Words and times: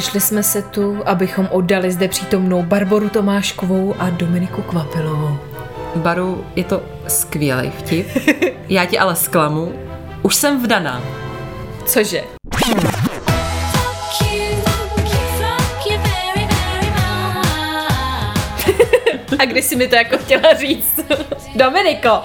Sešli 0.00 0.20
jsme 0.20 0.42
se 0.42 0.62
tu, 0.62 1.02
abychom 1.06 1.48
oddali 1.50 1.92
zde 1.92 2.08
přítomnou 2.08 2.62
Barboru 2.62 3.08
Tomáškovou 3.08 3.94
a 3.98 4.10
Dominiku 4.10 4.62
Kvapilovou. 4.62 5.38
Baru, 5.96 6.44
je 6.56 6.64
to 6.64 6.82
skvělý 7.08 7.70
vtip. 7.70 8.08
Já 8.68 8.84
ti 8.84 8.98
ale 8.98 9.16
zklamu. 9.16 9.72
Už 10.22 10.34
jsem 10.34 10.62
vdaná. 10.62 11.02
Cože? 11.86 12.24
A 19.38 19.44
kdy 19.44 19.62
jsi 19.62 19.76
mi 19.76 19.88
to 19.88 19.94
jako 19.94 20.18
chtěla 20.18 20.54
říct? 20.54 20.99
Dominiko! 21.56 22.22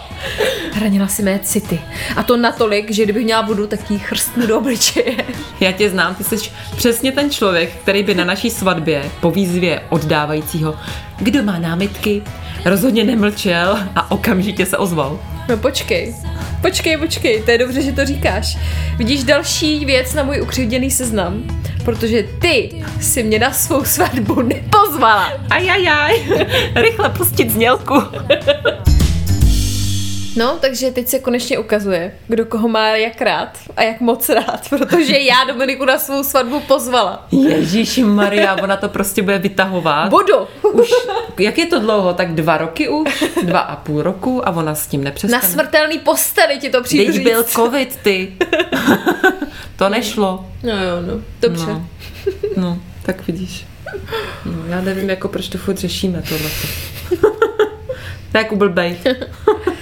Hranila 0.71 1.07
si 1.07 1.23
mé 1.23 1.39
city. 1.39 1.81
A 2.15 2.23
to 2.23 2.37
natolik, 2.37 2.91
že 2.91 3.03
kdybych 3.03 3.23
měla 3.23 3.41
vodu, 3.41 3.67
tak 3.67 3.91
jí 3.91 3.99
chrstnu 3.99 4.47
do 4.47 4.57
obličeje. 4.57 5.15
Já 5.59 5.71
tě 5.71 5.89
znám, 5.89 6.15
ty 6.15 6.23
jsi 6.23 6.51
přesně 6.77 7.11
ten 7.11 7.31
člověk, 7.31 7.75
který 7.75 8.03
by 8.03 8.15
na 8.15 8.23
naší 8.25 8.49
svatbě 8.49 9.11
po 9.21 9.31
výzvě 9.31 9.81
oddávajícího, 9.89 10.75
kdo 11.17 11.43
má 11.43 11.59
námitky, 11.59 12.23
rozhodně 12.65 13.03
nemlčel 13.03 13.79
a 13.95 14.11
okamžitě 14.11 14.65
se 14.65 14.77
ozval. 14.77 15.19
No 15.49 15.57
počkej, 15.57 16.15
počkej, 16.65 16.97
počkej, 16.97 17.41
to 17.41 17.51
je 17.51 17.57
dobře, 17.57 17.81
že 17.81 17.91
to 17.91 18.05
říkáš. 18.05 18.57
Vidíš 18.97 19.23
další 19.23 19.85
věc 19.85 20.13
na 20.13 20.23
můj 20.23 20.41
ukřivděný 20.41 20.91
seznam, 20.91 21.43
protože 21.85 22.23
ty 22.41 22.83
si 23.01 23.23
mě 23.23 23.39
na 23.39 23.51
svou 23.51 23.83
svatbu 23.83 24.41
nepozvala. 24.53 25.33
Ajajaj, 25.49 26.23
rychle 26.75 27.09
pustit 27.09 27.49
znělku. 27.49 27.93
No, 30.37 30.57
takže 30.61 30.91
teď 30.91 31.07
se 31.07 31.19
konečně 31.19 31.59
ukazuje, 31.59 32.11
kdo 32.27 32.45
koho 32.45 32.67
má 32.67 32.87
jak 32.87 33.21
rád 33.21 33.57
a 33.77 33.83
jak 33.83 34.01
moc 34.01 34.29
rád, 34.29 34.61
protože 34.69 35.19
já 35.19 35.43
Dominiku 35.47 35.85
na 35.85 35.97
svou 35.97 36.23
svatbu 36.23 36.59
pozvala. 36.59 37.27
Ježíš 37.31 37.97
Maria, 37.97 38.55
ona 38.63 38.77
to 38.77 38.89
prostě 38.89 39.21
bude 39.21 39.37
vytahovat. 39.37 40.09
Budu. 40.09 40.47
Už, 40.75 40.89
jak 41.39 41.57
je 41.57 41.65
to 41.65 41.79
dlouho? 41.79 42.13
Tak 42.13 42.33
dva 42.33 42.57
roky 42.57 42.89
už? 42.89 43.23
Dva 43.43 43.59
a 43.59 43.75
půl 43.75 44.01
roku 44.01 44.47
a 44.47 44.51
ona 44.51 44.75
s 44.75 44.87
tím 44.87 45.03
nepřestane. 45.03 45.43
Na 45.43 45.49
smrtelný 45.49 45.99
posteli 45.99 46.57
ti 46.57 46.69
to 46.69 46.83
přijdu 46.83 47.13
Teď 47.13 47.23
byl 47.23 47.43
covid, 47.43 47.95
ty. 47.95 48.33
to 49.75 49.89
nešlo. 49.89 50.45
No 50.63 50.71
jo, 50.71 51.01
no, 51.07 51.21
dobře. 51.41 51.65
No, 51.65 51.87
no 52.57 52.79
tak 53.03 53.27
vidíš. 53.27 53.65
No, 54.45 54.65
já 54.67 54.81
nevím, 54.81 55.09
jako 55.09 55.27
proč 55.27 55.49
to 55.49 55.57
furt 55.57 55.77
řešíme 55.77 56.21
tohleto. 56.21 56.67
tak 58.31 58.53
blbej. 58.53 58.97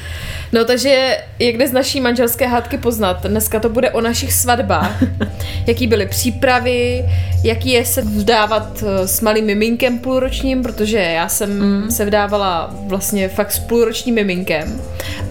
No 0.54 0.66
takže 0.66 1.18
jak 1.40 1.58
jde 1.58 1.68
z 1.68 1.72
naší 1.72 2.02
manželské 2.02 2.48
hádky 2.48 2.78
poznat? 2.78 3.26
Dneska 3.26 3.60
to 3.60 3.70
bude 3.70 3.92
o 3.92 4.02
našich 4.02 4.34
svatbách. 4.34 5.04
Jaký 5.68 5.88
byly 5.88 6.06
přípravy, 6.06 7.06
jaký 7.44 7.70
je 7.70 7.86
se 7.86 8.02
vdávat 8.02 8.84
eh, 8.88 9.08
s 9.08 9.22
malým 9.22 9.46
miminkem 9.46 10.00
půlročním, 10.00 10.64
protože 10.64 10.98
já 10.98 11.30
jsem 11.30 11.60
mm. 11.60 11.92
se 11.92 12.06
vdávala 12.06 12.76
vlastně 12.88 13.30
fakt 13.30 13.52
s 13.52 13.60
půlročním 13.60 14.16
miminkem. 14.16 14.82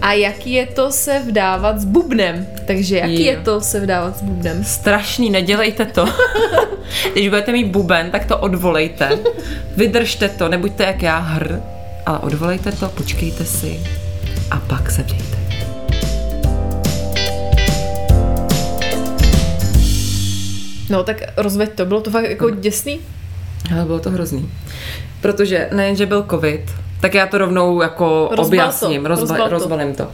A 0.03 0.13
jaký 0.13 0.53
je 0.53 0.67
to 0.67 0.93
se 0.93 1.19
vdávat 1.19 1.81
s 1.81 1.85
bubnem? 1.85 2.47
Takže 2.65 2.99
jaký 2.99 3.25
je, 3.25 3.33
je 3.33 3.37
to 3.37 3.61
se 3.61 3.81
vdávat 3.81 4.19
s 4.19 4.23
bubnem? 4.23 4.65
Strašný, 4.65 5.31
nedělejte 5.31 5.85
to. 5.85 6.07
Když 7.13 7.29
budete 7.29 7.53
mít 7.53 7.67
buben, 7.67 8.11
tak 8.11 8.25
to 8.25 8.39
odvolejte. 8.39 9.19
Vydržte 9.77 10.29
to, 10.29 10.49
nebuďte 10.49 10.85
jak 10.85 11.03
já 11.03 11.19
hr, 11.19 11.61
ale 12.07 12.19
odvolejte 12.19 12.73
to, 12.73 12.89
počkejte 12.89 13.45
si 13.45 14.02
a 14.53 14.57
pak 14.67 14.91
se 14.91 15.03
vdejte. 15.03 15.39
No 20.91 21.05
tak 21.05 21.17
rozveď 21.37 21.73
to, 21.75 21.87
bylo 21.87 22.01
to 22.01 22.11
fakt 22.11 22.31
jako 22.31 22.49
no. 22.49 22.57
děsný? 22.57 23.01
Ale 23.75 23.85
bylo 23.85 23.99
to 23.99 24.11
hrozný. 24.11 24.51
Protože 25.21 25.69
nejenže 25.73 26.07
byl 26.07 26.27
covid, 26.31 26.61
tak 27.01 27.15
já 27.15 27.27
to 27.27 27.39
rovnou 27.39 27.83
jako 27.83 28.29
Rozbal 28.31 28.47
objasním, 28.47 29.03
to. 29.03 29.09
Rozba, 29.09 29.37
to. 29.37 29.49
rozbalím 29.49 29.95
to. 29.95 30.09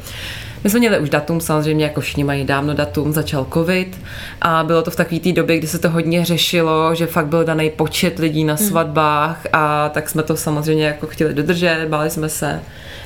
My 0.65 0.71
jsme 0.71 0.79
měli 0.79 0.99
už 0.99 1.11
datum, 1.11 1.41
samozřejmě 1.41 1.85
jako 1.85 2.01
všichni 2.01 2.25
mají 2.25 2.45
dávno 2.45 2.75
datum, 2.75 3.13
začal 3.13 3.47
covid 3.53 3.99
a 4.41 4.65
bylo 4.65 4.83
to 4.83 4.91
v 4.91 4.97
takové 4.97 5.21
té 5.21 5.33
době, 5.33 5.59
kdy 5.59 5.67
se 5.67 5.79
to 5.79 5.91
hodně 5.91 6.25
řešilo, 6.25 6.95
že 6.95 7.07
fakt 7.07 7.27
byl 7.27 7.45
daný 7.45 7.71
počet 7.71 8.19
lidí 8.19 8.45
na 8.45 8.55
hmm. 8.55 8.69
svatbách 8.69 9.47
a 9.53 9.89
tak 9.89 10.09
jsme 10.09 10.23
to 10.23 10.37
samozřejmě 10.37 10.85
jako 10.85 11.07
chtěli 11.07 11.35
dodržet, 11.35 11.87
báli 11.89 12.11
jsme 12.11 12.29
se. 12.29 12.61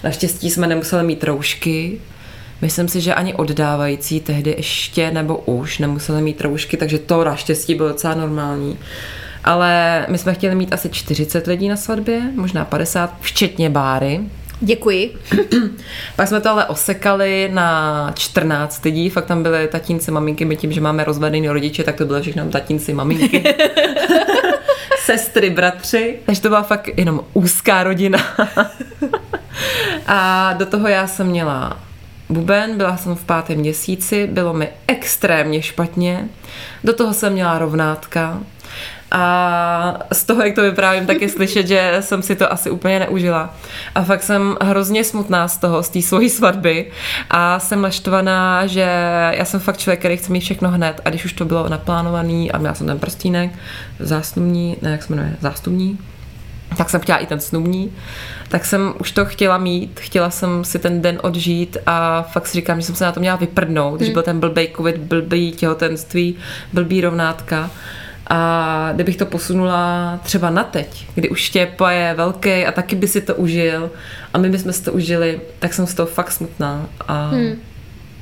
Naštěstí 0.05 0.51
jsme 0.51 0.67
nemuseli 0.67 1.03
mít 1.03 1.25
roušky, 1.25 1.99
Myslím 2.63 2.89
si, 2.89 3.01
že 3.01 3.15
ani 3.15 3.35
oddávající 3.35 4.21
tehdy 4.21 4.55
ještě 4.57 5.11
nebo 5.11 5.37
už 5.37 5.79
nemuseli 5.79 6.23
mít 6.23 6.41
roušky, 6.41 6.77
takže 6.77 6.99
to 6.99 7.25
naštěstí 7.25 7.75
bylo 7.75 7.89
docela 7.89 8.15
normální. 8.15 8.79
Ale 9.45 10.07
my 10.09 10.19
jsme 10.19 10.35
chtěli 10.35 10.55
mít 10.55 10.73
asi 10.73 10.89
40 10.89 11.47
lidí 11.47 11.69
na 11.69 11.77
svatbě, 11.77 12.23
možná 12.35 12.65
50, 12.65 13.15
včetně 13.21 13.71
Báry. 13.71 14.21
Děkuji. 14.65 15.15
Pak 16.17 16.29
jsme 16.29 16.41
to 16.41 16.51
ale 16.51 16.65
osekali 16.65 17.51
na 17.53 18.13
14 18.15 18.85
lidí, 18.85 19.11
fakt 19.11 19.27
tam 19.27 19.43
byly 19.43 19.69
tatínci, 19.69 20.11
maminky, 20.11 20.45
my 20.45 20.57
tím, 20.57 20.73
že 20.73 20.81
máme 20.81 21.05
rozvedený 21.05 21.49
rodiče, 21.49 21.85
tak 21.85 21.97
to 21.97 22.05
byly 22.05 22.23
všechno 22.23 22.51
tatínci, 22.51 22.93
maminky. 22.93 23.45
Sestry, 25.05 25.51
bratři, 25.51 26.19
takže 26.27 26.41
to 26.41 26.49
byla 26.49 26.63
fakt 26.63 26.89
jenom 26.97 27.25
úzká 27.33 27.83
rodina. 27.83 28.19
A 30.07 30.53
do 30.53 30.67
toho 30.67 30.89
já 30.89 31.07
jsem 31.07 31.27
měla 31.27 31.81
buben, 32.29 32.77
byla 32.77 32.97
jsem 32.97 33.15
v 33.15 33.25
pátém 33.25 33.59
měsíci, 33.59 34.27
bylo 34.27 34.53
mi 34.53 34.69
extrémně 34.87 35.63
špatně. 35.63 36.29
Do 36.85 36.93
toho 36.93 37.15
jsem 37.15 37.33
měla 37.33 37.59
rovnátka. 37.59 38.41
A 39.13 39.99
z 40.13 40.25
toho, 40.25 40.43
jak 40.43 40.55
to 40.55 40.63
vyprávím, 40.63 41.07
tak 41.07 41.23
je 41.23 41.29
slyšet, 41.29 41.67
že 41.67 41.97
jsem 42.01 42.23
si 42.23 42.37
to 42.37 42.53
asi 42.53 42.71
úplně 42.71 42.99
neužila. 42.99 43.55
A 43.95 44.03
fakt 44.03 44.23
jsem 44.23 44.57
hrozně 44.63 45.05
smutná 45.05 45.49
z 45.49 45.57
toho, 45.57 45.83
z 45.83 45.89
té 45.89 46.03
svojí 46.03 46.31
svatby. 46.31 46.91
A 47.31 47.59
jsem 47.59 47.83
naštvaná, 47.83 48.67
že 48.67 48.87
já 49.31 49.45
jsem 49.45 49.61
fakt 49.61 49.79
člověk, 49.79 49.99
který 49.99 50.17
chce 50.17 50.33
mít 50.33 50.41
všechno 50.41 50.71
hned. 50.71 51.01
A 51.05 51.11
když 51.11 51.25
už 51.25 51.33
to 51.33 51.45
bylo 51.45 51.69
naplánovaný 51.69 52.53
a 52.53 52.59
měla 52.59 52.75
jsem 52.75 52.87
ten 52.87 52.99
prstínek, 52.99 53.51
zástupní, 53.99 54.77
ne, 54.83 54.91
jak 54.91 55.03
se 55.03 55.13
jmenuje, 55.13 55.37
zástupní, 55.41 55.99
tak 56.77 56.91
jsem 56.91 57.01
chtěla 57.01 57.19
i 57.19 57.27
ten 57.27 57.41
snubní, 57.41 57.93
tak 58.49 58.65
jsem 58.65 58.95
už 59.01 59.13
to 59.13 59.25
chtěla 59.25 59.59
mít, 59.59 60.01
chtěla 60.01 60.31
jsem 60.31 60.65
si 60.65 60.79
ten 60.79 61.03
den 61.03 61.19
odžít 61.23 61.77
a 61.87 62.23
fakt 62.23 62.47
si 62.47 62.53
říkám, 62.53 62.81
že 62.81 62.87
jsem 62.87 62.95
se 62.95 63.05
na 63.05 63.13
to 63.13 63.21
měla 63.21 63.37
vyprdnout, 63.37 63.97
když 63.97 64.09
hmm. 64.09 64.13
byl 64.13 64.23
ten 64.23 64.41
blbej 64.41 64.69
covid, 64.77 64.97
blbý 64.97 65.53
těhotenství, 65.53 66.37
blbý 66.73 67.01
rovnátka. 67.01 67.71
A 68.27 68.91
kdybych 68.95 69.17
to 69.17 69.27
posunula 69.27 70.21
třeba 70.23 70.51
na 70.51 70.65
teď, 70.65 71.07
kdy 71.15 71.29
už 71.29 71.41
Štěpa 71.41 71.91
je 71.91 72.15
velký 72.15 72.67
a 72.67 72.73
taky 72.73 72.97
by 72.97 73.09
si 73.09 73.21
to 73.21 73.35
užil 73.35 73.91
a 74.35 74.39
my 74.39 74.49
bychom 74.49 74.73
si 74.73 74.83
to 74.83 74.93
užili, 74.93 75.41
tak 75.59 75.75
jsem 75.75 75.87
z 75.87 75.95
toho 75.95 76.07
fakt 76.07 76.33
smutná. 76.33 76.87
A 77.09 77.29
hmm. 77.29 77.61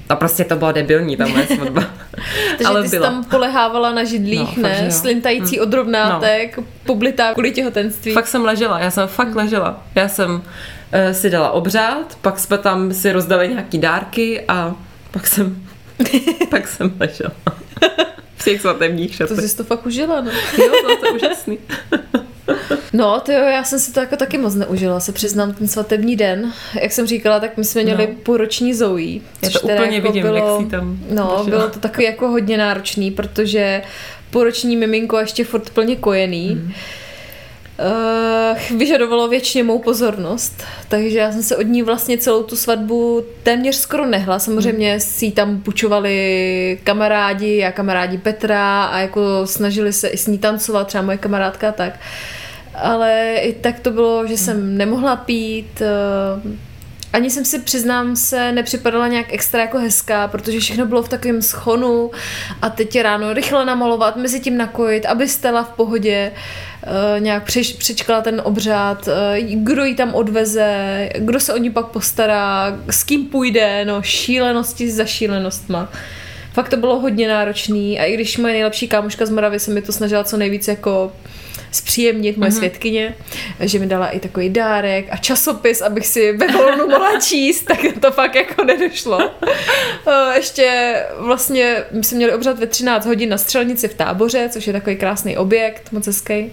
A 0.08 0.16
prostě 0.16 0.44
to 0.44 0.56
bylo 0.56 0.72
debilní, 0.72 1.16
ta 1.16 1.26
moje 1.26 1.46
svatba. 1.46 1.80
Takže 2.50 2.66
Ale 2.66 2.82
ty 2.82 2.88
jsi 2.88 2.98
tam 2.98 3.24
polehávala 3.24 3.92
na 3.92 4.04
židlích, 4.04 4.56
no, 4.56 4.62
ne? 4.62 4.90
Slintající 4.90 5.56
hmm. 5.56 5.66
od 5.66 5.74
rovnátek, 5.74 6.56
no. 6.56 6.64
poblitá 6.86 7.32
kvůli 7.32 7.52
těhotenství. 7.52 8.12
Fakt 8.12 8.26
jsem 8.26 8.44
ležela, 8.44 8.78
já 8.78 8.90
jsem 8.90 9.08
fakt 9.08 9.28
hmm. 9.28 9.36
ležela. 9.36 9.82
Já 9.94 10.08
jsem 10.08 10.30
uh, 10.30 10.42
si 11.12 11.30
dala 11.30 11.50
obřád, 11.50 12.18
pak 12.20 12.38
jsme 12.38 12.58
tam 12.58 12.92
si 12.92 13.12
rozdali 13.12 13.48
nějaký 13.48 13.78
dárky 13.78 14.44
a 14.48 14.74
pak 15.10 15.26
jsem, 15.26 15.62
pak 16.50 16.68
jsem 16.68 16.92
ležela. 17.00 17.32
V 18.40 18.44
těch 18.44 18.60
svatebních 18.60 19.14
šatech. 19.14 19.36
To 19.36 19.42
jsi 19.48 19.56
to 19.56 19.64
fakt 19.64 19.86
užila, 19.86 20.20
no. 20.20 20.30
Jo, 20.58 20.68
bylo 20.82 20.96
to 20.96 21.14
úžasný. 21.14 21.58
No, 22.92 23.20
to 23.20 23.32
jo, 23.32 23.38
já 23.44 23.64
jsem 23.64 23.78
si 23.78 23.92
to 23.92 24.00
jako 24.00 24.16
taky 24.16 24.38
moc 24.38 24.54
neužila, 24.54 25.00
se 25.00 25.12
přiznám, 25.12 25.54
ten 25.54 25.68
svatební 25.68 26.16
den. 26.16 26.52
Jak 26.82 26.92
jsem 26.92 27.06
říkala, 27.06 27.40
tak 27.40 27.56
my 27.56 27.64
jsme 27.64 27.82
měli 27.82 28.06
no. 28.06 28.14
půlroční 28.22 28.74
Zoe. 28.74 29.20
Já 29.42 29.50
to 29.52 29.60
úplně 29.60 29.96
jako 29.96 30.06
vidím, 30.08 30.22
bylo, 30.22 30.36
jak 30.36 30.64
si 30.64 30.70
tam 30.70 30.98
No, 31.10 31.24
došla. 31.30 31.44
bylo 31.44 31.70
to 31.70 31.78
takový 31.78 32.04
jako 32.04 32.28
hodně 32.28 32.58
náročný, 32.58 33.10
protože 33.10 33.82
půlroční 34.30 34.76
miminko 34.76 35.18
ještě 35.18 35.44
furt 35.44 35.70
plně 35.70 35.96
kojený. 35.96 36.54
Mm. 36.54 36.72
Uh, 37.80 38.78
vyžadovalo 38.78 39.28
většině 39.28 39.64
mou 39.64 39.78
pozornost, 39.78 40.64
takže 40.88 41.18
já 41.18 41.32
jsem 41.32 41.42
se 41.42 41.56
od 41.56 41.62
ní 41.62 41.82
vlastně 41.82 42.18
celou 42.18 42.42
tu 42.42 42.56
svatbu 42.56 43.24
téměř 43.42 43.76
skoro 43.76 44.06
nehla. 44.06 44.38
Samozřejmě 44.38 45.00
si 45.00 45.24
ji 45.24 45.32
tam 45.32 45.60
pučovali 45.60 46.80
kamarádi 46.84 47.64
a 47.64 47.72
kamarádi 47.72 48.18
Petra 48.18 48.84
a 48.84 48.98
jako 48.98 49.20
snažili 49.44 49.92
se 49.92 50.08
i 50.08 50.16
s 50.16 50.26
ní 50.26 50.38
tancovat, 50.38 50.86
třeba 50.86 51.02
moje 51.04 51.18
kamarádka 51.18 51.68
a 51.68 51.72
tak. 51.72 52.00
Ale 52.74 53.34
i 53.42 53.52
tak 53.52 53.80
to 53.80 53.90
bylo, 53.90 54.26
že 54.26 54.36
jsem 54.36 54.76
nemohla 54.76 55.16
pít, 55.16 55.82
uh, 56.44 56.50
ani 57.12 57.30
jsem 57.30 57.44
si, 57.44 57.58
přiznám 57.58 58.16
se, 58.16 58.52
nepřipadala 58.52 59.08
nějak 59.08 59.26
extra 59.32 59.60
jako 59.60 59.78
hezká, 59.78 60.28
protože 60.28 60.60
všechno 60.60 60.86
bylo 60.86 61.02
v 61.02 61.08
takovém 61.08 61.42
schonu 61.42 62.10
a 62.62 62.70
teď 62.70 62.96
je 62.96 63.02
ráno 63.02 63.32
rychle 63.32 63.64
namalovat, 63.64 64.16
mezi 64.16 64.40
tím 64.40 64.56
nakojit, 64.56 65.06
aby 65.06 65.28
Stella 65.28 65.64
v 65.64 65.68
pohodě 65.68 66.32
uh, 66.32 67.20
nějak 67.20 67.44
přeš, 67.44 67.72
přečkala 67.72 68.20
ten 68.20 68.42
obřád, 68.44 69.08
uh, 69.08 69.14
kdo 69.54 69.84
ji 69.84 69.94
tam 69.94 70.14
odveze, 70.14 71.08
kdo 71.18 71.40
se 71.40 71.54
o 71.54 71.56
ní 71.56 71.70
pak 71.70 71.86
postará, 71.86 72.78
s 72.90 73.04
kým 73.04 73.26
půjde, 73.26 73.84
no 73.84 74.02
šílenosti 74.02 74.90
za 74.90 75.04
šílenostma. 75.04 75.88
Fakt 76.52 76.68
to 76.68 76.76
bylo 76.76 77.00
hodně 77.00 77.28
náročný 77.28 78.00
a 78.00 78.04
i 78.04 78.14
když 78.14 78.38
moje 78.38 78.54
nejlepší 78.54 78.88
kámoška 78.88 79.26
z 79.26 79.30
Moravy 79.30 79.58
se 79.58 79.70
mi 79.70 79.82
to 79.82 79.92
snažila 79.92 80.24
co 80.24 80.36
nejvíc 80.36 80.68
jako 80.68 81.12
zpříjemnit 81.72 82.36
moje 82.36 82.50
mm-hmm. 82.50 82.56
světkyně, 82.56 83.14
že 83.60 83.78
mi 83.78 83.86
dala 83.86 84.08
i 84.08 84.20
takový 84.20 84.48
dárek 84.48 85.06
a 85.10 85.16
časopis, 85.16 85.82
abych 85.82 86.06
si 86.06 86.32
ve 86.32 86.46
volnu 86.46 86.88
mohla 86.88 87.20
číst, 87.20 87.62
tak 87.62 87.78
to 88.00 88.10
fakt 88.10 88.34
jako 88.34 88.64
nedošlo. 88.64 89.30
Ještě 90.34 90.96
vlastně 91.18 91.84
my 91.90 92.04
jsme 92.04 92.16
měli 92.16 92.34
obřad 92.34 92.58
ve 92.58 92.66
13 92.66 93.06
hodin 93.06 93.28
na 93.28 93.38
střelnici 93.38 93.88
v 93.88 93.94
táboře, 93.94 94.48
což 94.52 94.66
je 94.66 94.72
takový 94.72 94.96
krásný 94.96 95.36
objekt, 95.36 95.92
moc 95.92 96.06
hezký. 96.06 96.52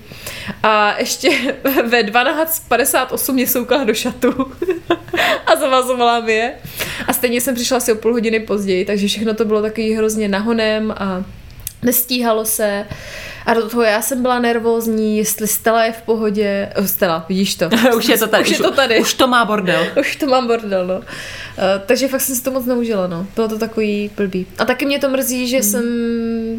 A 0.64 1.00
ještě 1.00 1.30
ve 1.86 2.04
12.58 2.04 3.34
mě 3.34 3.48
soukala 3.48 3.84
do 3.84 3.94
šatu 3.94 4.52
a 5.46 5.56
zavazovala 5.56 6.19
mi 6.19 6.34
je. 6.34 6.54
A 7.08 7.14
stejně 7.14 7.42
jsem 7.42 7.56
přišla 7.56 7.78
asi 7.78 7.92
o 7.92 7.96
půl 7.96 8.14
hodiny 8.14 8.40
později, 8.40 8.86
takže 8.86 9.08
všechno 9.08 9.34
to 9.34 9.46
bylo 9.46 9.62
takový 9.62 9.94
hrozně 9.94 10.28
nahonem 10.28 10.92
a 10.92 11.24
nestíhalo 11.84 12.46
se. 12.46 12.86
A 13.47 13.53
do 13.53 13.69
toho 13.69 13.83
já 13.83 14.01
jsem 14.01 14.21
byla 14.21 14.39
nervózní, 14.39 15.17
jestli 15.17 15.47
Stella 15.47 15.85
je 15.85 15.91
v 15.91 16.01
pohodě. 16.01 16.69
Oh, 16.79 16.85
Stella, 16.85 17.25
vidíš 17.29 17.55
to. 17.55 17.69
už 17.97 18.09
je 18.09 18.17
to 18.17 18.27
tady. 18.27 18.44
Už, 18.44 18.49
je 18.49 18.57
to 18.57 18.71
tady. 18.71 18.99
Už 18.99 19.13
to 19.13 19.27
má 19.27 19.45
bordel. 19.45 19.88
už 19.99 20.15
to 20.15 20.25
mám 20.25 20.47
bordel, 20.47 20.88
no. 20.88 20.95
Uh, 20.97 21.03
takže 21.85 22.07
fakt 22.07 22.21
jsem 22.21 22.35
si 22.35 22.44
to 22.44 22.51
moc 22.51 22.65
neužila, 22.65 23.07
no. 23.07 23.27
Bylo 23.35 23.47
to 23.47 23.59
takový 23.59 24.09
blbý. 24.17 24.47
A 24.57 24.65
taky 24.65 24.85
mě 24.85 24.99
to 24.99 25.09
mrzí, 25.09 25.47
že 25.47 25.57
hmm. 25.57 25.63
jsem 25.63 25.85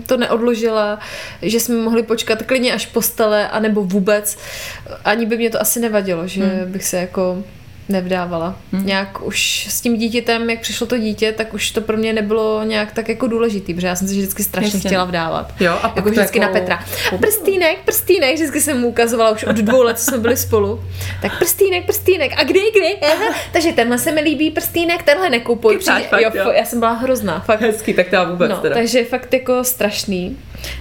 to 0.06 0.16
neodložila, 0.16 0.98
že 1.42 1.60
jsme 1.60 1.76
mohli 1.76 2.02
počkat 2.02 2.42
klidně 2.42 2.72
až 2.72 2.86
po 2.86 3.02
Stele, 3.02 3.48
anebo 3.48 3.84
vůbec. 3.84 4.38
Ani 5.04 5.26
by 5.26 5.36
mě 5.36 5.50
to 5.50 5.60
asi 5.60 5.80
nevadilo, 5.80 6.26
že 6.26 6.44
hmm. 6.44 6.72
bych 6.72 6.84
se 6.84 6.96
jako 6.96 7.44
nevdávala. 7.88 8.56
Hmm. 8.72 8.86
Nějak 8.86 9.26
už 9.26 9.66
s 9.70 9.80
tím 9.80 9.96
dítětem, 9.96 10.50
jak 10.50 10.60
přišlo 10.60 10.86
to 10.86 10.98
dítě, 10.98 11.32
tak 11.32 11.54
už 11.54 11.70
to 11.70 11.80
pro 11.80 11.96
mě 11.96 12.12
nebylo 12.12 12.64
nějak 12.64 12.92
tak 12.92 13.08
jako 13.08 13.26
důležitý, 13.26 13.74
protože 13.74 13.86
já 13.86 13.96
jsem 13.96 14.08
se 14.08 14.14
vždycky 14.14 14.42
strašně 14.42 14.76
Jasně. 14.76 14.90
chtěla 14.90 15.04
vdávat. 15.04 15.54
Jo, 15.60 15.78
a 15.82 15.92
jako 15.96 16.10
vždycky 16.10 16.38
jako... 16.38 16.52
na 16.52 16.60
Petra. 16.60 16.84
Prstýnek, 17.20 17.78
prstýnek, 17.84 18.34
vždycky 18.34 18.60
jsem 18.60 18.80
mu 18.80 18.88
ukazovala 18.88 19.30
už 19.30 19.44
od 19.44 19.56
dvou 19.56 19.82
let, 19.82 19.98
co 19.98 20.04
jsme 20.04 20.18
byli 20.18 20.36
spolu. 20.36 20.84
Tak 21.22 21.38
prstýnek, 21.38 21.86
prstýnek, 21.86 22.32
a 22.36 22.44
kdy, 22.44 22.60
kdy? 22.76 22.98
Aha. 23.12 23.34
Takže 23.52 23.72
tenhle 23.72 23.98
se 23.98 24.12
mi 24.12 24.20
líbí 24.20 24.50
prstýnek, 24.50 25.02
tenhle 25.02 25.30
nekoupuj. 25.30 25.78
Přijde, 25.78 26.00
fakt, 26.00 26.20
jo, 26.20 26.30
jo. 26.34 26.50
já 26.50 26.64
jsem 26.64 26.78
byla 26.78 26.92
hrozná. 26.92 27.40
Fakt. 27.40 27.60
Hezký, 27.60 27.94
tak 27.94 28.08
to 28.08 28.26
vůbec 28.30 28.50
no, 28.50 28.56
teda. 28.56 28.74
Takže 28.74 29.04
fakt 29.04 29.34
jako 29.34 29.64
strašný. 29.64 30.36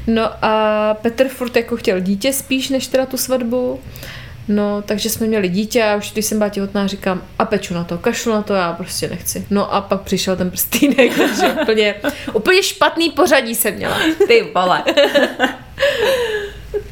No 0.07 0.29
a 0.41 0.93
Petr 1.01 1.27
furt 1.27 1.55
jako 1.55 1.77
chtěl 1.77 1.99
dítě 1.99 2.33
spíš, 2.33 2.69
než 2.69 2.87
teda 2.87 3.05
tu 3.05 3.17
svatbu. 3.17 3.79
No, 4.47 4.81
takže 4.81 5.09
jsme 5.09 5.27
měli 5.27 5.49
dítě 5.49 5.83
a 5.83 5.95
už 5.95 6.11
když 6.11 6.25
jsem 6.25 6.37
byla 6.37 6.49
těhotná, 6.49 6.87
říkám, 6.87 7.21
a 7.39 7.45
peču 7.45 7.73
na 7.73 7.83
to, 7.83 7.97
kašlu 7.97 8.31
na 8.31 8.41
to, 8.41 8.53
já 8.53 8.73
prostě 8.73 9.07
nechci. 9.07 9.45
No 9.49 9.73
a 9.73 9.81
pak 9.81 10.01
přišel 10.01 10.35
ten 10.35 10.51
prstýnek, 10.51 11.17
takže 11.17 11.47
úplně, 11.61 11.95
úplně 12.33 12.63
špatný 12.63 13.09
pořadí 13.09 13.55
jsem 13.55 13.73
měla. 13.73 13.97
Ty 14.27 14.51
vole. 14.55 14.83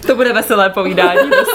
to 0.07 0.15
bude 0.15 0.33
veselé 0.33 0.69
povídání 0.69 1.19
dneska. 1.27 1.54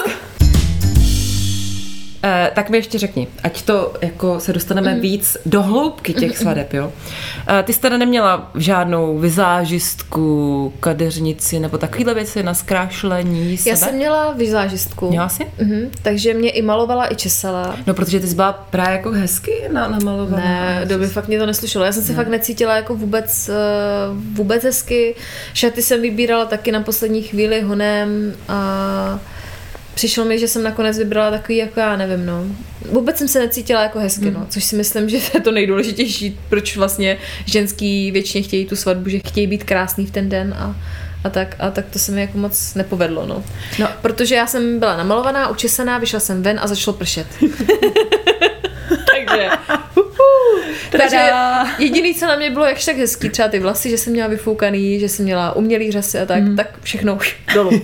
Eh, 2.23 2.51
tak 2.55 2.69
mi 2.69 2.77
ještě 2.77 2.99
řekni, 2.99 3.27
ať 3.43 3.61
to 3.61 3.93
jako 4.01 4.39
se 4.39 4.53
dostaneme 4.53 4.93
mm. 4.93 4.99
víc 4.99 5.37
do 5.45 5.61
hloubky 5.61 6.13
těch 6.13 6.37
svadeb, 6.37 6.73
jo. 6.73 6.91
Eh, 7.47 7.63
ty 7.63 7.73
jsi 7.73 7.79
teda 7.79 7.97
neměla 7.97 8.51
žádnou 8.55 9.17
vizážistku, 9.17 10.73
kadeřnici 10.79 11.59
nebo 11.59 11.77
takovýhle 11.77 12.13
věci 12.13 12.43
na 12.43 12.53
zkrášlení 12.53 13.57
sebe? 13.57 13.69
Já 13.69 13.75
jsem 13.75 13.95
měla 13.95 14.33
vizážistku. 14.33 15.09
Měla 15.09 15.29
jsi? 15.29 15.43
Mm-hmm, 15.43 15.89
takže 16.01 16.33
mě 16.33 16.49
i 16.49 16.61
malovala, 16.61 17.13
i 17.13 17.15
česala. 17.15 17.75
No, 17.87 17.93
protože 17.93 18.19
ty 18.19 18.27
jsi 18.27 18.35
byla 18.35 18.53
právě 18.53 18.97
jako 18.97 19.11
hezky 19.11 19.61
na, 19.73 19.87
namalovaná. 19.87 20.45
Ne, 20.45 20.85
doby 20.85 21.07
fakt 21.07 21.27
mě 21.27 21.39
to 21.39 21.45
neslyšelo. 21.45 21.85
Já 21.85 21.91
jsem 21.91 22.03
si 22.03 22.11
ne. 22.11 22.15
fakt 22.15 22.27
necítila 22.27 22.75
jako 22.75 22.95
vůbec, 22.95 23.49
eh, 23.49 23.53
vůbec 24.33 24.63
hezky. 24.63 25.15
Šaty 25.53 25.81
jsem 25.81 26.01
vybírala 26.01 26.45
taky 26.45 26.71
na 26.71 26.81
poslední 26.81 27.21
chvíli 27.21 27.61
honem 27.61 28.33
a 28.47 29.19
přišlo 29.93 30.25
mi, 30.25 30.39
že 30.39 30.47
jsem 30.47 30.63
nakonec 30.63 30.97
vybrala 30.97 31.31
takový, 31.31 31.57
jako 31.57 31.79
já 31.79 31.97
nevím, 31.97 32.25
no. 32.25 32.45
Vůbec 32.91 33.17
jsem 33.17 33.27
se 33.27 33.39
necítila 33.39 33.83
jako 33.83 33.99
hezky, 33.99 34.25
mm. 34.25 34.33
no, 34.33 34.47
což 34.49 34.63
si 34.63 34.75
myslím, 34.75 35.09
že 35.09 35.19
to 35.19 35.37
je 35.37 35.41
to 35.41 35.51
nejdůležitější, 35.51 36.39
proč 36.49 36.77
vlastně 36.77 37.17
ženský 37.45 38.11
většině 38.11 38.43
chtějí 38.43 38.65
tu 38.65 38.75
svatbu, 38.75 39.09
že 39.09 39.19
chtějí 39.19 39.47
být 39.47 39.63
krásný 39.63 40.05
v 40.05 40.11
ten 40.11 40.29
den 40.29 40.53
a, 40.57 40.75
a 41.23 41.29
tak, 41.29 41.55
a 41.59 41.71
tak 41.71 41.85
to 41.89 41.99
se 41.99 42.11
mi 42.11 42.21
jako 42.21 42.37
moc 42.37 42.75
nepovedlo, 42.75 43.25
no. 43.25 43.43
no. 43.79 43.87
Protože 44.01 44.35
já 44.35 44.47
jsem 44.47 44.79
byla 44.79 44.97
namalovaná, 44.97 45.49
učesaná, 45.49 45.97
vyšla 45.97 46.19
jsem 46.19 46.43
ven 46.43 46.59
a 46.61 46.67
začalo 46.67 46.97
pršet. 46.97 47.27
Takže 49.11 49.49
takže 50.91 51.29
jediný, 51.77 52.15
co 52.15 52.27
na 52.27 52.35
mě 52.35 52.49
bylo 52.49 52.65
jakž 52.65 52.85
tak 52.85 52.97
hezký, 52.97 53.29
třeba 53.29 53.47
ty 53.47 53.59
vlasy, 53.59 53.89
že 53.89 53.97
jsem 53.97 54.13
měla 54.13 54.27
vyfoukaný, 54.27 54.99
že 54.99 55.09
jsem 55.09 55.25
měla 55.25 55.55
umělý 55.55 55.91
řasy 55.91 56.19
a 56.19 56.25
tak, 56.25 56.43
mm. 56.43 56.55
tak 56.55 56.67
všechno 56.81 57.15
už 57.15 57.37
dolů. 57.53 57.71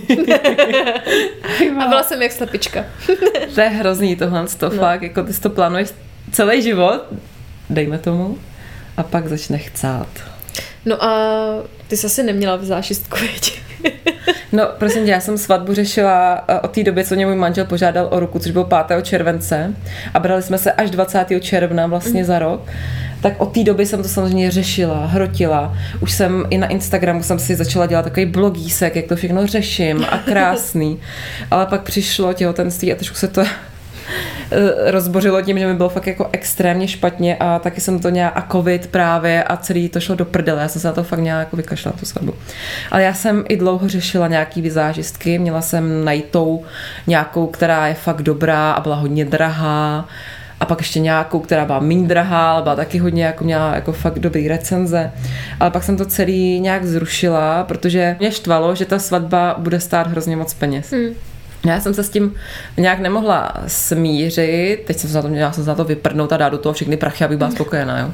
a 1.80 1.88
byla 1.88 2.02
jsem 2.02 2.22
jak 2.22 2.32
slepička. 2.32 2.84
to 3.54 3.60
je 3.60 3.68
hrozný 3.68 4.16
tohle, 4.16 4.46
to 4.58 4.68
no. 4.68 4.76
fakt, 4.76 5.02
jako 5.02 5.22
ty 5.22 5.32
to 5.32 5.50
plánuješ 5.50 5.88
celý 6.32 6.62
život, 6.62 7.02
dejme 7.70 7.98
tomu, 7.98 8.38
a 8.96 9.02
pak 9.02 9.28
začne 9.28 9.58
chcát. 9.58 10.08
No 10.84 11.04
a 11.04 11.44
ty 11.88 11.96
jsi 11.96 12.06
asi 12.06 12.22
neměla 12.22 12.56
v 12.56 12.64
zášistku, 12.64 13.16
No, 14.52 14.68
prosím 14.78 15.04
tě, 15.04 15.10
já 15.10 15.20
jsem 15.20 15.38
svatbu 15.38 15.74
řešila 15.74 16.44
eh, 16.48 16.60
od 16.60 16.70
té 16.70 16.82
doby, 16.82 17.04
co 17.04 17.14
mě 17.14 17.26
můj 17.26 17.36
manžel 17.36 17.64
požádal 17.64 18.08
o 18.10 18.20
ruku, 18.20 18.38
což 18.38 18.52
bylo 18.52 18.68
5. 18.86 19.02
července 19.02 19.74
a 20.14 20.20
brali 20.20 20.42
jsme 20.42 20.58
se 20.58 20.72
až 20.72 20.90
20. 20.90 21.26
června 21.40 21.86
vlastně 21.86 22.24
za 22.24 22.38
rok. 22.38 22.60
Tak 23.20 23.40
od 23.40 23.54
té 23.54 23.64
doby 23.64 23.86
jsem 23.86 24.02
to 24.02 24.08
samozřejmě 24.08 24.50
řešila, 24.50 25.06
hrotila. 25.06 25.76
Už 26.00 26.12
jsem 26.12 26.46
i 26.50 26.58
na 26.58 26.66
Instagramu 26.66 27.22
jsem 27.22 27.38
si 27.38 27.56
začala 27.56 27.86
dělat 27.86 28.02
takový 28.02 28.26
blogísek, 28.26 28.96
jak 28.96 29.06
to 29.06 29.16
všechno 29.16 29.46
řeším 29.46 30.06
a 30.10 30.18
krásný. 30.18 31.00
Ale 31.50 31.66
pak 31.66 31.82
přišlo 31.82 32.32
těhotenství 32.32 32.92
a 32.92 32.96
trošku 32.96 33.16
se 33.16 33.28
to 33.28 33.44
rozbořilo 34.86 35.42
tím, 35.42 35.58
že 35.58 35.66
mi 35.66 35.74
bylo 35.74 35.88
fakt 35.88 36.06
jako 36.06 36.28
extrémně 36.32 36.88
špatně 36.88 37.36
a 37.36 37.58
taky 37.58 37.80
jsem 37.80 37.98
to 37.98 38.08
nějak 38.08 38.36
a 38.36 38.46
covid 38.52 38.86
právě 38.86 39.44
a 39.44 39.56
celý 39.56 39.88
to 39.88 40.00
šlo 40.00 40.14
do 40.14 40.24
prdele. 40.24 40.62
Já 40.62 40.68
jsem 40.68 40.80
se 40.80 40.88
na 40.88 40.94
to 40.94 41.04
fakt 41.04 41.20
nějak 41.20 41.38
jako 41.38 41.56
vykašla 41.56 41.92
tu 41.92 42.06
svatbu. 42.06 42.34
Ale 42.90 43.02
já 43.02 43.14
jsem 43.14 43.44
i 43.48 43.56
dlouho 43.56 43.88
řešila 43.88 44.28
nějaký 44.28 44.62
vizážistky, 44.62 45.38
měla 45.38 45.60
jsem 45.60 46.04
najitou 46.04 46.64
nějakou, 47.06 47.46
která 47.46 47.86
je 47.86 47.94
fakt 47.94 48.22
dobrá 48.22 48.72
a 48.72 48.80
byla 48.80 48.96
hodně 48.96 49.24
drahá 49.24 50.08
a 50.60 50.64
pak 50.64 50.78
ještě 50.78 51.00
nějakou, 51.00 51.40
která 51.40 51.64
byla 51.64 51.78
méně 51.78 52.08
drahá, 52.08 52.52
ale 52.52 52.62
byla 52.62 52.76
taky 52.76 52.98
hodně, 52.98 53.24
jako 53.24 53.44
měla 53.44 53.74
jako 53.74 53.92
fakt 53.92 54.18
dobrý 54.18 54.48
recenze. 54.48 55.12
Ale 55.60 55.70
pak 55.70 55.82
jsem 55.82 55.96
to 55.96 56.06
celý 56.06 56.60
nějak 56.60 56.84
zrušila, 56.84 57.64
protože 57.64 58.16
mě 58.18 58.32
štvalo, 58.32 58.74
že 58.74 58.84
ta 58.84 58.98
svatba 58.98 59.54
bude 59.58 59.80
stát 59.80 60.06
hrozně 60.06 60.36
moc 60.36 60.54
peněz. 60.54 60.92
Hmm. 60.92 61.14
Já 61.66 61.80
jsem 61.80 61.94
se 61.94 62.02
s 62.02 62.10
tím 62.10 62.34
nějak 62.76 62.98
nemohla 62.98 63.54
smířit, 63.66 64.82
teď 64.86 64.98
jsem 64.98 65.10
se 65.10 65.16
na 65.16 65.22
to 65.22 65.28
měla 65.28 65.52
jsem 65.52 65.64
se 65.64 65.70
na 65.70 65.76
to 65.76 65.84
vyprdnout 65.84 66.32
a 66.32 66.36
dát 66.36 66.48
do 66.48 66.58
toho 66.58 66.72
všechny 66.72 66.96
prachy, 66.96 67.24
abych 67.24 67.38
byla 67.38 67.50
spokojená. 67.50 67.98
Jo. 67.98 68.10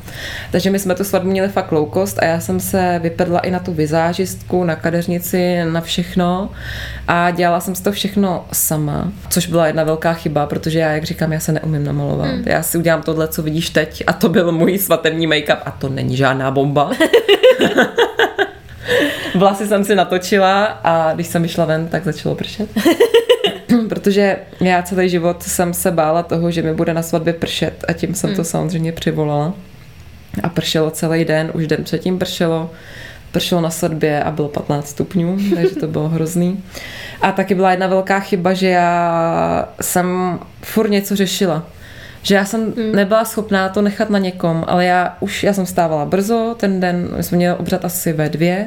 Takže 0.52 0.70
my 0.70 0.78
jsme 0.78 0.94
tu 0.94 1.04
svatbu 1.04 1.30
měli 1.30 1.48
fakt 1.48 1.72
low 1.72 1.90
cost 1.94 2.18
a 2.18 2.24
já 2.24 2.40
jsem 2.40 2.60
se 2.60 3.00
vyprdla 3.02 3.40
i 3.40 3.50
na 3.50 3.58
tu 3.58 3.72
vizážistku, 3.72 4.64
na 4.64 4.76
kadeřnici, 4.76 5.64
na 5.64 5.80
všechno 5.80 6.50
a 7.08 7.30
dělala 7.30 7.60
jsem 7.60 7.74
si 7.74 7.82
to 7.82 7.92
všechno 7.92 8.44
sama, 8.52 9.12
což 9.28 9.46
byla 9.46 9.66
jedna 9.66 9.84
velká 9.84 10.12
chyba, 10.12 10.46
protože 10.46 10.78
já, 10.78 10.90
jak 10.90 11.04
říkám, 11.04 11.32
já 11.32 11.40
se 11.40 11.52
neumím 11.52 11.84
namalovat. 11.84 12.28
Hmm. 12.28 12.42
Já 12.46 12.62
si 12.62 12.78
udělám 12.78 13.02
tohle, 13.02 13.28
co 13.28 13.42
vidíš 13.42 13.70
teď 13.70 14.04
a 14.06 14.12
to 14.12 14.28
byl 14.28 14.52
můj 14.52 14.78
svatební 14.78 15.28
make-up 15.28 15.58
a 15.64 15.70
to 15.70 15.88
není 15.88 16.16
žádná 16.16 16.50
bomba. 16.50 16.90
Vlasy 19.34 19.66
jsem 19.66 19.84
si 19.84 19.94
natočila 19.94 20.64
a 20.64 21.12
když 21.14 21.26
jsem 21.26 21.42
vyšla 21.42 21.64
ven, 21.64 21.88
tak 21.88 22.04
začalo 22.04 22.34
pršet. 22.34 22.68
protože 23.88 24.36
já 24.60 24.82
celý 24.82 25.08
život 25.08 25.42
jsem 25.42 25.74
se 25.74 25.90
bála 25.90 26.22
toho, 26.22 26.50
že 26.50 26.62
mi 26.62 26.74
bude 26.74 26.94
na 26.94 27.02
svatbě 27.02 27.32
pršet 27.32 27.84
a 27.88 27.92
tím 27.92 28.14
jsem 28.14 28.30
hmm. 28.30 28.36
to 28.36 28.44
samozřejmě 28.44 28.92
přivolala. 28.92 29.54
A 30.42 30.48
pršelo 30.48 30.90
celý 30.90 31.24
den, 31.24 31.50
už 31.54 31.66
den 31.66 31.84
předtím 31.84 32.18
pršelo, 32.18 32.70
pršelo 33.32 33.60
na 33.60 33.70
svatbě 33.70 34.22
a 34.22 34.30
bylo 34.30 34.48
15 34.48 34.88
stupňů, 34.88 35.38
takže 35.54 35.76
to 35.76 35.86
bylo 35.86 36.08
hrozný. 36.08 36.64
A 37.20 37.32
taky 37.32 37.54
byla 37.54 37.70
jedna 37.70 37.86
velká 37.86 38.20
chyba, 38.20 38.52
že 38.52 38.68
já 38.68 39.68
jsem 39.80 40.38
furt 40.62 40.88
něco 40.88 41.16
řešila. 41.16 41.66
Že 42.22 42.34
já 42.34 42.44
jsem 42.44 42.72
hmm. 42.72 42.92
nebyla 42.92 43.24
schopná 43.24 43.68
to 43.68 43.82
nechat 43.82 44.10
na 44.10 44.18
někom, 44.18 44.64
ale 44.66 44.84
já 44.84 45.16
už, 45.20 45.42
já 45.42 45.52
jsem 45.52 45.64
vstávala 45.64 46.04
brzo, 46.04 46.54
ten 46.58 46.80
den 46.80 47.08
my 47.16 47.22
jsme 47.22 47.36
měli 47.36 47.58
obřad 47.58 47.84
asi 47.84 48.12
ve 48.12 48.28
dvě, 48.28 48.66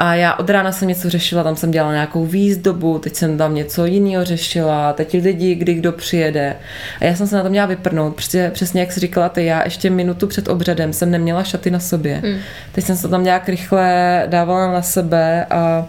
a 0.00 0.14
já 0.14 0.34
od 0.34 0.50
rána 0.50 0.72
jsem 0.72 0.88
něco 0.88 1.10
řešila, 1.10 1.42
tam 1.42 1.56
jsem 1.56 1.70
dělala 1.70 1.92
nějakou 1.92 2.26
výzdobu, 2.26 2.98
teď 2.98 3.16
jsem 3.16 3.38
tam 3.38 3.54
něco 3.54 3.86
jiného 3.86 4.24
řešila, 4.24 4.92
teď 4.92 5.14
lidi, 5.22 5.54
kdy 5.54 5.74
kdo 5.74 5.92
přijede. 5.92 6.56
A 7.00 7.04
já 7.04 7.14
jsem 7.14 7.26
se 7.26 7.36
na 7.36 7.42
to 7.42 7.50
měla 7.50 7.66
vyprnout, 7.66 8.16
protože 8.16 8.50
přesně 8.50 8.80
jak 8.80 8.92
jsi 8.92 9.00
říkala 9.00 9.28
ty, 9.28 9.44
já 9.44 9.64
ještě 9.64 9.90
minutu 9.90 10.26
před 10.26 10.48
obřadem 10.48 10.92
jsem 10.92 11.10
neměla 11.10 11.42
šaty 11.42 11.70
na 11.70 11.80
sobě. 11.80 12.22
Mm. 12.24 12.38
Teď 12.72 12.84
jsem 12.84 12.96
se 12.96 13.08
tam 13.08 13.24
nějak 13.24 13.48
rychle 13.48 14.22
dávala 14.26 14.72
na 14.72 14.82
sebe 14.82 15.44
a 15.50 15.86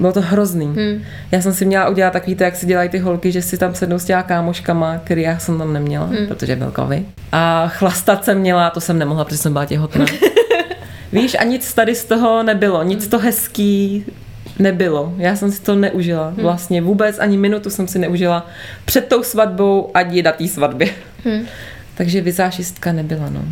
bylo 0.00 0.12
to 0.12 0.20
hrozný. 0.20 0.66
Hmm. 0.66 1.02
Já 1.32 1.40
jsem 1.40 1.52
si 1.52 1.64
měla 1.64 1.88
udělat 1.88 2.12
takový 2.12 2.34
to, 2.34 2.44
jak 2.44 2.56
si 2.56 2.66
dělají 2.66 2.88
ty 2.88 2.98
holky, 2.98 3.32
že 3.32 3.42
si 3.42 3.58
tam 3.58 3.74
sednou 3.74 3.98
s 3.98 4.04
těma 4.04 4.22
kámoškama, 4.22 4.98
který 5.04 5.22
já 5.22 5.38
jsem 5.38 5.58
tam 5.58 5.72
neměla, 5.72 6.06
hmm. 6.06 6.26
protože 6.26 6.56
byl 6.56 6.72
covid. 6.76 7.06
A 7.32 7.68
chlastat 7.68 8.24
jsem 8.24 8.38
měla, 8.38 8.70
to 8.70 8.80
jsem 8.80 8.98
nemohla, 8.98 9.24
protože 9.24 9.38
jsem 9.38 9.52
byla 9.52 9.64
těhotná. 9.64 10.06
Víš, 11.12 11.36
a 11.38 11.44
nic 11.44 11.74
tady 11.74 11.94
z 11.94 12.04
toho 12.04 12.42
nebylo, 12.42 12.82
nic 12.82 13.08
to 13.08 13.18
hezký 13.18 14.04
nebylo. 14.58 15.14
Já 15.16 15.36
jsem 15.36 15.52
si 15.52 15.60
to 15.62 15.74
neužila. 15.74 16.28
Hmm. 16.28 16.42
Vlastně 16.42 16.82
vůbec 16.82 17.18
ani 17.18 17.36
minutu 17.36 17.70
jsem 17.70 17.88
si 17.88 17.98
neužila 17.98 18.46
před 18.84 19.08
tou 19.08 19.22
svatbou 19.22 19.90
ani 19.94 20.22
na 20.22 20.32
té 20.32 20.48
svatbě. 20.48 20.88
Hmm. 21.24 21.46
Takže 21.94 22.20
vizážistka 22.20 22.92
nebyla, 22.92 23.30
no. 23.30 23.44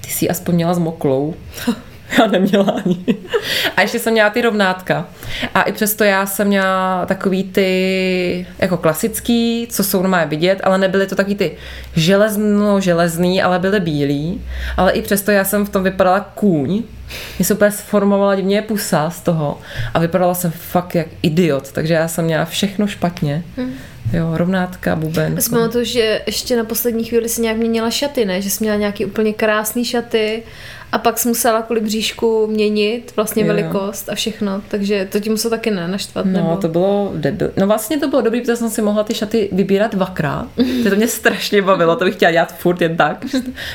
Ty 0.00 0.10
jsi 0.10 0.28
aspoň 0.28 0.54
měla 0.54 0.74
zmoklou. 0.74 1.34
Já 2.18 2.26
neměla 2.26 2.64
ani. 2.84 3.04
A 3.76 3.80
ještě 3.82 3.98
jsem 3.98 4.12
měla 4.12 4.30
ty 4.30 4.42
rovnátka. 4.42 5.06
A 5.54 5.62
i 5.62 5.72
přesto 5.72 6.04
já 6.04 6.26
jsem 6.26 6.46
měla 6.48 7.06
takový 7.06 7.44
ty 7.44 8.46
jako 8.58 8.76
klasický, 8.76 9.66
co 9.70 9.84
jsou 9.84 10.00
normálně 10.02 10.26
vidět, 10.26 10.60
ale 10.64 10.78
nebyly 10.78 11.06
to 11.06 11.14
takový 11.14 11.36
ty 11.36 11.56
železno 11.96 12.80
železný, 12.80 13.42
ale 13.42 13.58
byly 13.58 13.80
bílí. 13.80 14.40
Ale 14.76 14.92
i 14.92 15.02
přesto 15.02 15.30
já 15.30 15.44
jsem 15.44 15.66
v 15.66 15.70
tom 15.70 15.82
vypadala 15.82 16.20
kůň. 16.20 16.82
Mě 17.38 17.44
se 17.44 17.54
úplně 17.54 17.70
sformovala 17.70 18.34
divně 18.34 18.62
pusa 18.62 19.10
z 19.10 19.20
toho 19.20 19.58
a 19.94 19.98
vypadala 19.98 20.34
jsem 20.34 20.50
fakt 20.50 20.94
jak 20.94 21.06
idiot, 21.22 21.72
takže 21.72 21.94
já 21.94 22.08
jsem 22.08 22.24
měla 22.24 22.44
všechno 22.44 22.86
špatně. 22.86 23.42
Hmm. 23.56 23.72
Jo, 24.12 24.30
rovnátka, 24.36 24.96
buben. 24.96 25.32
Já 25.34 25.40
si 25.40 25.50
pamatuju, 25.50 25.84
že 25.84 26.22
ještě 26.26 26.56
na 26.56 26.64
poslední 26.64 27.04
chvíli 27.04 27.28
si 27.28 27.40
nějak 27.42 27.56
měnila 27.56 27.90
šaty, 27.90 28.24
ne? 28.24 28.42
Že 28.42 28.50
jsi 28.50 28.64
měla 28.64 28.76
nějaký 28.78 29.04
úplně 29.04 29.32
krásný 29.32 29.84
šaty 29.84 30.42
a 30.92 30.98
pak 30.98 31.18
jsi 31.18 31.28
musela 31.28 31.62
kvůli 31.62 31.80
bříšku 31.80 32.46
měnit 32.46 33.12
vlastně 33.16 33.42
jo. 33.42 33.46
velikost 33.48 34.08
a 34.08 34.14
všechno, 34.14 34.62
takže 34.68 35.08
to 35.12 35.20
ti 35.20 35.30
muselo 35.30 35.50
taky 35.50 35.70
ne 35.70 35.88
naštvat, 35.88 36.26
No, 36.26 36.32
nebo? 36.32 36.56
to 36.56 36.68
bylo 36.68 37.12
debil. 37.16 37.50
No 37.56 37.66
vlastně 37.66 37.98
to 37.98 38.08
bylo 38.08 38.22
dobrý, 38.22 38.40
protože 38.40 38.56
jsem 38.56 38.70
si 38.70 38.82
mohla 38.82 39.04
ty 39.04 39.14
šaty 39.14 39.48
vybírat 39.52 39.94
dvakrát. 39.94 40.46
to 40.90 40.96
mě 40.96 41.08
strašně 41.08 41.62
bavilo, 41.62 41.96
to 41.96 42.04
bych 42.04 42.14
chtěla 42.14 42.32
dělat 42.32 42.58
furt 42.58 42.80
jen 42.80 42.96
tak. 42.96 43.24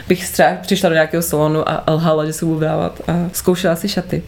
bych 0.08 0.30
třeba 0.32 0.50
přišla 0.62 0.90
do 0.90 0.94
nějakého 0.96 1.24
salonu 1.24 1.70
a 1.70 1.84
lhala, 1.92 2.26
že 2.26 2.34
se 2.34 2.46
budu 2.46 2.60
dávat 2.60 3.02
a 3.08 3.30
zkoušela 3.34 3.76
si 3.76 3.90
šaty. 3.90 4.24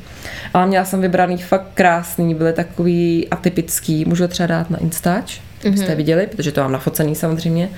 Ale 0.54 0.68
měla 0.68 0.86
jsem 0.86 1.02
vybraný 1.02 1.38
fakt 1.38 1.68
krásný, 1.74 2.36
byly 2.36 2.54
takový 2.54 3.28
atypický, 3.32 4.06
můžu 4.06 4.28
třeba 4.28 4.48
dát 4.48 4.70
na 4.70 4.78
Instač, 4.78 5.40
mm-hmm. 5.72 5.84
jste 5.84 5.96
viděli, 5.96 6.28
protože 6.28 6.52
to 6.52 6.62
mám 6.62 6.72
nafocený 6.72 7.16
samozřejmě. 7.16 7.70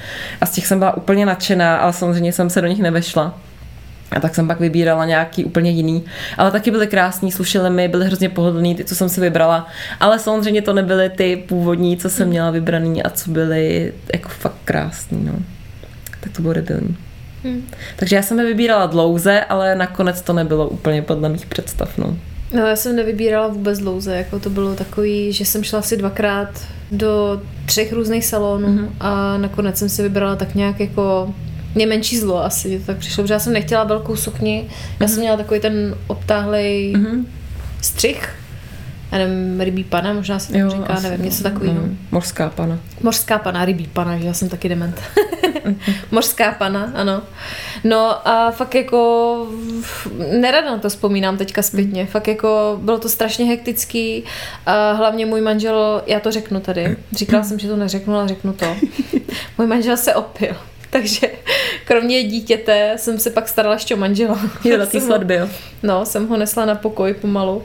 A 0.41 0.45
z 0.45 0.51
těch 0.51 0.67
jsem 0.67 0.79
byla 0.79 0.97
úplně 0.97 1.25
nadšená, 1.25 1.77
ale 1.77 1.93
samozřejmě 1.93 2.33
jsem 2.33 2.49
se 2.49 2.61
do 2.61 2.67
nich 2.67 2.81
nevešla. 2.81 3.39
A 4.11 4.19
tak 4.19 4.35
jsem 4.35 4.47
pak 4.47 4.59
vybírala 4.59 5.05
nějaký 5.05 5.45
úplně 5.45 5.71
jiný. 5.71 6.03
Ale 6.37 6.51
taky 6.51 6.71
byly 6.71 6.87
krásní, 6.87 7.31
slušely 7.31 7.69
mi, 7.69 7.87
byly 7.87 8.05
hrozně 8.05 8.29
pohodlný, 8.29 8.75
ty, 8.75 8.83
co 8.83 8.95
jsem 8.95 9.09
si 9.09 9.21
vybrala. 9.21 9.67
Ale 9.99 10.19
samozřejmě 10.19 10.61
to 10.61 10.73
nebyly 10.73 11.09
ty 11.09 11.43
původní, 11.47 11.97
co 11.97 12.09
jsem 12.09 12.29
měla 12.29 12.51
vybraný 12.51 13.03
a 13.03 13.09
co 13.09 13.31
byly 13.31 13.93
jako 14.13 14.29
fakt 14.29 14.57
krásný, 14.65 15.25
no. 15.25 15.33
Tak 16.19 16.31
to 16.31 16.41
bylo 16.41 16.53
debilní. 16.53 16.97
Hmm. 17.43 17.67
Takže 17.95 18.15
já 18.15 18.21
jsem 18.21 18.39
je 18.39 18.45
vybírala 18.45 18.85
dlouze, 18.85 19.41
ale 19.41 19.75
nakonec 19.75 20.21
to 20.21 20.33
nebylo 20.33 20.69
úplně 20.69 21.01
podle 21.01 21.29
mých 21.29 21.45
představ, 21.45 21.97
no. 21.97 22.17
No, 22.53 22.67
já 22.67 22.75
jsem 22.75 22.95
nevybírala 22.95 23.47
vůbec 23.47 23.79
dlouze, 23.79 24.15
jako 24.15 24.39
to 24.39 24.49
bylo 24.49 24.75
takový, 24.75 25.33
že 25.33 25.45
jsem 25.45 25.63
šla 25.63 25.79
asi 25.79 25.97
dvakrát 25.97 26.49
do 26.91 27.41
třech 27.65 27.93
různých 27.93 28.25
salonů 28.25 28.67
mm-hmm. 28.67 28.89
a 28.99 29.37
nakonec 29.37 29.77
jsem 29.77 29.89
si 29.89 30.03
vybrala 30.03 30.35
tak 30.35 30.55
nějak 30.55 30.79
jako 30.79 31.33
mě 31.75 31.87
menší 31.87 32.17
zlo 32.19 32.43
asi, 32.43 32.79
to 32.79 32.85
tak 32.85 32.97
přišlo, 32.97 33.23
protože 33.23 33.33
já 33.33 33.39
jsem 33.39 33.53
nechtěla 33.53 33.83
velkou 33.83 34.15
sukni, 34.15 34.65
já 34.67 35.05
mm-hmm. 35.05 35.09
jsem 35.09 35.19
měla 35.19 35.37
takový 35.37 35.59
ten 35.59 35.95
obtáhlej 36.07 36.93
mm-hmm. 36.95 37.25
střih, 37.81 38.29
já 39.11 39.17
nevím, 39.17 39.61
rybí 39.61 39.83
pana, 39.83 40.13
možná 40.13 40.39
se 40.39 40.53
to 40.53 40.69
říká, 40.69 40.99
nevím, 40.99 41.25
něco 41.25 41.43
takového. 41.43 41.75
No, 41.75 41.89
mořská 42.11 42.49
pana. 42.49 42.79
Mořská 43.01 43.37
pana, 43.37 43.65
rybí 43.65 43.89
pana, 43.93 44.17
že 44.17 44.27
já 44.27 44.33
jsem 44.33 44.49
taky 44.49 44.69
dement. 44.69 45.01
mořská 46.11 46.51
pana, 46.51 46.91
ano. 46.95 47.21
No 47.83 48.27
a 48.27 48.51
fakt 48.51 48.75
jako 48.75 49.47
nerada 50.39 50.71
na 50.71 50.77
to 50.77 50.89
vzpomínám 50.89 51.37
teďka 51.37 51.61
zpětně. 51.61 52.01
Mm. 52.01 52.07
Fakt 52.07 52.27
jako 52.27 52.79
bylo 52.81 52.99
to 52.99 53.09
strašně 53.09 53.45
hektický 53.45 54.23
a 54.65 54.91
hlavně 54.91 55.25
můj 55.25 55.41
manžel, 55.41 56.03
já 56.05 56.19
to 56.19 56.31
řeknu 56.31 56.59
tady, 56.59 56.97
říkala 57.11 57.43
jsem, 57.43 57.59
že 57.59 57.67
to 57.67 57.75
neřeknu, 57.75 58.15
ale 58.15 58.27
řeknu 58.27 58.53
to. 58.53 58.65
Můj 59.57 59.67
manžel 59.67 59.97
se 59.97 60.15
opil. 60.15 60.55
Takže 60.89 61.29
kromě 61.87 62.23
dítěte 62.23 62.93
jsem 62.97 63.19
se 63.19 63.29
pak 63.29 63.47
starala 63.49 63.75
ještě 63.75 63.95
o 63.95 63.97
manžela. 63.97 64.39
Jo, 64.63 64.77
na 64.77 64.85
té 64.85 65.01
svatbě, 65.01 65.37
jo. 65.37 65.47
No, 65.83 66.05
jsem 66.05 66.27
ho 66.27 66.37
nesla 66.37 66.65
na 66.65 66.75
pokoj 66.75 67.13
pomalu. 67.13 67.63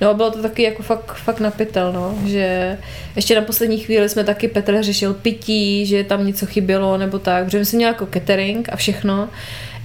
No 0.00 0.10
a 0.10 0.14
bylo 0.14 0.30
to 0.30 0.42
taky 0.42 0.62
jako 0.62 0.82
fakt, 0.82 1.12
fakt 1.14 1.40
napitel, 1.40 1.92
no, 1.92 2.18
že 2.26 2.78
ještě 3.16 3.34
na 3.34 3.42
poslední 3.42 3.78
chvíli 3.78 4.08
jsme 4.08 4.24
taky 4.24 4.48
Petr 4.48 4.82
řešil 4.82 5.14
pití, 5.14 5.86
že 5.86 6.04
tam 6.04 6.26
něco 6.26 6.46
chybělo 6.46 6.98
nebo 6.98 7.18
tak, 7.18 7.44
protože 7.44 7.64
jsem 7.64 7.76
měla 7.76 7.92
jako 7.92 8.06
catering 8.12 8.68
a 8.72 8.76
všechno. 8.76 9.28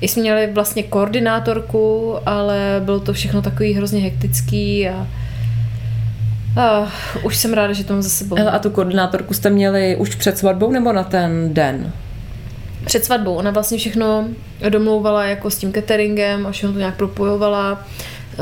I 0.01 0.07
jsme 0.07 0.21
měli 0.21 0.47
vlastně 0.47 0.83
koordinátorku, 0.83 2.15
ale 2.25 2.81
bylo 2.85 2.99
to 2.99 3.13
všechno 3.13 3.41
takový 3.41 3.73
hrozně 3.73 3.99
hektický 3.99 4.89
a 4.89 5.07
Uh, 6.81 6.89
už 7.23 7.37
jsem 7.37 7.53
ráda, 7.53 7.73
že 7.73 7.83
to 7.83 7.93
mám 7.93 8.01
za 8.01 8.09
sebou. 8.09 8.37
a 8.51 8.59
tu 8.59 8.69
koordinátorku 8.69 9.33
jste 9.33 9.49
měli 9.49 9.95
už 9.95 10.15
před 10.15 10.37
svatbou 10.37 10.71
nebo 10.71 10.93
na 10.93 11.03
ten 11.03 11.53
den? 11.53 11.93
Před 12.87 13.05
svatbou. 13.05 13.35
Ona 13.35 13.51
vlastně 13.51 13.77
všechno 13.77 14.27
domlouvala 14.69 15.25
jako 15.25 15.49
s 15.49 15.57
tím 15.57 15.73
cateringem 15.73 16.47
a 16.47 16.51
všechno 16.51 16.73
to 16.73 16.79
nějak 16.79 16.95
propojovala. 16.95 17.83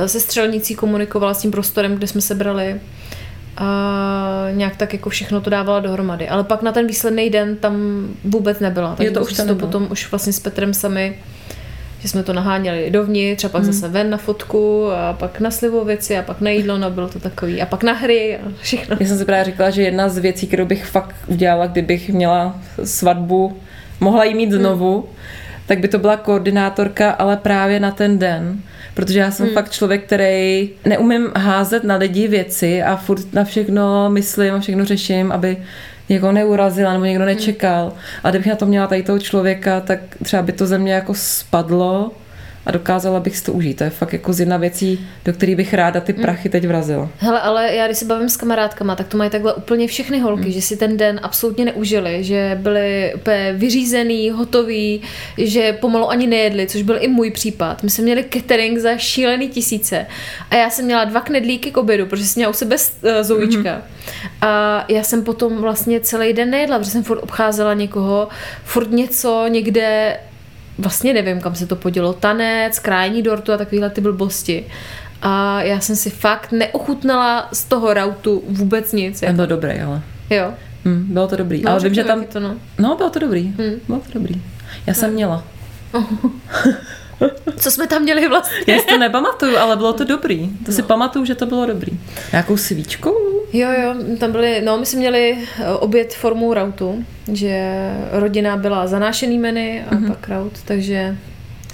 Se 0.06 0.20
střelnicí 0.20 0.76
komunikovala 0.76 1.34
s 1.34 1.42
tím 1.42 1.52
prostorem, 1.52 1.96
kde 1.96 2.08
jsme 2.08 2.22
se 2.22 2.36
brali 2.36 2.82
a 3.58 4.48
nějak 4.52 4.76
tak 4.76 4.94
jako 4.94 5.10
všechno 5.10 5.42
to 5.42 5.50
dávala 5.50 5.80
dohromady. 5.80 6.30
Ale 6.30 6.44
pak 6.44 6.62
na 6.62 6.72
ten 6.72 6.88
výsledný 6.88 7.30
den 7.30 7.56
tam 7.56 7.76
vůbec 8.24 8.60
nebyla. 8.60 8.96
Takže 8.96 9.12
to 9.12 9.22
už 9.22 9.34
to 9.48 9.56
potom 9.56 9.88
už 9.92 10.12
vlastně 10.12 10.34
s 10.34 10.40
Petrem 10.40 10.74
sami 10.74 11.16
že 12.06 12.10
jsme 12.10 12.24
to 12.24 12.34
naháněli 12.34 12.92
dovnitř 12.92 13.44
a 13.44 13.50
pak 13.50 13.64
hmm. 13.64 13.74
zase 13.74 13.90
ven 13.90 14.10
na 14.10 14.18
fotku 14.18 14.92
a 14.92 15.14
pak 15.14 15.40
na 15.40 15.52
slivovici 15.52 16.18
a 16.18 16.22
pak 16.22 16.42
na 16.42 16.50
jídlo, 16.50 16.78
no 16.78 16.92
bylo 16.92 17.10
to 17.10 17.20
takový 17.20 17.62
a 17.62 17.66
pak 17.66 17.84
na 17.84 17.94
hry 17.94 18.38
a 18.38 18.52
všechno. 18.62 18.98
Já 19.00 19.08
jsem 19.08 19.18
si 19.18 19.26
právě 19.26 19.46
říkala, 19.46 19.70
že 19.70 19.82
jedna 19.82 20.10
z 20.10 20.18
věcí, 20.18 20.48
kterou 20.48 20.66
bych 20.66 20.86
fakt 20.86 21.16
udělala, 21.28 21.68
kdybych 21.68 22.10
měla 22.10 22.60
svatbu 22.84 23.58
mohla 24.00 24.24
jí 24.24 24.36
mít 24.36 24.50
hmm. 24.50 24.60
znovu, 24.60 24.96
hmm. 24.96 25.10
tak 25.66 25.80
by 25.80 25.88
to 25.88 26.00
byla 26.00 26.18
koordinátorka, 26.18 27.12
ale 27.12 27.38
právě 27.38 27.80
na 27.80 27.92
ten 27.92 28.20
den. 28.20 28.60
Protože 28.94 29.20
já 29.20 29.32
jsem 29.32 29.46
hmm. 29.46 29.56
fakt 29.56 29.72
člověk, 29.72 30.06
který 30.06 30.70
neumím 30.86 31.28
házet 31.36 31.84
na 31.84 31.96
lidi 31.96 32.28
věci 32.28 32.84
a 32.84 32.96
furt 32.96 33.34
na 33.34 33.44
všechno 33.44 34.10
myslím 34.10 34.54
a 34.54 34.60
všechno 34.60 34.86
řeším, 34.86 35.32
aby 35.32 35.58
někoho 36.10 36.32
neurazila 36.32 36.94
nebo 36.94 37.06
někdo 37.06 37.24
hmm. 37.24 37.34
nečekal. 37.36 37.94
A 38.24 38.30
kdybych 38.30 38.48
na 38.48 38.56
to 38.56 38.66
měla 38.66 38.88
tady 38.88 39.04
toho 39.04 39.20
člověka, 39.20 39.80
tak 39.82 40.00
třeba 40.24 40.42
by 40.42 40.52
to 40.52 40.66
ze 40.66 40.78
mě 40.78 40.94
jako 40.94 41.14
spadlo 41.14 42.12
a 42.66 42.72
dokázala 42.72 43.20
bych 43.20 43.38
si 43.38 43.44
to 43.44 43.54
užít. 43.54 43.78
To 43.78 43.84
je 43.84 43.90
fakt 43.90 44.14
jako 44.14 44.34
z 44.34 44.40
jedna 44.40 44.58
věcí, 44.58 45.08
do 45.26 45.34
které 45.34 45.56
bych 45.56 45.74
ráda 45.74 46.00
ty 46.00 46.14
mm. 46.14 46.22
prachy 46.22 46.50
teď 46.50 46.68
vrazila. 46.68 47.10
Hele, 47.18 47.42
ale 47.42 47.76
já 47.76 47.86
když 47.86 47.98
se 47.98 48.06
bavím 48.06 48.30
s 48.30 48.38
kamarádkama, 48.38 48.96
tak 48.96 49.08
to 49.08 49.18
mají 49.18 49.30
takhle 49.30 49.54
úplně 49.54 49.88
všechny 49.88 50.20
holky, 50.20 50.46
mm. 50.46 50.52
že 50.52 50.62
si 50.62 50.78
ten 50.78 50.98
den 50.98 51.20
absolutně 51.24 51.66
neužili, 51.66 52.24
že 52.24 52.58
byli 52.62 53.14
úplně 53.16 53.54
vyřízený, 53.58 54.30
hotoví, 54.30 55.02
že 55.38 55.74
pomalu 55.74 56.10
ani 56.10 56.28
nejedli, 56.28 56.68
což 56.68 56.82
byl 56.82 56.98
i 57.00 57.08
můj 57.08 57.32
případ. 57.32 57.84
My 57.84 57.90
jsme 57.90 58.04
měli 58.04 58.26
catering 58.34 58.78
za 58.78 58.98
šílený 58.98 59.50
tisíce 59.50 60.06
a 60.52 60.56
já 60.56 60.70
jsem 60.70 60.86
měla 60.86 61.04
dva 61.04 61.22
knedlíky 61.22 61.72
k 61.72 61.78
obědu, 61.78 62.06
protože 62.06 62.26
jsem 62.26 62.40
měla 62.40 62.50
u 62.50 62.54
sebe 62.54 62.76
uh, 62.76 63.12
zoujíčka. 63.22 63.76
Mm. 63.76 63.82
A 64.42 64.86
já 64.90 65.04
jsem 65.04 65.24
potom 65.24 65.58
vlastně 65.58 66.00
celý 66.00 66.34
den 66.34 66.50
nejedla, 66.50 66.78
protože 66.78 66.92
jsem 66.92 67.04
furt 67.04 67.20
obcházela 67.20 67.74
někoho, 67.74 68.28
furt 68.64 68.92
něco 68.92 69.46
někde 69.48 70.18
vlastně 70.78 71.14
nevím, 71.14 71.42
kam 71.42 71.56
se 71.56 71.68
to 71.68 71.76
podělo, 71.76 72.14
tanec, 72.14 72.80
krájení 72.80 73.22
dortu 73.22 73.54
a 73.54 73.58
takovéhle 73.58 73.90
ty 73.90 74.02
blbosti. 74.02 74.66
A 75.22 75.62
já 75.62 75.80
jsem 75.80 75.96
si 75.96 76.10
fakt 76.10 76.52
neochutnala 76.52 77.50
z 77.54 77.64
toho 77.64 77.94
rautu 77.94 78.44
vůbec 78.50 78.94
nic. 78.94 79.22
Jako. 79.22 79.36
Bylo 79.36 79.48
dobré, 79.48 79.84
ale. 79.84 80.02
Jo. 80.30 80.54
Hmm, 80.86 81.06
bylo 81.10 81.28
to 81.28 81.36
dobrý. 81.36 81.62
No, 81.62 81.72
ale 81.72 81.80
vím, 81.80 81.94
že 81.94 82.04
tam... 82.04 82.26
To, 82.26 82.40
no. 82.40 82.56
no, 82.80 82.96
bylo 82.96 83.10
to 83.10 83.20
dobrý. 83.20 83.44
Hmm. 83.44 83.80
Bylo 83.88 84.00
to 84.00 84.14
dobrý. 84.14 84.42
Já 84.88 84.94
jsem 84.94 85.10
no. 85.10 85.14
měla. 85.14 85.44
Co 87.58 87.72
jsme 87.72 87.88
tam 87.88 88.02
měli 88.02 88.30
vlastně? 88.30 88.74
Já 88.74 88.80
si 88.80 88.88
to 88.88 88.98
nepamatuju, 88.98 89.58
ale 89.58 89.76
bylo 89.76 89.94
to 89.94 90.04
dobrý. 90.04 90.50
To 90.66 90.72
jo. 90.72 90.76
si 90.76 90.82
pamatuju, 90.82 91.26
že 91.26 91.36
to 91.36 91.46
bylo 91.46 91.66
dobrý. 91.66 92.00
Nějakou 92.32 92.58
svíčku? 92.58 93.16
Jo, 93.54 93.70
jo, 93.82 93.96
tam 94.20 94.32
byly, 94.32 94.62
no 94.66 94.78
my 94.78 94.86
jsme 94.86 95.00
měli 95.00 95.38
eh, 95.60 95.68
oběd 95.72 96.14
formou 96.14 96.54
rautu, 96.54 97.06
že 97.32 97.72
rodina 98.12 98.58
byla 98.58 98.88
zanášený 98.88 99.40
menu 99.40 99.82
a 99.90 99.96
mm-hmm. 99.96 100.08
pak 100.08 100.30
raut, 100.30 100.54
takže 100.66 101.18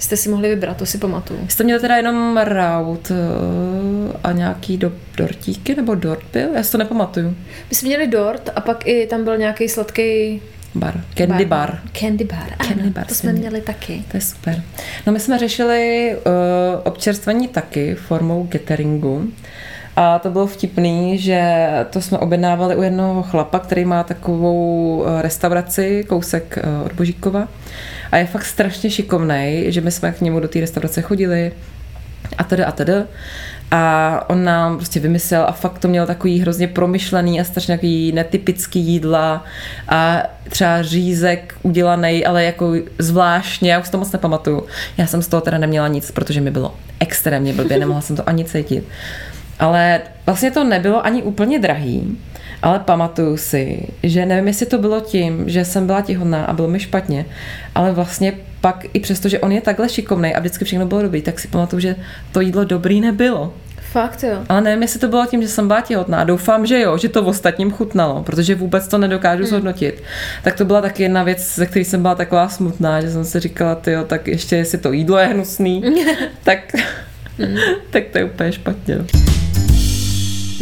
jste 0.00 0.16
si 0.16 0.28
mohli 0.28 0.48
vybrat, 0.48 0.76
to 0.76 0.86
si 0.86 0.98
pamatuju. 0.98 1.40
Jste 1.48 1.64
měli 1.64 1.80
teda 1.80 1.96
jenom 1.96 2.36
raut 2.36 3.10
eh, 3.10 4.18
a 4.24 4.32
nějaký 4.32 4.76
do, 4.76 4.92
dortíky, 5.16 5.74
nebo 5.74 5.94
dort 5.94 6.24
byl? 6.32 6.48
Já 6.54 6.62
si 6.62 6.72
to 6.72 6.78
nepamatuju. 6.78 7.36
My 7.70 7.76
jsme 7.76 7.88
měli 7.88 8.06
dort 8.06 8.50
a 8.56 8.60
pak 8.60 8.86
i 8.86 9.06
tam 9.06 9.24
byl 9.24 9.36
nějaký 9.36 9.68
sladký 9.68 10.42
Bar. 10.74 11.04
Candy 11.14 11.44
bar. 11.44 11.70
bar. 11.70 11.80
Candy 12.00 12.24
bar, 12.24 12.56
Candy 12.66 12.82
ano, 12.82 12.90
bar 12.90 13.06
to 13.06 13.14
jsme 13.14 13.30
jsme 13.30 13.38
měli 13.38 13.60
taky. 13.60 14.04
To 14.10 14.16
je 14.16 14.20
super. 14.20 14.62
No 15.06 15.12
my 15.12 15.20
jsme 15.20 15.38
řešili 15.38 16.12
uh, 16.16 16.22
občerstvení 16.84 17.48
taky 17.48 17.94
formou 17.94 18.48
cateringu. 18.52 19.28
A 19.96 20.18
to 20.18 20.30
bylo 20.30 20.46
vtipný, 20.46 21.18
že 21.18 21.68
to 21.90 22.00
jsme 22.00 22.18
objednávali 22.18 22.76
u 22.76 22.82
jednoho 22.82 23.22
chlapa, 23.22 23.58
který 23.58 23.84
má 23.84 24.04
takovou 24.04 25.04
eh, 25.06 25.22
restauraci, 25.22 26.04
kousek 26.08 26.58
eh, 26.58 26.84
od 26.84 26.92
Božíkova. 26.92 27.48
A 28.12 28.16
je 28.16 28.26
fakt 28.26 28.44
strašně 28.44 28.90
šikovnej, 28.90 29.72
že 29.72 29.80
my 29.80 29.90
jsme 29.90 30.12
k 30.12 30.20
němu 30.20 30.40
do 30.40 30.48
té 30.48 30.60
restaurace 30.60 31.02
chodili 31.02 31.52
a 32.38 32.44
teda 32.44 32.66
a 32.66 32.72
teda. 32.72 32.94
A 33.70 34.24
on 34.30 34.44
nám 34.44 34.76
prostě 34.76 35.00
vymyslel 35.00 35.44
a 35.48 35.52
fakt 35.52 35.78
to 35.78 35.88
měl 35.88 36.06
takový 36.06 36.40
hrozně 36.40 36.68
promyšlený 36.68 37.40
a 37.40 37.44
strašně 37.44 37.76
takový 37.76 38.12
netypický 38.12 38.80
jídla 38.80 39.44
a 39.88 40.22
třeba 40.48 40.82
řízek 40.82 41.54
udělaný, 41.62 42.26
ale 42.26 42.44
jako 42.44 42.72
zvláštně, 42.98 43.72
já 43.72 43.80
už 43.80 43.88
to 43.88 43.98
moc 43.98 44.12
nepamatuju. 44.12 44.66
Já 44.98 45.06
jsem 45.06 45.22
z 45.22 45.28
toho 45.28 45.40
teda 45.40 45.58
neměla 45.58 45.88
nic, 45.88 46.10
protože 46.10 46.40
mi 46.40 46.50
bylo 46.50 46.74
extrémně 47.00 47.52
blbě, 47.52 47.78
nemohla 47.78 48.00
jsem 48.00 48.16
to 48.16 48.28
ani 48.28 48.44
cítit. 48.44 48.84
Ale 49.58 50.00
vlastně 50.26 50.50
to 50.50 50.64
nebylo 50.64 51.06
ani 51.06 51.22
úplně 51.22 51.58
drahý, 51.58 52.18
ale 52.62 52.78
pamatuju 52.78 53.36
si, 53.36 53.88
že 54.02 54.26
nevím, 54.26 54.48
jestli 54.48 54.66
to 54.66 54.78
bylo 54.78 55.00
tím, 55.00 55.44
že 55.46 55.64
jsem 55.64 55.86
byla 55.86 56.00
těhotná 56.00 56.44
a 56.44 56.52
bylo 56.52 56.68
mi 56.68 56.80
špatně, 56.80 57.24
ale 57.74 57.92
vlastně 57.92 58.32
pak 58.60 58.86
i 58.92 59.00
přesto, 59.00 59.28
že 59.28 59.40
on 59.40 59.52
je 59.52 59.60
takhle 59.60 59.88
šikovný 59.88 60.34
a 60.34 60.40
vždycky 60.40 60.64
všechno 60.64 60.86
bylo 60.86 61.02
dobrý, 61.02 61.22
tak 61.22 61.38
si 61.38 61.48
pamatuju, 61.48 61.80
že 61.80 61.96
to 62.32 62.40
jídlo 62.40 62.64
dobrý 62.64 63.00
nebylo. 63.00 63.52
Fakt 63.92 64.22
jo. 64.22 64.38
Ale 64.48 64.60
nevím, 64.60 64.82
jestli 64.82 65.00
to 65.00 65.08
bylo 65.08 65.26
tím, 65.26 65.42
že 65.42 65.48
jsem 65.48 65.66
byla 65.66 65.80
těhotná. 65.80 66.24
Doufám, 66.24 66.66
že 66.66 66.80
jo, 66.80 66.98
že 66.98 67.08
to 67.08 67.22
v 67.22 67.28
ostatním 67.28 67.70
chutnalo, 67.70 68.22
protože 68.22 68.54
vůbec 68.54 68.88
to 68.88 68.98
nedokážu 68.98 69.44
zhodnotit. 69.44 70.02
Tak 70.42 70.56
to 70.56 70.64
byla 70.64 70.80
taky 70.80 71.02
jedna 71.02 71.22
věc, 71.22 71.54
ze 71.54 71.66
které 71.66 71.84
jsem 71.84 72.02
byla 72.02 72.14
taková 72.14 72.48
smutná, 72.48 73.00
že 73.00 73.10
jsem 73.10 73.24
si 73.24 73.40
říkala, 73.40 73.74
ty 73.74 73.96
tak 74.06 74.28
ještě 74.28 74.56
jestli 74.56 74.78
to 74.78 74.92
jídlo 74.92 75.18
je 75.18 75.26
hnusný, 75.26 75.82
tak, 76.42 76.58
tak 77.90 78.04
to 78.12 78.18
je 78.18 78.24
úplně 78.24 78.52
špatně. 78.52 78.98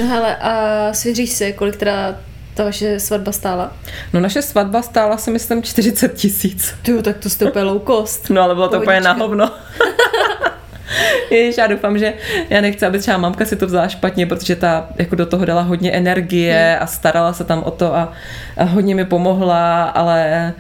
No. 0.01 0.09
Hele, 0.09 0.37
a 0.37 0.93
svěříš 0.93 1.31
se, 1.31 1.53
kolik 1.53 1.77
teda 1.77 2.17
ta 2.55 2.65
vaše 2.65 3.01
svatba 3.01 3.33
stála? 3.33 3.73
No 4.13 4.21
naše 4.21 4.43
svatba 4.43 4.83
stála 4.83 5.17
si 5.17 5.31
myslím 5.31 5.63
40 5.63 6.15
tisíc. 6.15 6.75
Ty 6.83 7.03
tak 7.03 7.19
to 7.19 7.31
jste 7.31 7.45
úplně 7.45 7.65
low 7.65 7.87
cost. 7.87 8.31
No 8.31 8.43
ale 8.43 8.55
bylo 8.55 8.69
to 8.69 8.81
úplně 8.81 9.01
na 9.01 9.13
hovno. 9.13 9.51
Ježiš, 11.31 11.59
já 11.59 11.67
doufám, 11.67 11.99
že 11.99 12.15
já 12.51 12.61
nechci, 12.61 12.87
aby 12.87 12.99
třeba 12.99 13.19
mamka 13.19 13.45
si 13.45 13.57
to 13.57 13.67
vzala 13.67 13.89
špatně, 13.89 14.27
protože 14.27 14.57
ta 14.57 14.89
jako 14.97 15.17
do 15.17 15.27
toho 15.27 15.45
dala 15.45 15.63
hodně 15.63 15.93
energie 15.93 16.79
a 16.79 16.87
starala 16.87 17.33
se 17.33 17.45
tam 17.45 17.63
o 17.63 17.71
to 17.71 17.95
a, 17.95 18.13
a 18.57 18.65
hodně 18.65 18.95
mi 18.95 19.05
pomohla, 19.05 19.85
ale 19.85 20.53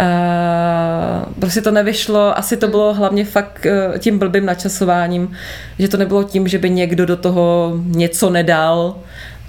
Uh, 0.00 1.32
prostě 1.40 1.60
to 1.60 1.70
nevyšlo, 1.70 2.38
asi 2.38 2.56
to 2.56 2.68
bylo 2.68 2.94
hlavně 2.94 3.24
fakt 3.24 3.66
uh, 3.90 3.98
tím 3.98 4.18
blbým 4.18 4.46
načasováním, 4.46 5.32
že 5.78 5.88
to 5.88 5.96
nebylo 5.96 6.22
tím, 6.24 6.48
že 6.48 6.58
by 6.58 6.70
někdo 6.70 7.06
do 7.06 7.16
toho 7.16 7.72
něco 7.84 8.30
nedal, 8.30 8.96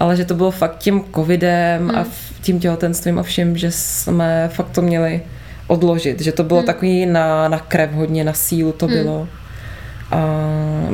ale 0.00 0.16
že 0.16 0.24
to 0.24 0.34
bylo 0.34 0.50
fakt 0.50 0.78
tím 0.78 1.04
covidem 1.14 1.90
a 1.94 2.04
v- 2.04 2.40
tím 2.42 2.60
těhotenstvím 2.60 3.18
a 3.18 3.22
vším, 3.22 3.56
že 3.56 3.70
jsme 3.70 4.50
fakt 4.52 4.70
to 4.70 4.82
měli 4.82 5.20
odložit, 5.66 6.20
že 6.20 6.32
to 6.32 6.44
bylo 6.44 6.62
takový 6.62 7.06
na, 7.06 7.48
na 7.48 7.58
krev 7.58 7.92
hodně, 7.92 8.24
na 8.24 8.32
sílu 8.32 8.72
to 8.72 8.88
bylo. 8.88 9.28
A 10.10 10.18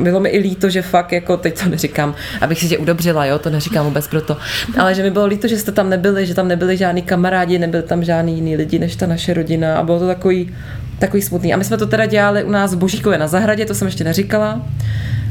bylo 0.02 0.21
mi 0.21 0.28
i 0.28 0.38
líto, 0.38 0.71
že 0.71 0.83
fakt, 0.83 1.12
jako 1.12 1.37
teď 1.37 1.62
to 1.62 1.68
neříkám, 1.68 2.14
abych 2.40 2.61
si 2.61 2.68
tě 2.68 2.78
udobřila, 2.78 3.26
jo, 3.26 3.38
to 3.38 3.50
neříkám 3.50 3.87
vůbec 3.87 4.09
proto, 4.09 4.37
ale 4.78 4.94
že 4.94 5.02
mi 5.02 5.11
bylo 5.11 5.26
líto, 5.26 5.49
že 5.49 5.59
jste 5.59 5.73
tam 5.73 5.90
nebyli, 5.90 6.26
že 6.26 6.35
tam 6.35 6.49
nebyli 6.49 6.76
žádní 6.76 7.02
kamarádi, 7.02 7.59
nebyli 7.59 7.83
tam 7.83 8.04
žádný 8.04 8.35
jiný 8.35 8.56
lidi 8.56 8.79
než 8.79 8.96
ta 8.96 9.07
naše 9.07 9.35
rodina 9.35 9.79
a 9.79 9.83
bylo 9.83 9.98
to 9.98 10.07
takový, 10.07 10.55
takový 10.98 11.22
smutný. 11.22 11.55
A 11.55 11.57
my 11.57 11.64
jsme 11.64 11.77
to 11.77 11.87
teda 11.87 12.07
dělali 12.07 12.44
u 12.44 12.50
nás 12.50 12.74
v 12.74 12.79
Božíkově 12.79 13.18
na 13.18 13.27
zahradě, 13.27 13.66
to 13.66 13.74
jsem 13.74 13.88
ještě 13.88 14.05
neříkala, 14.05 14.62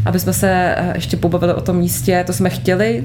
aby 0.06 0.20
jsme 0.20 0.34
se 0.34 0.50
eh, 0.52 0.92
ještě 0.96 1.18
pobavili 1.18 1.54
o 1.54 1.62
tom 1.62 1.78
místě, 1.78 2.24
to 2.28 2.34
jsme 2.34 2.50
chtěli, 2.50 3.04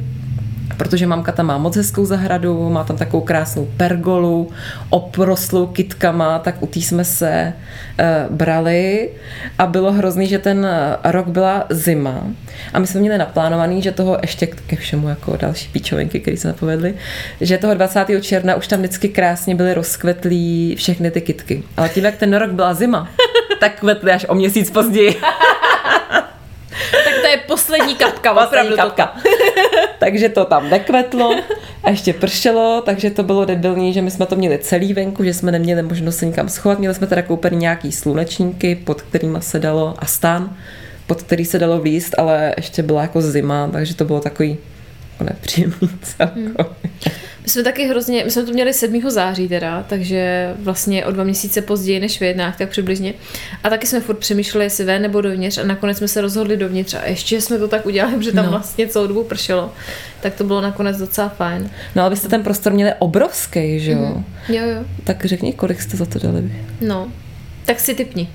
protože 0.77 1.07
mamka 1.07 1.33
tam 1.33 1.47
má 1.47 1.59
moc 1.59 1.77
hezkou 1.77 2.05
zahradu, 2.05 2.71
má 2.71 2.85
tam 2.85 2.97
takovou 2.97 3.23
krásnou 3.23 3.69
pergolu, 3.77 4.51
oprostlou 4.91 5.67
kytkama, 5.67 6.39
tak 6.39 6.63
u 6.63 6.67
té 6.67 6.79
jsme 6.79 7.05
se 7.05 7.53
uh, 8.01 8.37
brali 8.37 9.11
a 9.59 9.67
bylo 9.67 9.93
hrozný, 9.93 10.27
že 10.27 10.39
ten 10.39 10.67
eh, 10.67 10.97
rok 11.13 11.27
byla 11.29 11.67
zima 11.71 12.25
a 12.73 12.79
my 12.79 12.87
jsme 12.87 13.01
měli 13.01 13.19
naplánovaný, 13.19 13.83
že 13.83 13.93
toho 13.93 14.19
ještě 14.23 14.47
ke 14.47 14.77
všemu 14.77 15.09
jako 15.09 15.37
další 15.37 15.69
píčovinky, 15.73 16.21
které 16.21 16.37
se 16.37 16.49
nepovedly, 16.49 16.95
že 17.41 17.59
toho 17.59 17.75
20. 17.75 18.07
června 18.21 18.55
už 18.55 18.67
tam 18.67 18.79
vždycky 18.79 19.09
krásně 19.09 19.55
byly 19.55 19.75
rozkvetlí 19.75 20.75
všechny 20.79 21.11
ty 21.11 21.21
kytky. 21.21 21.63
Ale 21.77 21.89
tím, 21.89 22.05
jak 22.05 22.17
ten 22.17 22.37
rok 22.37 22.51
byla 22.51 22.75
zima, 22.75 23.09
tak 23.61 23.81
kvetly 23.81 24.13
až 24.13 24.27
o 24.29 24.35
měsíc 24.35 24.71
později. 24.71 25.17
Tak 27.05 27.14
to 27.23 27.29
je 27.29 27.37
poslední 27.47 27.95
kapka, 27.95 28.35
Poslední 28.35 28.47
opravdu 28.49 28.77
kapka. 28.77 29.17
takže 29.99 30.29
to 30.29 30.45
tam 30.45 30.71
nekvetlo 30.71 31.37
a 31.85 31.91
ještě 31.91 32.12
pršelo, 32.12 32.83
takže 32.87 33.11
to 33.11 33.23
bylo 33.23 33.45
debilní, 33.45 33.93
že 33.93 34.03
my 34.03 34.11
jsme 34.11 34.27
to 34.27 34.37
měli 34.37 34.59
celý 34.59 34.95
venku, 34.95 35.25
že 35.25 35.35
jsme 35.35 35.53
neměli 35.53 35.83
možnost 35.83 36.17
se 36.17 36.27
nikam 36.27 36.49
schovat. 36.49 36.79
Měli 36.79 36.95
jsme 36.95 37.07
teda 37.07 37.23
koupený 37.23 37.57
nějaký 37.57 37.93
slunečníky, 37.93 38.75
pod 38.75 39.03
kterými 39.03 39.38
se 39.41 39.59
dalo, 39.59 39.95
a 39.99 40.07
stan, 40.07 40.57
pod 41.07 41.23
který 41.23 41.45
se 41.45 41.59
dalo 41.59 41.81
výst, 41.81 42.14
ale 42.19 42.55
ještě 42.57 42.83
byla 42.83 43.03
jako 43.03 43.23
zima, 43.23 43.69
takže 43.73 43.95
to 43.95 44.05
bylo 44.05 44.21
takový 44.21 44.59
jako 45.12 45.25
nepříjemný 45.25 45.91
celkově. 46.03 46.51
My 47.49 47.53
jsme 47.53 47.63
taky 47.63 47.87
hrozně, 47.89 48.25
my 48.25 48.31
jsme 48.31 48.43
to 48.43 48.53
měli 48.53 48.73
7. 48.73 49.11
září 49.11 49.49
teda, 49.49 49.85
takže 49.89 50.51
vlastně 50.59 51.05
o 51.07 51.11
dva 51.13 51.25
měsíce 51.25 51.63
později 51.63 52.01
než 52.01 52.19
v 52.19 52.23
jednách, 52.23 52.59
tak 52.59 52.69
přibližně. 52.69 53.15
A 53.65 53.71
taky 53.71 53.87
jsme 53.87 54.01
furt 54.01 54.17
přemýšleli, 54.19 54.65
jestli 54.67 54.85
ven 54.85 55.03
nebo 55.03 55.21
dovnitř 55.21 55.59
a 55.59 55.65
nakonec 55.65 55.99
jsme 55.99 56.09
se 56.09 56.21
rozhodli 56.21 56.57
dovnitř 56.57 56.95
a 56.95 57.05
ještě 57.07 57.41
jsme 57.41 57.59
to 57.59 57.69
tak 57.69 57.87
udělali, 57.87 58.25
že 58.25 58.33
tam 58.33 58.45
No. 58.45 58.51
vlastně 58.51 58.87
celou 58.89 59.07
dobu 59.07 59.25
pršelo. 59.25 59.73
Tak 60.21 60.35
to 60.35 60.45
bylo 60.45 60.61
nakonec 60.61 60.97
docela 60.99 61.29
fajn. 61.29 61.71
No 61.95 62.03
ale 62.03 62.11
vy 62.11 62.17
jste 62.17 62.29
ten 62.29 62.43
prostor 62.43 62.73
měli 62.73 62.93
obrovský, 62.99 63.81
že 63.81 63.93
jo? 63.93 63.99
Mhm. 63.99 64.25
Jo, 64.49 64.63
jo. 64.67 64.85
Tak 65.05 65.25
řekni, 65.25 65.53
kolik 65.53 65.83
jste 65.83 65.97
za 65.97 66.07
to 66.07 66.19
dali 66.19 66.41
vy. 66.41 66.53
No, 66.81 67.09
tak 67.65 67.81
si 67.81 67.95
typni. 67.95 68.29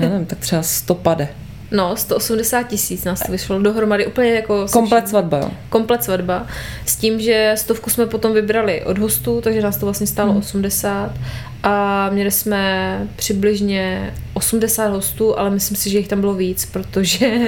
Já 0.00 0.08
nevím, 0.08 0.26
tak 0.26 0.38
třeba 0.38 0.62
100 0.62 0.94
pade. 0.94 1.28
No, 1.70 1.96
180 1.96 2.62
tisíc 2.62 3.04
nás 3.04 3.20
to 3.26 3.32
vyšlo 3.32 3.58
dohromady 3.58 4.06
úplně 4.06 4.30
jako... 4.34 4.66
Komplet 4.72 5.04
vším. 5.04 5.10
svatba, 5.10 5.38
jo. 5.38 5.50
komplet 5.68 6.04
svatba. 6.04 6.46
S 6.86 6.96
tím, 6.96 7.20
že 7.20 7.52
stovku 7.56 7.90
jsme 7.90 8.06
potom 8.06 8.32
vybrali 8.34 8.82
od 8.82 8.98
hostů, 8.98 9.40
takže 9.40 9.62
nás 9.62 9.76
to 9.76 9.86
vlastně 9.86 10.06
stálo 10.06 10.28
Mhm. 10.32 10.38
80 10.38 11.12
a 11.62 12.10
měli 12.10 12.30
jsme 12.30 12.98
přibližně 13.16 14.14
80 14.34 14.86
hostů, 14.88 15.38
ale 15.38 15.50
myslím 15.50 15.76
si, 15.76 15.90
že 15.90 15.98
jich 15.98 16.08
tam 16.08 16.20
bylo 16.20 16.34
víc, 16.34 16.64
protože 16.66 17.30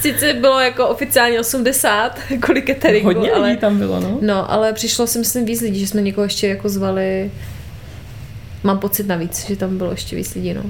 sice 0.00 0.32
bylo 0.32 0.60
jako 0.60 0.88
oficiálně 0.88 1.40
80 1.40 2.18
kvůli 2.40 2.62
cateringu, 2.62 3.06
Hodně 3.08 3.32
ale, 3.32 3.48
lidí 3.48 3.60
tam 3.60 3.78
bylo, 3.78 4.00
no. 4.00 4.18
no, 4.20 4.52
ale 4.52 4.72
přišlo 4.72 5.06
si 5.06 5.18
myslím 5.18 5.44
víc 5.44 5.60
lidí, 5.60 5.80
že 5.80 5.86
jsme 5.86 6.02
někoho 6.02 6.24
ještě 6.24 6.48
jako 6.48 6.68
zvali 6.68 7.30
mám 8.62 8.78
pocit 8.78 9.06
navíc, 9.06 9.46
že 9.48 9.56
tam 9.56 9.78
bylo 9.78 9.90
ještě 9.90 10.16
víc 10.16 10.34
lidí, 10.34 10.54
no. 10.54 10.62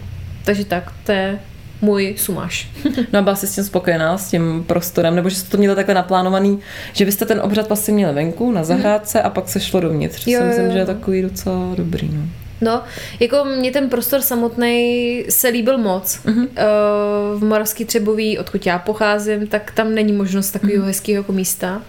Takže 0.45 0.65
tak, 0.65 0.93
to 1.07 1.13
je 1.13 1.39
můj 1.85 2.15
sumáš. 2.19 2.69
No 3.13 3.19
a 3.19 3.23
byla 3.23 3.37
jsi 3.37 3.47
s 3.47 3.55
tím 3.55 3.65
spokojená, 3.65 4.19
s 4.19 4.31
tím 4.31 4.65
prostorem, 4.67 5.17
nebo 5.17 5.29
že 5.29 5.37
jste 5.37 5.51
to 5.51 5.57
měli 5.57 5.75
takhle 5.75 5.95
naplánovaný, 5.95 6.59
že 6.93 7.05
byste 7.05 7.25
ten 7.25 7.41
obřad 7.41 7.69
vlastně 7.69 7.95
měli 7.95 8.15
venku 8.15 8.53
na 8.53 8.65
zahrádce 8.65 9.23
a 9.23 9.31
pak 9.31 9.49
se 9.49 9.61
šlo 9.61 9.81
dovnitř. 9.81 10.27
Jo, 10.27 10.41
si 10.41 10.47
myslím, 10.47 10.67
jo, 10.67 10.73
že 10.73 10.79
je 10.79 10.87
takový 10.87 11.23
docela 11.23 11.75
dobrý. 11.77 12.11
No. 12.13 12.23
No, 12.61 12.83
jako 13.21 13.45
mě 13.45 13.71
ten 13.71 13.89
prostor 13.89 14.21
samotný 14.21 15.25
se 15.29 15.49
líbil 15.49 15.79
moc. 15.79 16.19
Uh-huh. 16.25 16.49
V 17.35 17.45
Moravský 17.45 17.85
Třebový, 17.85 18.39
odkud 18.39 18.67
já 18.67 18.79
pocházím, 18.79 19.47
tak 19.47 19.71
tam 19.71 19.95
není 19.95 20.13
možnost 20.13 20.51
takového 20.51 20.83
uh-huh. 20.83 20.87
hezkého 20.87 21.17
jako 21.17 21.33
místa. 21.33 21.83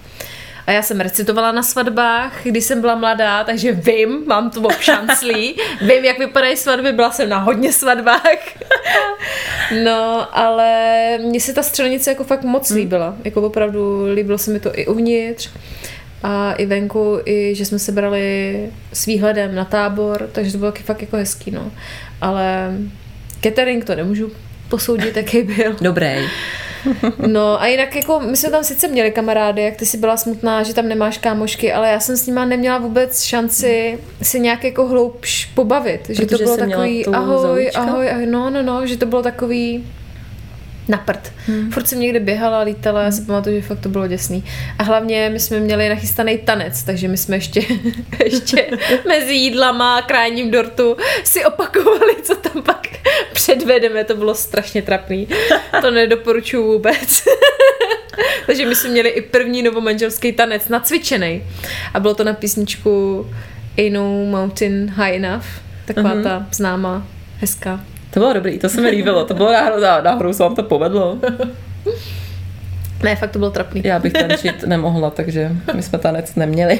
A 0.68 0.72
já 0.72 0.82
jsem 0.82 1.00
recitovala 1.00 1.52
na 1.52 1.64
svatbách, 1.64 2.34
když 2.44 2.64
jsem 2.64 2.82
byla 2.82 2.96
mladá, 2.96 3.44
takže 3.44 3.72
vím, 3.72 4.24
mám 4.28 4.50
to 4.50 4.68
šanclí, 4.80 5.56
vím, 5.82 6.06
jak 6.06 6.20
vypadají 6.20 6.58
svatby, 6.58 6.92
byla 6.92 7.12
jsem 7.12 7.30
na 7.30 7.38
hodně 7.38 7.74
svatbách. 7.74 8.38
no, 9.84 10.28
ale 10.38 10.70
mně 11.18 11.40
se 11.40 11.54
ta 11.54 11.64
střelnice 11.64 12.10
jako 12.10 12.24
fakt 12.24 12.44
moc 12.44 12.70
líbila. 12.70 13.16
Jako 13.24 13.42
opravdu 13.42 14.06
líbilo 14.14 14.38
se 14.38 14.52
mi 14.52 14.60
to 14.60 14.80
i 14.80 14.88
uvnitř 14.88 15.50
a 16.24 16.54
i 16.54 16.66
venku, 16.66 17.20
i 17.26 17.56
že 17.56 17.66
jsme 17.66 17.80
se 17.80 17.92
brali 17.92 18.70
s 18.94 19.06
výhledem 19.06 19.56
na 19.56 19.66
tábor, 19.66 20.30
takže 20.32 20.52
to 20.52 20.58
bylo 20.58 20.72
taky 20.72 20.84
fakt 20.84 21.02
jako 21.02 21.18
hezký, 21.18 21.52
no. 21.52 21.72
Ale 22.22 22.72
catering 23.44 23.86
to 23.86 23.96
nemůžu 23.96 24.32
posoudit, 24.70 25.18
jaký 25.18 25.42
byl. 25.42 25.76
Dobrý. 25.82 26.16
No 27.28 27.62
a 27.62 27.68
jinak 27.68 27.96
jako 27.96 28.20
my 28.20 28.38
jsme 28.38 28.50
tam 28.50 28.64
sice 28.64 28.88
měli 28.88 29.12
kamarády, 29.12 29.62
jak 29.62 29.76
ty 29.76 29.86
si 29.86 29.98
byla 29.98 30.18
smutná, 30.18 30.64
že 30.64 30.74
tam 30.74 30.88
nemáš 30.88 31.18
kámošky, 31.18 31.74
ale 31.74 31.90
já 31.90 32.00
jsem 32.00 32.18
s 32.18 32.28
nima 32.28 32.46
neměla 32.46 32.78
vůbec 32.78 33.22
šanci 33.22 34.00
si 34.22 34.40
nějak 34.40 34.64
jako 34.64 34.88
hloubš 34.88 35.46
pobavit. 35.46 36.10
Že 36.10 36.22
to 36.22 36.28
Protože 36.28 36.44
bylo 36.44 36.58
takový 36.58 37.06
ahoj, 37.06 37.72
ahoj, 37.76 38.10
ahoj, 38.10 38.26
no, 38.26 38.50
no, 38.50 38.64
no, 38.64 38.88
že 38.88 38.98
to 38.98 39.06
bylo 39.06 39.24
takový 39.24 39.84
na 40.88 40.98
prd. 40.98 41.32
Hmm. 41.48 41.72
Furt 41.72 41.88
jsem 41.88 42.00
někde 42.00 42.20
běhala, 42.20 42.62
lítala, 42.62 43.02
já 43.02 43.12
si 43.12 43.22
pamatuju, 43.22 43.56
že 43.56 43.68
fakt 43.68 43.80
to 43.80 43.90
bylo 43.90 44.08
děsný. 44.08 44.44
A 44.80 44.84
hlavně 44.84 45.30
my 45.30 45.40
jsme 45.40 45.60
měli 45.60 45.90
nachystaný 45.90 46.38
tanec, 46.38 46.84
takže 46.84 47.08
my 47.08 47.18
jsme 47.18 47.36
ještě, 47.36 47.62
ještě 48.24 48.68
mezi 49.08 49.34
jídlama 49.34 49.98
a 49.98 50.02
kráním 50.02 50.52
dortu 50.52 50.98
si 51.24 51.46
opakovali, 51.46 52.16
co 52.24 52.36
tam 52.36 52.64
pak 52.64 52.85
předvedeme. 53.34 54.04
To 54.04 54.16
bylo 54.16 54.36
strašně 54.36 54.82
trapný. 54.82 55.28
To 55.82 55.92
nedoporučuju 55.92 56.72
vůbec. 56.74 57.24
takže 58.46 58.66
my 58.66 58.76
jsme 58.76 58.90
měli 58.90 59.10
i 59.10 59.22
první 59.22 59.64
novomanželský 59.64 60.32
tanec 60.32 60.68
nacvičený. 60.68 61.44
A 61.94 62.00
bylo 62.00 62.16
to 62.16 62.24
na 62.24 62.34
písničku 62.34 63.26
Ain't 63.78 63.94
no 63.94 64.04
mountain 64.26 64.90
high 64.96 65.16
enough. 65.16 65.46
Taková 65.86 66.14
Mhm. 66.14 66.24
ta 66.24 66.46
známá, 66.52 67.08
hezká. 67.40 67.80
To 68.14 68.20
bylo 68.20 68.34
dobrý, 68.34 68.60
to 68.60 68.70
se 68.70 68.82
mi 68.82 68.90
líbilo. 68.90 69.26
To 69.26 69.34
bylo 69.34 69.52
náhodou, 69.54 69.82
náhodou 70.04 70.34
se 70.34 70.44
vám 70.44 70.56
to 70.56 70.64
povedlo. 70.64 71.20
Ne, 73.04 73.16
fakt 73.16 73.32
to 73.32 73.40
bylo 73.40 73.52
trapný. 73.52 73.82
Já 73.86 74.00
bych 74.00 74.14
tančit 74.14 74.64
nemohla, 74.64 75.10
takže 75.10 75.52
my 75.74 75.84
jsme 75.84 76.00
tanec 76.00 76.36
neměli. 76.36 76.80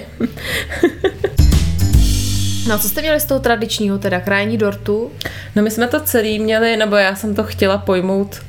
No 2.68 2.76
a 2.76 2.78
co 2.78 2.90
jste 2.90 3.02
měli 3.02 3.20
z 3.20 3.26
toho 3.26 3.40
tradičního, 3.40 3.98
teda 3.98 4.20
krájení 4.20 4.58
dortu? 4.58 5.12
No 5.56 5.64
my 5.64 5.72
jsme 5.72 5.88
to 5.88 6.00
celý 6.00 6.40
měli, 6.40 6.78
nebo 6.78 6.96
já 6.96 7.16
jsem 7.16 7.36
to 7.36 7.44
chtěla 7.44 7.78
pojmout 7.78 8.42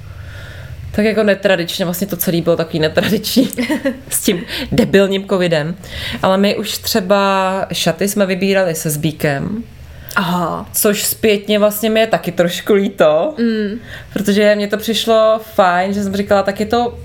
tak 0.97 1.05
jako 1.05 1.23
netradičně, 1.23 1.85
vlastně 1.85 2.07
to 2.07 2.17
celé 2.17 2.41
bylo 2.41 2.57
takový 2.57 2.79
netradiční 2.79 3.49
s 4.09 4.21
tím 4.21 4.45
debilním 4.73 5.29
covidem. 5.29 5.77
Ale 6.23 6.39
my 6.39 6.57
už 6.57 6.79
třeba 6.79 7.67
šaty 7.73 8.09
jsme 8.09 8.27
vybírali 8.27 8.75
se 8.75 8.91
Zbíkem, 8.91 9.65
Aha. 10.17 10.69
což 10.73 11.05
zpětně 11.05 11.59
vlastně 11.59 11.91
mi 11.91 12.01
je 12.01 12.07
taky 12.07 12.33
trošku 12.33 12.75
líto, 12.75 13.35
mm. 13.39 13.79
protože 14.13 14.55
mně 14.55 14.69
to 14.69 14.77
přišlo 14.77 15.41
fajn, 15.55 15.93
že 15.93 16.03
jsem 16.03 16.17
říkala, 16.17 16.43
tak 16.43 16.61
je 16.61 16.67
to 16.67 16.99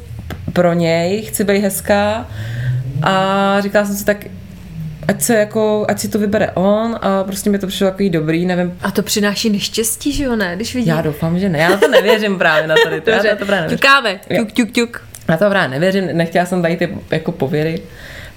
pro 0.54 0.74
něj, 0.74 1.21
chci 1.21 1.43
být 1.43 1.60
hezká 1.60 2.28
a 3.04 3.56
říkala 3.62 3.86
jsem 3.86 3.95
si 3.95 4.06
tak, 4.06 4.17
ať 5.12 5.21
se 5.21 5.36
jako, 5.36 5.86
ať 5.89 6.00
si 6.00 6.08
to 6.08 6.19
vybere 6.19 6.52
on 6.52 6.97
a 7.02 7.24
prostě 7.24 7.50
mi 7.50 7.60
to 7.60 7.67
přišlo 7.67 7.88
takový 7.91 8.10
dobrý, 8.10 8.45
nevím, 8.45 8.78
A 8.82 8.91
to 8.91 9.04
přináší 9.04 9.50
neštěstí, 9.50 10.12
že 10.12 10.24
jo, 10.24 10.36
ne? 10.36 10.56
Když 10.56 10.76
vidí. 10.76 10.88
já 10.88 11.02
doufám, 11.02 11.39
že 11.39 11.50
ne, 11.50 11.60
já 11.60 11.69
na 11.69 11.78
to 11.78 11.88
nevěřím 11.88 12.38
právě 12.38 12.67
na 12.67 12.76
tady 12.84 13.02
to, 13.02 13.10
já 13.10 13.17
na 13.17 13.36
to 13.36 13.45
právě 13.45 13.62
nevěřím. 13.62 13.78
ťukáme. 13.78 14.19
Jo. 14.30 14.38
Ťuk, 14.45 14.52
ťuk, 14.52 14.71
ťuk. 14.71 15.02
Na 15.30 15.38
to 15.38 15.50
právě 15.50 15.67
nevěřím, 15.69 16.08
nechtěla 16.17 16.45
jsem 16.45 16.62
tady 16.62 16.78
ty 16.78 16.97
jako 17.12 17.32
pověry 17.32 17.82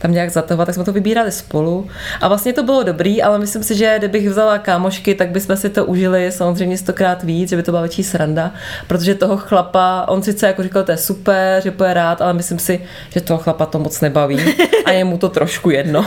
tam 0.05 0.12
nějak 0.12 0.31
zatahovat, 0.31 0.67
tak 0.67 0.75
jsme 0.75 0.85
to 0.85 0.93
vybírali 0.93 1.33
spolu. 1.33 1.88
A 2.21 2.29
vlastně 2.29 2.53
to 2.53 2.62
bylo 2.62 2.83
dobrý, 2.83 3.23
ale 3.23 3.38
myslím 3.38 3.62
si, 3.62 3.75
že 3.75 3.95
kdybych 3.99 4.29
vzala 4.29 4.59
kámošky, 4.59 5.14
tak 5.14 5.31
bychom 5.31 5.57
si 5.57 5.71
to 5.71 5.85
užili 5.85 6.33
samozřejmě 6.33 6.79
stokrát 6.79 7.23
víc, 7.23 7.51
že 7.51 7.57
by 7.57 7.62
to 7.62 7.71
byla 7.71 7.83
větší 7.83 8.03
sranda, 8.03 8.53
protože 8.87 9.14
toho 9.14 9.37
chlapa, 9.37 10.05
on 10.09 10.23
sice 10.23 10.47
jako 10.47 10.62
říkal, 10.62 10.85
to 10.85 10.90
je 10.90 10.97
super, 10.97 11.62
že 11.62 11.71
bude 11.71 11.95
rád, 11.95 12.23
ale 12.23 12.33
myslím 12.33 12.59
si, 12.59 12.81
že 13.11 13.21
toho 13.21 13.38
chlapa 13.38 13.67
to 13.67 13.79
moc 13.79 14.01
nebaví 14.01 14.38
a 14.85 14.90
je 14.93 15.05
mu 15.05 15.19
to 15.19 15.29
trošku 15.29 15.71
jedno. 15.71 16.07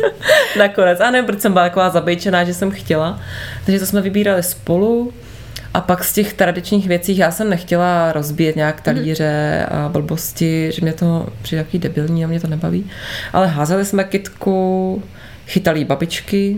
Nakonec. 0.58 1.00
A 1.00 1.10
nevím, 1.10 1.26
proč 1.26 1.40
jsem 1.40 1.52
byla 1.52 1.64
taková 1.64 1.90
zabejčená, 1.90 2.44
že 2.44 2.54
jsem 2.54 2.70
chtěla. 2.70 3.20
Takže 3.64 3.80
to 3.80 3.86
jsme 3.86 4.00
vybírali 4.00 4.42
spolu. 4.42 5.12
A 5.74 5.80
pak 5.80 6.04
z 6.04 6.12
těch 6.12 6.32
tradičních 6.32 6.88
věcí 6.88 7.16
já 7.16 7.30
jsem 7.30 7.50
nechtěla 7.50 8.12
rozbíjet 8.12 8.56
nějak 8.56 8.80
talíře 8.80 9.66
a 9.70 9.88
blbosti, 9.88 10.70
že 10.72 10.82
mě 10.82 10.92
to 10.92 11.26
přijde 11.42 11.62
takový 11.64 11.78
debilní 11.78 12.24
a 12.24 12.28
mě 12.28 12.40
to 12.40 12.46
nebaví. 12.46 12.90
Ale 13.32 13.46
házeli 13.46 13.84
jsme 13.84 14.04
kitku, 14.04 15.02
chytali 15.46 15.84
babičky, 15.84 16.56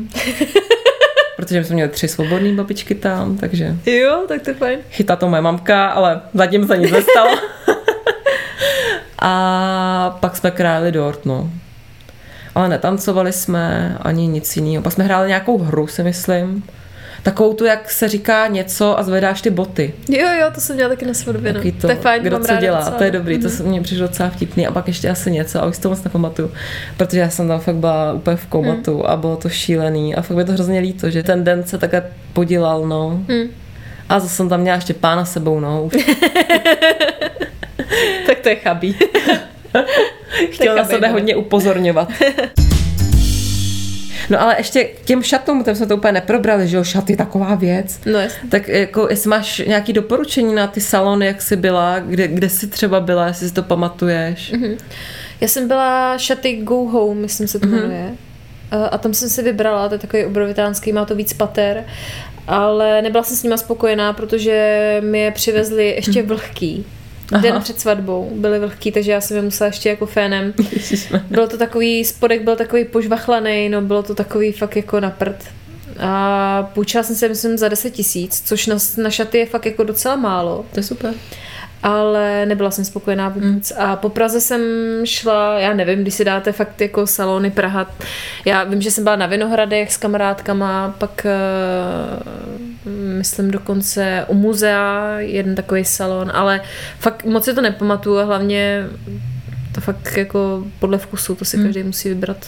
protože 1.37 1.64
jsme 1.64 1.75
měli 1.75 1.90
tři 1.90 2.09
svobodné 2.09 2.53
babičky 2.53 2.94
tam, 2.94 3.37
takže 3.37 3.77
Jo, 3.87 4.25
tak 4.29 4.42
to 4.42 4.51
je 4.51 4.55
fajn. 4.55 4.79
chytla 4.90 5.16
to 5.16 5.29
moje 5.29 5.42
mamka, 5.42 5.87
ale 5.87 6.20
zatím 6.35 6.66
se 6.66 6.77
nic 6.79 6.90
nestalo. 6.90 7.31
a 9.22 10.16
pak 10.20 10.37
jsme 10.37 10.51
krájeli 10.51 10.92
dort, 10.92 11.27
no. 11.27 11.51
Ale 12.55 12.68
netancovali 12.68 13.33
jsme 13.33 13.96
ani 14.01 14.27
nic 14.27 14.57
jiného. 14.57 14.83
Pak 14.83 14.92
jsme 14.92 15.05
hráli 15.05 15.29
nějakou 15.29 15.59
hru, 15.59 15.87
si 15.87 16.03
myslím. 16.03 16.64
Takovou 17.22 17.52
tu, 17.52 17.64
jak 17.64 17.90
se 17.90 18.08
říká 18.08 18.46
něco 18.46 18.98
a 18.98 19.02
zvedáš 19.02 19.42
ty 19.42 19.50
boty. 19.50 19.94
Jo, 20.08 20.26
jo, 20.40 20.46
to 20.54 20.61
jsem 20.61 20.76
dělala 20.76 20.94
taky 20.94 21.06
na 21.06 21.14
svatbě. 21.14 21.52
No. 21.52 21.58
Takový 21.58 21.72
to, 21.72 21.80
to 21.80 21.90
je 21.90 21.96
fajn, 21.96 22.22
kdo 22.22 22.38
co 22.38 22.56
dělá, 22.56 22.78
docela. 22.78 22.98
to 22.98 23.04
je 23.04 23.11
dobrý, 23.11 23.38
to 23.38 23.48
Mhm. 23.48 23.56
se 23.56 23.62
mně 23.62 23.80
přišlo 23.80 24.06
docela 24.06 24.28
vtipný 24.30 24.66
a 24.66 24.70
pak 24.72 24.88
ještě 24.88 25.08
asi 25.11 25.30
něco 25.30 25.62
a 25.62 25.66
už 25.66 25.76
si 25.76 25.82
to 25.82 25.88
moc 25.88 26.04
nepamatuju, 26.04 26.50
protože 26.96 27.20
já 27.20 27.30
jsem 27.30 27.48
tam 27.48 27.61
fakt 27.61 27.74
byla 27.74 28.12
úplně 28.12 28.37
v 28.37 28.46
komatu 28.46 28.92
Mhm. 28.96 29.02
a 29.06 29.16
bylo 29.16 29.37
to 29.37 29.48
šílený 29.48 30.14
a 30.14 30.22
fakt 30.22 30.37
mi 30.37 30.44
to 30.44 30.52
hrozně 30.52 30.80
líto, 30.80 31.11
že 31.11 31.22
ten 31.22 31.44
den 31.44 31.64
se 31.66 31.78
takhle 31.78 32.02
podělal, 32.32 32.87
no. 32.87 33.11
Mhm. 33.28 33.48
A 34.08 34.20
zase 34.20 34.35
jsem 34.35 34.48
tam 34.48 34.61
měla 34.61 34.74
ještě 34.76 34.94
pána 34.94 35.24
sebou, 35.24 35.61
no. 35.61 35.88
Tak 38.26 38.38
to 38.40 38.48
je 38.48 38.56
chabý. 38.56 38.96
chtěl 40.50 40.76
na 40.76 40.82
chabý, 40.82 40.94
sebe 40.94 41.06
no. 41.08 41.12
hodně 41.12 41.37
upozorňovat. 41.37 42.08
No 44.30 44.42
ale 44.42 44.54
ještě 44.58 44.85
k 44.85 45.00
těm 45.00 45.22
šatům, 45.22 45.64
tam 45.64 45.74
jsme 45.74 45.87
to 45.87 45.96
úplně 45.96 46.12
neprobrali, 46.12 46.68
že 46.68 46.76
jo, 46.76 46.85
šat 46.85 47.11
je 47.11 47.16
taková 47.16 47.54
věc. 47.54 48.00
No 48.06 48.18
jasně. 48.18 48.48
Tak 48.48 48.68
jako, 48.68 49.06
jestli 49.11 49.30
máš 49.30 49.58
nějaké 49.66 49.92
doporučení 49.92 50.54
na 50.54 50.66
ty 50.66 50.80
salony, 50.80 51.26
jak 51.26 51.42
jsi 51.42 51.56
byla, 51.56 51.98
kde, 51.98 52.28
kde 52.28 52.48
jsi 52.48 52.66
třeba 52.66 53.00
byla, 53.00 53.26
jestli 53.26 53.48
si 53.48 53.54
to 53.54 53.62
pamatuješ. 53.62 54.52
Mhm. 54.52 54.74
Já 55.40 55.48
jsem 55.48 55.68
byla 55.68 56.18
šaty 56.18 56.56
Go 56.56 56.74
Home, 56.76 57.18
myslím 57.18 57.48
se 57.48 57.58
to 57.61 57.66
Mhm. 57.66 57.76
jmenuje. 57.80 58.11
A- 58.70 58.87
A 58.87 58.98
tam 58.98 59.14
jsem 59.14 59.28
si 59.28 59.42
vybrala, 59.42 59.88
to 59.88 59.94
je 59.94 59.98
takový 59.98 60.24
obrovitánský, 60.24 60.92
má 60.92 61.04
to 61.04 61.14
víc 61.14 61.32
pater, 61.32 61.85
ale 62.48 63.02
nebyla 63.02 63.22
jsem 63.24 63.37
s 63.37 63.42
nima 63.42 63.56
spokojená, 63.56 64.12
protože 64.12 64.96
mi 65.04 65.20
je 65.20 65.30
přivezli 65.30 65.87
ještě 65.88 66.22
vlhký. 66.22 66.87
Den 67.40 67.53
Aha. 67.53 67.61
před 67.61 67.81
svatbou 67.81 68.31
byly 68.35 68.59
vlhký, 68.59 68.92
takže 68.92 69.12
já 69.12 69.21
jsem 69.21 69.37
je 69.37 69.42
musela 69.42 69.66
ještě 69.68 69.88
jako 69.88 70.07
fénem. 70.07 70.55
Bylo 71.31 71.49
to 71.49 71.59
takový, 71.59 72.05
spodek 72.05 72.42
byl 72.42 72.57
takový 72.57 72.85
požvachlaný, 72.85 73.68
no 73.68 73.83
bylo 73.83 74.03
to 74.03 74.14
takový 74.14 74.53
fakt 74.53 74.77
jako 74.77 75.01
na 75.01 75.11
prd. 75.11 75.45
A 75.99 76.71
půjčila 76.75 77.03
jsem 77.03 77.16
se, 77.16 77.29
myslím, 77.29 77.59
za 77.59 77.68
10 77.68 77.90
tisíc, 77.90 78.42
což 78.45 78.66
na, 78.66 78.77
na 78.97 79.11
šaty 79.11 79.38
je 79.38 79.47
fakt 79.47 79.66
jako 79.66 79.85
docela 79.85 80.16
málo 80.16 80.66
To 80.73 80.81
je 80.81 80.85
super. 80.85 81.14
Ale 81.83 82.47
nebyla 82.47 82.71
jsem 82.71 82.85
spokojená 82.85 83.29
vůbec. 83.29 83.73
A 83.79 83.97
po 83.97 84.09
Praze 84.09 84.40
jsem 84.40 84.61
šla, 85.05 85.59
já 85.59 85.75
nevím, 85.75 86.03
když 86.03 86.14
si 86.14 86.25
dáte 86.25 86.53
fakt 86.53 86.81
jako 86.81 87.07
salony 87.07 87.51
Praha. 87.51 87.90
Já 88.45 88.64
vím, 88.64 88.83
že 88.83 88.90
jsem 88.90 89.05
byla 89.05 89.16
na 89.16 89.27
Vinohradech 89.27 89.92
s 89.92 89.97
kamarádkama, 89.97 90.95
pak 90.99 91.27
eh, 91.27 91.33
myslím 93.18 93.51
dokonce 93.51 94.25
u 94.29 94.35
muzea, 94.35 95.14
jeden 95.18 95.55
takový 95.55 95.85
salon, 95.85 96.31
ale 96.35 96.61
fakt 96.99 97.25
moc 97.25 97.45
si 97.45 97.55
to 97.55 97.61
nepamatuju 97.61 98.18
a 98.18 98.25
hlavně 98.25 98.87
to 99.75 99.81
fakt 99.81 100.16
jako 100.16 100.64
podle 100.79 100.99
vkusu, 100.99 101.35
to 101.35 101.45
si 101.45 101.57
Hmm. 101.57 101.66
každý 101.66 101.83
musí 101.83 102.09
vybrat, 102.09 102.47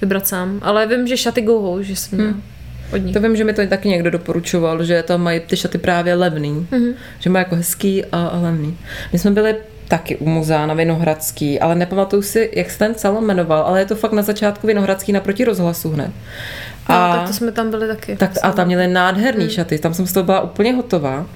vybrat 0.00 0.28
sám. 0.28 0.58
Ale 0.62 0.86
vím, 0.86 1.06
že 1.06 1.16
šaty 1.16 1.42
go 1.42 1.78
že 1.82 1.96
jsem 1.96 2.18
měla 2.18 2.32
Hmm. 2.32 2.42
Od 2.92 2.96
nich. 2.96 3.14
To 3.14 3.20
vím, 3.20 3.36
že 3.36 3.44
mi 3.44 3.52
to 3.52 3.66
taky 3.66 3.88
někdo 3.88 4.10
doporučoval, 4.10 4.84
že 4.84 5.02
tam 5.02 5.22
mají 5.22 5.40
ty 5.40 5.56
šaty 5.56 5.78
právě 5.78 6.14
levný. 6.14 6.66
Mhm. 6.70 6.94
Že 7.18 7.30
mají 7.30 7.40
jako 7.44 7.56
hezký 7.56 8.04
a, 8.04 8.26
a 8.26 8.40
levný. 8.40 8.78
My 9.12 9.18
jsme 9.18 9.30
byli 9.30 9.56
taky 9.88 10.16
u 10.16 10.28
muzea 10.28 10.66
na 10.66 10.74
Vinohradský, 10.74 11.60
ale 11.60 11.74
nepamatuju 11.74 12.22
si, 12.22 12.50
jak 12.52 12.70
se 12.70 12.78
ten 12.78 12.94
salon 12.94 13.24
jmenoval, 13.24 13.62
ale 13.62 13.80
je 13.80 13.86
to 13.86 13.94
fakt 13.94 14.12
na 14.12 14.22
začátku 14.22 14.66
Vinohradský 14.66 15.12
naproti 15.12 15.44
rozhlasu 15.44 15.90
hned. 15.90 16.10
No, 16.88 16.94
tak 16.94 17.26
to 17.26 17.32
jsme 17.32 17.52
tam 17.52 17.70
byli 17.70 17.88
taky. 17.88 18.16
tak, 18.16 18.30
a 18.42 18.52
tam 18.52 18.66
měli 18.66 18.88
nádherný 18.88 19.50
šaty, 19.50 19.78
tam 19.78 19.94
jsem 19.94 20.06
z 20.06 20.12
toho 20.12 20.24
byla 20.24 20.40
úplně 20.40 20.72
hotová. 20.72 21.26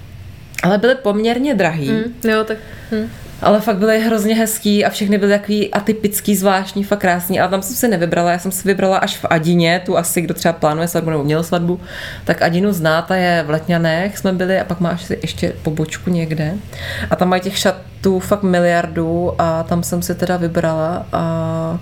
Ale 0.62 0.78
byly 0.78 0.94
poměrně 0.94 1.54
drahý. 1.54 1.90
Hm, 1.90 2.28
jo, 2.28 2.44
tak... 2.44 2.58
Hm. 2.92 3.08
Ale 3.42 3.60
fakt 3.60 3.76
byly 3.76 4.00
hrozně 4.00 4.34
hezký 4.34 4.84
a 4.84 4.90
všechny 4.90 5.18
byly 5.18 5.32
takový 5.32 5.74
atypický, 5.74 6.36
zvláštní, 6.36 6.84
fakt 6.84 6.98
krásný. 6.98 7.40
Ale 7.40 7.50
tam 7.50 7.62
jsem 7.62 7.76
si 7.76 7.88
nevybrala, 7.88 8.32
já 8.32 8.38
jsem 8.38 8.52
si 8.52 8.68
vybrala 8.68 8.98
až 8.98 9.16
v 9.16 9.24
Adině, 9.30 9.82
tu 9.86 9.98
asi, 9.98 10.20
kdo 10.20 10.34
třeba 10.34 10.52
plánuje 10.52 10.88
svatbu 10.88 11.10
nebo 11.10 11.24
měl 11.24 11.42
svatbu, 11.42 11.80
tak 12.24 12.42
Adinu 12.42 12.72
zná, 12.72 13.02
ta 13.02 13.16
je 13.16 13.42
v 13.46 13.50
Letňanech, 13.50 14.18
jsme 14.18 14.32
byli 14.32 14.60
a 14.60 14.64
pak 14.64 14.80
máš 14.80 15.04
si 15.04 15.18
ještě 15.22 15.52
pobočku 15.62 16.10
někde. 16.10 16.54
A 17.10 17.16
tam 17.16 17.28
mají 17.28 17.42
těch 17.42 17.58
šatů 17.58 18.20
fakt 18.20 18.42
miliardu 18.42 19.32
a 19.38 19.62
tam 19.62 19.82
jsem 19.82 20.02
si 20.02 20.14
teda 20.14 20.36
vybrala 20.36 21.06
a 21.12 21.78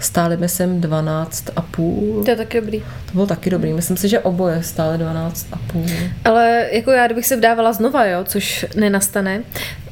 stály 0.00 0.36
myslím 0.36 0.80
12 0.80 1.44
a 1.56 1.62
půl. 1.62 2.24
To 2.24 2.30
je 2.30 2.36
taky 2.36 2.60
dobrý. 2.60 2.80
To 2.80 3.12
bylo 3.12 3.26
taky 3.26 3.50
dobrý. 3.50 3.72
Myslím 3.72 3.96
si, 3.96 4.08
že 4.08 4.20
oboje 4.20 4.62
stály 4.62 4.98
12 4.98 5.46
a 5.52 5.58
půl. 5.72 5.86
Ale 6.24 6.68
jako 6.72 6.90
já, 6.90 7.06
kdybych 7.06 7.26
se 7.26 7.36
vdávala 7.36 7.72
znova, 7.72 8.04
jo, 8.04 8.24
což 8.24 8.66
nenastane, 8.76 9.42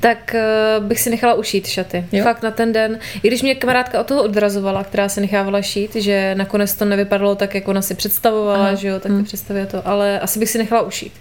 tak 0.00 0.34
uh, 0.78 0.84
bych 0.86 1.00
si 1.00 1.10
nechala 1.10 1.34
ušít 1.34 1.66
šaty. 1.66 2.06
Jo. 2.12 2.24
Fakt 2.24 2.42
na 2.42 2.50
ten 2.50 2.72
den. 2.72 2.98
I 3.22 3.28
když 3.28 3.42
mě 3.42 3.54
kamarádka 3.54 4.00
o 4.00 4.04
toho 4.04 4.22
odrazovala, 4.22 4.84
která 4.84 5.08
se 5.08 5.20
nechávala 5.20 5.62
šít, 5.62 5.94
že 5.94 6.34
nakonec 6.34 6.74
to 6.74 6.84
nevypadalo 6.84 7.34
tak, 7.34 7.54
jak 7.54 7.68
ona 7.68 7.82
si 7.82 7.94
představovala, 7.94 8.58
Aha. 8.58 8.66
Aha. 8.66 8.74
že 8.74 8.88
jo, 8.88 9.00
tak 9.00 9.12
hmm. 9.12 9.24
představuje 9.24 9.66
to. 9.66 9.88
Ale 9.88 10.20
asi 10.20 10.38
bych 10.38 10.50
si 10.50 10.58
nechala 10.58 10.82
ušít, 10.82 11.12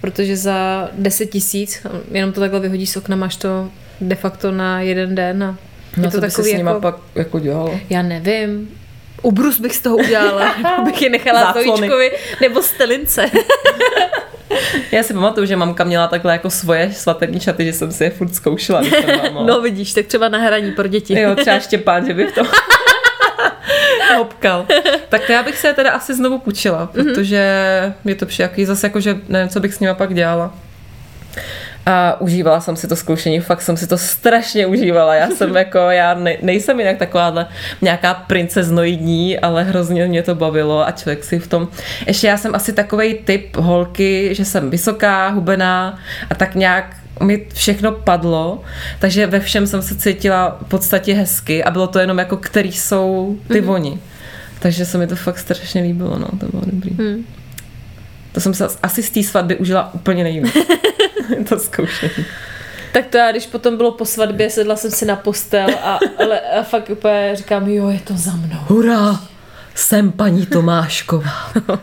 protože 0.00 0.36
za 0.36 0.88
10 0.92 1.26
tisíc, 1.26 1.86
jenom 2.10 2.32
to 2.32 2.40
takhle 2.40 2.60
vyhodíš 2.60 2.90
z 2.90 2.96
okna, 2.96 3.16
máš 3.16 3.36
to 3.36 3.68
de 4.00 4.14
facto 4.14 4.50
na 4.50 4.80
jeden 4.80 5.14
den. 5.14 5.44
A 5.44 5.56
No 5.96 6.04
je 6.04 6.10
to 6.10 6.20
by 6.20 6.30
se 6.30 6.42
s 6.42 6.46
nima 6.52 6.70
jako, 6.70 6.80
pak 6.80 6.94
jako 7.14 7.38
dělalo. 7.38 7.80
já 7.90 8.02
nevím, 8.02 8.78
ubrus 9.22 9.60
bych 9.60 9.76
z 9.76 9.80
toho 9.80 9.96
udělala, 9.96 10.54
nebo 10.62 10.82
bych 10.84 11.02
je 11.02 11.10
nechala 11.10 11.40
Záclony. 11.40 11.68
Zojičkovi, 11.68 12.10
nebo 12.40 12.62
stelince. 12.62 13.24
Já 14.92 15.02
si 15.02 15.14
pamatuju, 15.14 15.46
že 15.46 15.56
mamka 15.56 15.84
měla 15.84 16.08
takhle 16.08 16.32
jako 16.32 16.50
svoje 16.50 16.92
svatební 16.92 17.40
šaty, 17.40 17.64
že 17.64 17.72
jsem 17.72 17.92
si 17.92 18.04
je 18.04 18.10
furt 18.10 18.34
zkoušela. 18.34 18.80
když 18.80 18.90
jsem. 18.92 19.20
No 19.46 19.60
vidíš, 19.60 19.92
tak 19.92 20.06
třeba 20.06 20.28
na 20.28 20.38
hraní 20.38 20.72
pro 20.72 20.88
děti. 20.88 21.20
Jo, 21.20 21.36
třeba 21.36 21.58
Štěpán, 21.58 22.06
že 22.06 22.14
by 22.14 22.32
to 22.32 22.42
hopkal. 24.16 24.66
Tak 25.08 25.26
to 25.26 25.32
já 25.32 25.42
bych 25.42 25.58
se 25.58 25.66
je 25.68 25.74
teda 25.74 25.90
asi 25.90 26.14
znovu 26.14 26.38
půjčila, 26.38 26.86
protože 26.86 27.42
mě 28.04 28.14
to 28.14 28.26
přijde 28.26 28.44
jaký 28.44 28.64
zase 28.64 28.86
jako, 28.86 29.00
že 29.00 29.16
nevím, 29.28 29.48
co 29.48 29.60
bych 29.60 29.74
s 29.74 29.80
nima 29.80 29.94
pak 29.94 30.14
dělala. 30.14 30.54
A 31.86 32.20
užívala 32.20 32.60
jsem 32.60 32.76
si 32.76 32.88
to 32.88 32.96
zkoušení, 32.96 33.40
fakt 33.40 33.62
jsem 33.62 33.76
si 33.76 33.86
to 33.86 33.98
strašně 33.98 34.66
užívala. 34.66 35.14
Já 35.14 35.30
jsem 35.30 35.56
jako, 35.56 35.78
já 35.78 36.14
ne, 36.14 36.36
nejsem 36.42 36.80
jinak 36.80 36.96
takováhle 36.96 37.46
nějaká 37.82 38.14
princeznoidní, 38.14 39.38
ale 39.38 39.64
hrozně 39.64 40.06
mě 40.06 40.22
to 40.22 40.34
bavilo 40.34 40.86
a 40.86 40.90
člověk 40.90 41.24
si 41.24 41.38
v 41.38 41.46
tom... 41.46 41.68
Ještě 42.06 42.26
já 42.26 42.36
jsem 42.36 42.54
asi 42.54 42.72
takovej 42.72 43.14
typ 43.14 43.56
holky, 43.56 44.34
že 44.34 44.44
jsem 44.44 44.70
vysoká, 44.70 45.28
hubená 45.28 45.98
a 46.30 46.34
tak 46.34 46.54
nějak 46.54 46.96
mi 47.22 47.46
všechno 47.54 47.92
padlo, 47.92 48.62
takže 48.98 49.26
ve 49.26 49.40
všem 49.40 49.66
jsem 49.66 49.82
se 49.82 49.94
cítila 49.94 50.58
v 50.66 50.68
podstatě 50.68 51.14
hezky 51.14 51.64
a 51.64 51.70
bylo 51.70 51.86
to 51.86 51.98
jenom 51.98 52.18
jako, 52.18 52.36
který 52.36 52.72
jsou 52.72 53.36
ty 53.48 53.54
mm-hmm. 53.54 53.64
voni. 53.64 53.98
Takže 54.58 54.86
se 54.86 54.98
mi 54.98 55.06
to 55.06 55.16
fakt 55.16 55.38
strašně 55.38 55.82
líbilo, 55.82 56.18
no, 56.18 56.28
to 56.40 56.46
bylo 56.46 56.62
dobrý. 56.66 56.90
Hmm. 56.90 57.24
To 58.32 58.40
jsem 58.40 58.54
se 58.54 58.66
asi 58.82 59.02
z 59.02 59.10
té 59.10 59.22
svatby 59.22 59.56
užila 59.56 59.94
úplně 59.94 60.24
nejvíc. 60.24 60.56
to 61.48 61.58
zkoušení. 61.58 62.24
Tak 62.92 63.06
to 63.06 63.16
já, 63.16 63.30
když 63.30 63.46
potom 63.46 63.76
bylo 63.76 63.92
po 63.92 64.04
svatbě, 64.04 64.50
sedla 64.50 64.76
jsem 64.76 64.90
si 64.90 65.04
na 65.04 65.16
postel 65.16 65.66
a, 65.82 65.98
ale, 66.18 66.40
a 66.40 66.62
fakt 66.62 66.90
úplně 66.90 67.30
říkám, 67.34 67.68
jo, 67.68 67.88
je 67.88 68.00
to 68.04 68.14
za 68.16 68.30
mnou. 68.30 68.58
Hurá, 68.66 69.20
jsem 69.74 70.12
paní 70.12 70.46
Tomášková. 70.46 71.52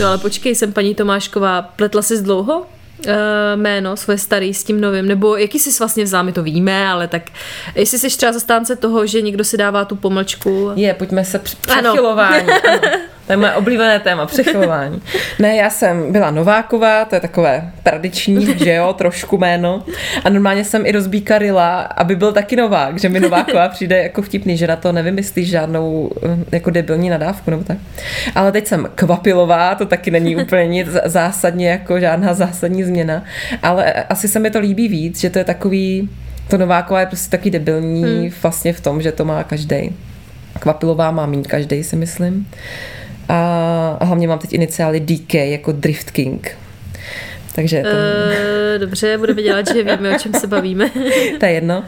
No 0.00 0.06
ale 0.08 0.18
počkej, 0.18 0.54
jsem 0.54 0.72
paní 0.72 0.94
Tomášková, 0.94 1.62
pletla 1.62 2.02
jsi 2.02 2.22
dlouho 2.22 2.58
uh, 2.60 2.66
jméno 3.56 3.96
svoje 3.96 4.18
starý 4.18 4.54
s 4.54 4.64
tím 4.64 4.80
novým, 4.80 5.06
nebo 5.08 5.36
jaký 5.36 5.58
jsi 5.58 5.70
vlastně 5.78 6.04
vzal, 6.04 6.24
my 6.24 6.32
to 6.32 6.42
víme, 6.42 6.88
ale 6.88 7.08
tak 7.08 7.22
jestli 7.74 7.98
jsi 7.98 8.08
třeba 8.08 8.32
zastánce 8.32 8.76
toho, 8.76 9.06
že 9.06 9.20
někdo 9.22 9.44
si 9.44 9.56
dává 9.56 9.84
tu 9.84 9.96
pomlčku. 9.96 10.70
Je, 10.74 10.94
pojďme 10.94 11.24
se 11.24 11.38
při- 11.38 11.56
Ano. 11.68 11.92
přechylování. 11.92 12.48
Ano. 12.68 12.80
To 13.26 13.32
je 13.32 13.36
moje 13.36 13.52
oblíbené 13.52 13.98
téma, 13.98 14.26
přechylování. 14.26 15.02
Ne, 15.38 15.56
já 15.56 15.70
jsem 15.70 16.12
byla 16.12 16.30
Nováková, 16.30 17.04
to 17.04 17.14
je 17.14 17.20
takové 17.20 17.72
tradiční, 17.82 18.46
že 18.58 18.74
jo, 18.74 18.92
trošku 18.92 19.38
jméno. 19.38 19.84
A 20.24 20.28
normálně 20.28 20.64
jsem 20.64 20.86
i 20.86 20.92
rozbíkarila, 20.92 21.80
aby 21.80 22.16
byl 22.16 22.32
taky 22.32 22.56
Novák, 22.56 22.98
že 22.98 23.08
mi 23.08 23.20
Nováková 23.20 23.68
přijde 23.68 24.02
jako 24.02 24.22
vtipný, 24.22 24.56
že 24.56 24.66
na 24.66 24.76
to 24.76 24.92
nevymyslíš 24.92 25.48
žádnou 25.48 26.10
eh, 26.22 26.36
jako 26.52 26.70
debilní 26.70 27.10
nadávku 27.10 27.50
nebo 27.50 27.64
tak. 27.64 27.78
Ale 28.34 28.52
teď 28.52 28.66
jsem 28.66 28.88
Kvapilová, 28.94 29.74
to 29.74 29.86
taky 29.86 30.10
není 30.10 30.36
úplně 30.42 30.66
nic 30.66 30.88
zásadně 31.04 31.70
jako 31.70 32.00
žádná 32.00 32.34
zásadní 32.34 32.84
změna. 32.84 33.24
Ale 33.62 33.92
asi 33.92 34.28
se 34.28 34.38
mi 34.38 34.50
to 34.50 34.60
líbí 34.60 34.88
víc, 34.88 35.20
že 35.20 35.30
to 35.30 35.38
je 35.38 35.44
takový, 35.44 36.10
to 36.48 36.58
Nováková 36.58 37.00
je 37.00 37.06
prostě 37.06 37.30
taky 37.30 37.50
debilní 37.50 38.04
hmm. 38.04 38.30
vlastně 38.42 38.72
v 38.72 38.80
tom, 38.80 39.02
že 39.02 39.12
to 39.12 39.24
má 39.24 39.44
každý. 39.44 39.96
Kvapilová 40.58 41.10
má 41.10 41.26
míň 41.26 41.42
každý, 41.42 41.84
si 41.84 41.96
myslím. 41.96 42.46
A 43.28 44.04
hlavně 44.04 44.28
mám 44.28 44.38
teď 44.38 44.52
iniciály 44.52 45.00
DK 45.00 45.34
jako 45.34 45.72
Drift 45.72 46.10
King. 46.10 46.56
Takže 47.54 47.82
to, 47.82 47.88
Uh, 47.88 48.80
dobře, 48.80 49.18
budeme 49.18 49.42
dělat, 49.42 49.66
že 49.68 49.82
víme, 49.96 50.16
o 50.16 50.18
čem 50.18 50.34
se 50.34 50.46
bavíme. 50.46 50.90
to 51.40 51.46
je 51.46 51.52
jedno. 51.52 51.84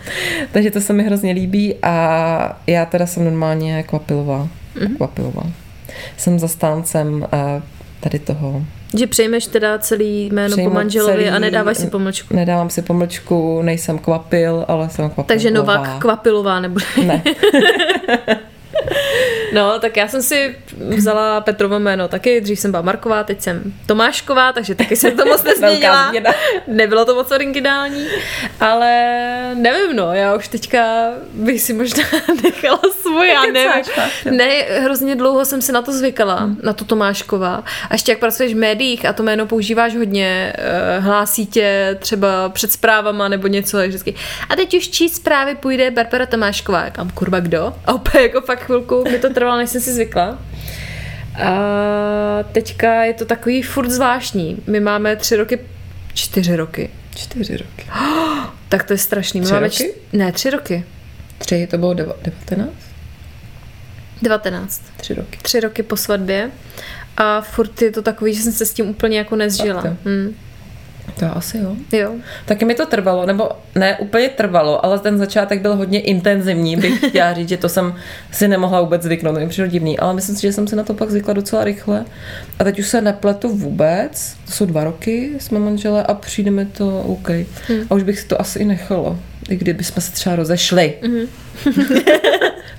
Takže 0.53 0.71
to 0.71 0.81
se 0.81 0.93
mi 0.93 1.03
hrozně 1.03 1.33
líbí 1.33 1.75
a 1.83 2.61
já 2.67 2.85
teda 2.87 3.07
jsem 3.07 3.25
normálně 3.25 3.83
Kvapilová. 3.83 4.49
Mm-hmm. 4.77 4.97
Kvapilová. 4.97 5.43
Jsem 6.17 6.39
zastáncem 6.39 7.27
a 7.33 7.63
tady 8.01 8.19
toho. 8.19 8.63
že 8.99 9.07
přejmeš 9.07 9.47
teda 9.47 9.79
celý 9.79 10.27
jméno 10.33 10.53
Přejmu 10.57 10.71
po 10.71 10.75
manželovi 10.75 11.15
celý- 11.15 11.29
a 11.29 11.39
nedáváš 11.39 11.77
si 11.77 11.87
pomlčku. 11.87 12.37
Nedávám 12.37 12.71
si 12.71 12.83
pomlčku, 12.83 13.63
nejsem 13.63 13.99
Kvapil, 13.99 14.65
ale 14.69 14.91
jsem 14.91 15.05
Kvapilová. 15.11 15.27
Takže 15.29 15.51
Novák 15.51 15.99
Kvapilová 15.99 16.61
nebude. 16.61 16.85
Ne. 17.07 17.23
No, 19.53 19.79
tak 19.79 19.97
já 19.97 20.09
jsem 20.09 20.23
si 20.23 20.57
vzala 20.89 21.41
Petrovo 21.41 21.79
jméno 21.79 22.09
taky, 22.09 22.41
dřív 22.41 22.61
jsem 22.61 22.71
byla 22.71 22.83
Marková, 22.83 23.25
teď 23.25 23.41
jsem 23.43 23.63
Tomášková, 23.87 24.53
takže 24.53 24.75
taky 24.75 24.97
jsem 24.97 25.17
to 25.17 25.25
moc 25.25 25.43
nezměnila. 25.45 26.13
Nebylo 26.67 27.05
to 27.05 27.15
moc 27.15 27.31
originální, 27.31 28.07
ale 28.61 28.91
nevím, 29.55 29.97
no, 29.97 30.13
já 30.15 30.35
už 30.35 30.49
teďka 30.49 31.11
bych 31.33 31.61
si 31.61 31.73
možná 31.73 32.05
nechala 32.45 32.81
svoje, 33.03 33.33
já 33.33 33.43
nevím. 33.47 33.85
Ne, 34.31 34.49
hrozně 34.81 35.17
dlouho 35.17 35.45
jsem 35.45 35.63
si 35.63 35.73
na 35.73 35.83
to 35.83 35.93
zvykala, 35.93 36.35
Hmm. 36.35 36.61
na 36.63 36.73
to 36.73 36.85
Tomášková. 36.85 37.65
A 37.91 37.95
ještě 37.95 38.13
jak 38.13 38.19
pracuješ 38.19 38.55
v 38.55 38.57
médiích 38.57 39.07
a 39.07 39.13
to 39.13 39.23
jméno 39.23 39.47
používáš 39.47 39.97
hodně, 39.97 40.53
eh, 40.59 40.99
hlásí 41.01 41.47
tě 41.47 41.97
třeba 42.01 42.49
před 42.49 42.73
zprávama 42.73 43.29
nebo 43.29 43.47
něco, 43.47 43.79
vždycky. 43.87 44.15
A 44.51 44.57
teď 44.57 44.75
už 44.77 44.89
číst 44.89 45.15
zprávy 45.17 45.55
půjde 45.55 45.91
Barbara 45.91 46.27
Tomášková. 46.27 46.91
Kam 46.91 47.11
kurva 47.11 47.41
kdo? 47.41 47.75
A 47.87 47.93
opět 47.95 48.23
jako 48.23 48.41
fakt 48.41 48.69
chvilku 48.75 49.05
mi 49.11 49.19
to 49.19 49.31
trvalo, 49.35 49.57
než 49.59 49.71
jsem 49.71 49.81
si 49.81 49.93
zvykla. 49.93 50.39
A 51.45 52.43
teďka 52.53 53.05
je 53.05 53.15
to 53.15 53.25
takový 53.25 53.63
furt 53.63 53.91
zvláštní. 53.91 54.63
My 54.67 54.81
máme 54.81 55.17
tři 55.17 55.37
roky, 55.37 55.59
čtyři 56.15 56.57
roky. 56.57 56.91
Čtyři 57.17 57.57
roky. 57.57 57.87
Tak 58.69 58.83
to 58.85 58.93
je 58.93 58.99
strašný. 58.99 59.41
My 59.41 59.45
Tři 59.47 59.55
máme 59.55 59.67
roky? 59.67 59.95
ne, 60.13 60.33
tři 60.33 60.51
roky. 60.51 60.85
Tři, 61.39 61.67
to 61.67 61.79
bylo 61.79 61.93
deva- 61.95 62.17
devatenáct? 62.23 62.73
19. 64.23 64.83
Tři 64.97 65.15
roky. 65.15 65.39
Tři 65.43 65.61
roky 65.61 65.83
po 65.83 65.97
svatbě. 65.97 66.51
A 67.17 67.41
furt 67.41 67.83
je 67.83 67.91
to 67.91 68.03
takový, 68.03 68.35
že 68.35 68.43
jsem 68.43 68.53
se 68.53 68.67
s 68.67 68.73
tím 68.75 68.89
úplně 68.89 69.19
jako 69.19 69.37
nezžila. 69.37 69.81
Hmm. 70.05 70.35
To 71.19 71.37
asi 71.37 71.59
jo. 71.59 71.77
Jo. 71.93 72.13
Taky 72.45 72.65
mi 72.65 72.75
to 72.75 72.87
trvalo, 72.87 73.27
nebo 73.27 73.49
ne 73.75 73.97
úplně 73.99 74.29
trvalo, 74.29 74.85
ale 74.85 74.99
ten 74.99 75.19
začátek 75.19 75.61
byl 75.61 75.77
hodně 75.77 76.01
intenzivní, 76.01 76.77
bych 76.77 77.09
chtěla 77.09 77.33
říct, 77.33 77.49
že 77.49 77.57
to 77.57 77.69
jsem 77.69 77.95
si 78.33 78.49
nemohla 78.49 78.81
vůbec 78.81 79.03
zvyknout, 79.03 79.39
to 79.39 79.47
přišlo 79.47 79.67
divný, 79.67 79.99
ale 79.99 80.15
myslím 80.15 80.37
si, 80.37 80.43
že 80.43 80.53
jsem 80.53 80.67
se 80.67 80.77
na 80.77 80.83
to 80.83 80.95
pak 80.95 81.11
zvykla 81.11 81.35
docela 81.35 81.65
rychle. 81.65 82.05
A 82.59 82.65
teď 82.65 82.79
už 82.79 82.89
se 82.89 83.01
nepletu 83.01 83.49
vůbec, 83.49 84.37
to 84.47 84.53
jsou 84.53 84.67
dva 84.67 84.85
roky, 84.85 85.31
jsme 85.39 85.59
manžele 85.59 86.03
a 86.03 86.15
přijde 86.15 86.51
mi 86.51 86.67
to 86.67 87.01
OK. 87.01 87.29
Hmm. 87.29 87.87
A 87.91 87.95
už 87.95 88.03
bych 88.03 88.19
si 88.19 88.27
to 88.27 88.41
asi 88.41 88.59
i 88.59 88.65
nechala, 88.65 89.17
i 89.49 89.57
kdybychom 89.57 90.03
se 90.03 90.13
třeba 90.13 90.37
rozešli. 90.37 90.95
Mhm. 91.03 91.27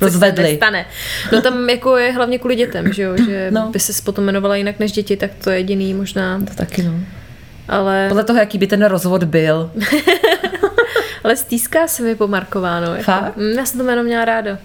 Rozvedli. 0.01 0.43
Nestane. 0.43 0.85
No 1.31 1.41
tam 1.41 1.69
jako 1.69 1.97
je 1.97 2.11
hlavně 2.11 2.39
kvůli 2.39 2.55
dětem, 2.55 2.93
že 2.93 3.03
jo, 3.03 3.17
že 3.25 3.51
no. 3.51 3.69
by 3.71 3.79
se 3.79 4.01
potom 4.03 4.23
jmenovala 4.23 4.55
jinak 4.55 4.79
než 4.79 4.91
děti, 4.91 5.17
tak 5.17 5.31
to 5.43 5.49
je 5.49 5.57
jediný 5.57 5.93
možná, 5.93 6.39
To 6.39 6.53
taky 6.53 6.83
no. 6.83 6.93
Ale, 7.67 8.06
Podle 8.08 8.23
toho, 8.23 8.39
jaký 8.39 8.58
by 8.58 8.67
ten 8.67 8.86
rozvod 8.86 9.23
byl. 9.23 9.71
ale 11.23 11.36
stýská 11.36 11.88
se 11.88 12.04
mi 12.04 12.15
pomarkováno. 12.15 12.91
Jako. 12.91 13.04
Fakt? 13.04 13.38
Mm, 13.38 13.51
Já 13.58 13.65
jsem 13.65 13.78
to 13.80 13.84
jméno 13.86 14.04
měla 14.04 14.25
ráda. 14.25 14.58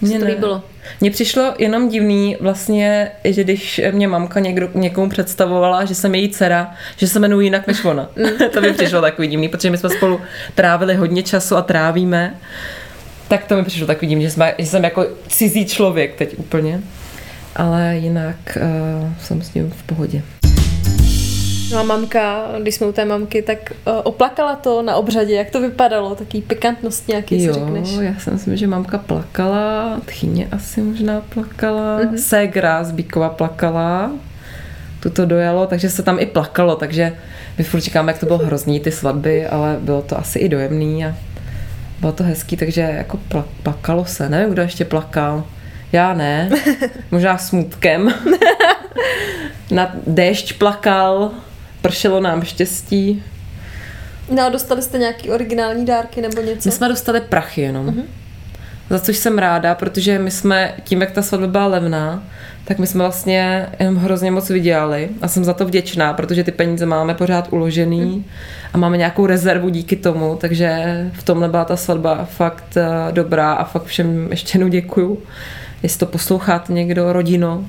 Mně 0.00 0.18
to 0.18 0.24
líbilo. 0.26 0.62
Mně 1.00 1.10
přišlo 1.10 1.54
jenom 1.58 1.88
divný 1.88 2.36
vlastně, 2.40 3.10
že 3.24 3.44
když 3.44 3.80
mě 3.90 4.08
mamka 4.08 4.40
někdo, 4.40 4.68
někomu 4.74 5.08
představovala, 5.10 5.84
že 5.84 5.94
jsem 5.94 6.14
její 6.14 6.28
dcera, 6.28 6.74
že 6.96 7.06
se 7.08 7.18
jmenuji 7.18 7.46
jinak 7.46 7.66
než 7.66 7.84
ona. 7.84 8.08
to 8.52 8.60
mi 8.60 8.72
přišlo 8.72 9.00
takový 9.00 9.28
divný, 9.28 9.48
protože 9.48 9.70
my 9.70 9.78
jsme 9.78 9.90
spolu 9.90 10.20
trávili 10.54 10.94
hodně 10.94 11.22
času 11.22 11.56
a 11.56 11.62
trávíme. 11.62 12.34
Tak 13.28 13.44
to 13.44 13.56
mi 13.56 13.64
přišlo 13.64 13.86
takový 13.86 14.06
divný, 14.08 14.24
že, 14.24 14.30
jsme, 14.30 14.54
že 14.58 14.66
jsem 14.66 14.84
jako 14.84 15.06
cizí 15.28 15.66
člověk 15.66 16.14
teď 16.14 16.38
úplně. 16.38 16.80
Ale 17.56 17.96
jinak 17.96 18.36
uh, 18.56 19.08
jsem 19.20 19.42
s 19.42 19.54
ním 19.54 19.70
v 19.70 19.82
pohodě. 19.82 20.22
No 21.74 21.80
a 21.80 21.82
mamka, 21.82 22.46
když 22.62 22.74
jsme 22.74 22.86
u 22.86 22.92
té 22.92 23.04
mamky, 23.04 23.42
tak 23.42 23.58
uh, 23.86 23.92
oplakala 24.04 24.56
to 24.56 24.82
na 24.82 24.96
obřadě, 24.96 25.34
jak 25.34 25.50
to 25.50 25.60
vypadalo, 25.60 26.14
taký 26.14 26.42
pikantnost 26.42 27.08
nějaký, 27.08 27.40
si 27.40 27.46
Jo, 27.46 27.54
řekneš. 27.54 27.88
já 28.00 28.14
si 28.18 28.30
myslím, 28.30 28.56
že 28.56 28.66
mamka 28.66 28.98
plakala, 28.98 30.00
tchyně 30.06 30.48
asi 30.52 30.80
možná 30.82 31.20
plakala, 31.34 31.96
Mhm. 31.98 32.08
mm-hmm. 32.14 32.18
ségra 32.18 32.84
z 32.84 32.92
Bíkova 32.92 33.28
plakala, 33.28 34.10
tu 35.00 35.10
to 35.10 35.26
dojalo, 35.26 35.66
takže 35.66 35.90
se 35.90 36.02
tam 36.02 36.18
i 36.20 36.26
plakalo, 36.26 36.76
takže 36.76 37.12
my 37.58 37.64
furt 37.64 37.80
říkáme, 37.80 38.12
jak 38.12 38.20
to 38.20 38.26
bylo 38.26 38.38
hrozný 38.38 38.80
ty 38.80 38.90
svatby, 38.92 39.46
ale 39.46 39.76
bylo 39.80 40.02
to 40.02 40.18
asi 40.18 40.38
i 40.38 40.48
dojemný 40.48 41.04
a 41.06 41.14
bylo 42.00 42.12
to 42.12 42.24
hezký, 42.24 42.56
takže 42.56 42.80
jako 42.80 43.18
pla- 43.30 43.44
plakalo 43.62 44.04
se. 44.04 44.28
Nevím, 44.28 44.52
kdo 44.52 44.62
ještě 44.62 44.84
plakal. 44.84 45.44
Já 45.92 46.14
ne. 46.14 46.50
Možná 47.10 47.38
smutkem. 47.38 48.14
Na 49.70 49.92
déšť 50.06 50.58
plakal, 50.58 51.30
pršelo 51.84 52.20
nám 52.20 52.42
štěstí. 52.42 53.22
No 54.30 54.42
a 54.42 54.48
dostali 54.48 54.82
jste 54.82 54.98
nějaký 54.98 55.30
originální 55.30 55.84
dárky 55.84 56.22
nebo 56.22 56.40
něco? 56.40 56.68
My 56.68 56.72
jsme 56.72 56.88
dostali 56.88 57.20
prachy 57.20 57.60
jenom. 57.60 57.86
Mm-hmm. 57.86 58.04
za 58.90 59.00
což 59.00 59.16
jsem 59.16 59.38
ráda, 59.38 59.74
protože 59.74 60.18
my 60.18 60.30
jsme, 60.30 60.74
tím 60.84 61.00
jak 61.00 61.10
ta 61.10 61.22
svatba 61.22 61.46
byla 61.46 61.66
levná, 61.66 62.22
tak 62.64 62.78
my 62.78 62.86
jsme 62.86 62.98
vlastně 62.98 63.66
jenom 63.78 63.96
hrozně 63.96 64.30
moc 64.30 64.50
vydělali 64.50 65.08
a 65.22 65.28
jsem 65.28 65.44
za 65.44 65.54
to 65.54 65.66
vděčná, 65.66 66.12
protože 66.12 66.44
ty 66.44 66.52
peníze 66.52 66.86
máme 66.86 67.14
pořád 67.14 67.48
uložený 67.52 68.24
a 68.72 68.78
máme 68.78 68.96
nějakou 68.96 69.26
rezervu 69.26 69.68
díky 69.68 69.96
tomu, 69.96 70.36
takže 70.40 70.84
v 71.12 71.22
tomhle 71.22 71.48
byla 71.48 71.64
ta 71.64 71.76
svatba 71.76 72.24
fakt 72.24 72.76
eh, 72.76 73.12
dobrá 73.12 73.52
a 73.52 73.64
fakt 73.64 73.84
všem 73.84 74.26
ještě 74.30 74.58
jednou 74.58 74.68
děkuju. 74.68 75.18
Jestli 75.82 75.98
to 75.98 76.06
posloucháte 76.06 76.72
někdo, 76.72 77.12
rodino, 77.12 77.64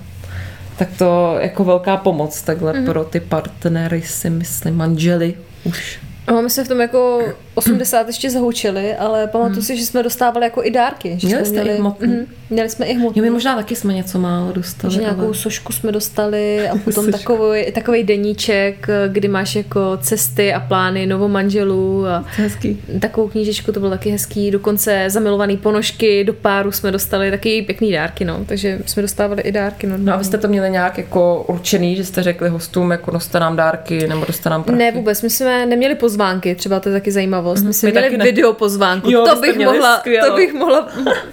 tak 0.78 0.90
to 0.98 1.38
jako 1.40 1.64
velká 1.64 1.98
pomoc 1.98 2.42
takhle 2.42 2.74
mm. 2.74 2.86
pro 2.86 3.04
ty 3.04 3.20
partnery 3.20 4.02
si 4.02 4.30
myslím, 4.30 4.76
manžely 4.76 5.34
už. 5.64 6.00
No, 6.28 6.42
my 6.42 6.50
jsme 6.50 6.64
v 6.64 6.68
tom 6.68 6.82
jako 6.82 7.22
80 7.56 8.08
ještě 8.08 8.30
zahučili, 8.30 8.96
ale 8.96 9.28
pamatuju 9.28 9.56
hmm. 9.56 9.63
si, 9.63 9.78
že 9.78 9.86
jsme 9.86 10.04
dostávali 10.04 10.46
jako 10.46 10.63
i 10.63 10.72
dárky. 10.72 11.15
Že 11.20 11.28
měli 11.28 11.46
jsme 11.46 11.50
jste 11.50 11.62
měli, 11.63 11.78
i 11.78 11.80
hmotný? 11.80 12.08
Mm, 12.08 12.26
měli 12.50 12.70
jsme 12.70 12.86
i 12.86 12.94
hmotný. 12.94 13.20
Jo, 13.20 13.24
my 13.24 13.30
možná 13.30 13.56
taky 13.56 13.76
jsme 13.76 13.94
něco 13.94 14.20
málo 14.20 14.52
dostali. 14.52 14.94
Že 14.94 15.02
nějakou 15.02 15.26
ale... 15.26 15.34
sošku 15.34 15.74
jsme 15.74 15.91
dostali 15.91 16.70
a 16.70 16.78
potom 16.86 17.12
takový, 17.12 17.72
takový 17.72 18.04
deníček, 18.04 18.88
kdy 19.08 19.28
máš 19.28 19.56
jako 19.56 19.98
cesty 20.02 20.54
a 20.54 20.60
plány 20.60 21.06
novou 21.08 21.28
manželů 21.28 22.08
a 22.08 22.26
hezký. 22.28 22.82
takovou 23.00 23.28
knížečku, 23.28 23.72
to 23.72 23.80
bylo 23.80 23.91
taky 23.91 24.10
hezký. 24.10 24.52
Dokonce 24.52 25.06
zamilovaný 25.08 25.58
ponožky 25.58 26.24
do 26.24 26.34
páru 26.34 26.72
jsme 26.72 26.91
dostali, 26.91 27.32
taky 27.32 27.62
pěkný 27.62 27.91
dárky, 27.91 28.26
no. 28.26 28.46
Takže 28.46 28.80
jsme 28.86 29.02
dostávali 29.02 29.41
i 29.41 29.52
dárky. 29.52 29.88
No, 29.88 29.98
no 29.98 30.13
a 30.13 30.18
vy 30.18 30.24
jste 30.24 30.38
to 30.38 30.48
měli 30.48 30.70
nějak 30.70 30.98
jako 30.98 31.46
určený, 31.48 31.96
že 31.96 32.06
jste 32.06 32.24
řekli 32.24 32.50
hostům, 32.50 32.91
jako 32.91 33.12
noste 33.12 33.39
nám 33.39 33.56
dárky 33.56 34.08
nebo 34.08 34.26
doste 34.26 34.50
nám 34.50 34.63
prachy? 34.63 34.80
Ne, 34.80 34.91
vůbec. 34.91 35.22
My 35.22 35.30
jsme 35.30 35.65
neměli 35.65 35.96
pozvánky, 35.96 36.56
třeba 36.56 36.80
to 36.80 36.89
je 36.89 36.94
taky 36.94 37.12
zajímavost. 37.53 37.63
My 37.63 37.73
jsme 37.73 37.91
měli 37.91 38.17
ne. 38.17 38.25
video 38.25 38.53
pozvánku. 38.53 39.12
Jo, 39.12 39.25
to, 39.27 39.41
bych 39.41 39.58
mohla, 39.58 40.03
to 40.27 40.36
bych 40.36 40.53
mohla 40.53 40.88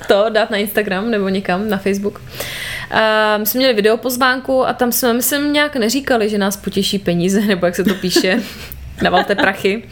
to 0.08 0.24
dát 0.28 0.50
na 0.50 0.56
Instagram 0.56 1.10
nebo 1.10 1.28
někam 1.28 1.68
na 1.68 1.76
Facebook. 1.76 2.18
Uh, 2.92 2.98
my 3.38 3.46
jsme 3.46 3.58
měli 3.58 3.74
video 3.74 3.96
pozvánku 3.96 4.66
a 4.66 4.72
tam 4.72 4.92
jsme, 4.92 5.12
myslím, 5.12 5.52
nějak 5.52 5.76
neříkali, 5.76 6.28
že 6.28 6.38
nás 6.38 6.56
potěší 6.56 6.98
peníze, 6.98 7.40
nebo 7.46 7.66
jak 7.66 7.76
se 7.76 7.84
to 7.84 7.94
píše. 7.94 8.42
Navalte 9.02 9.34
prachy. 9.34 9.82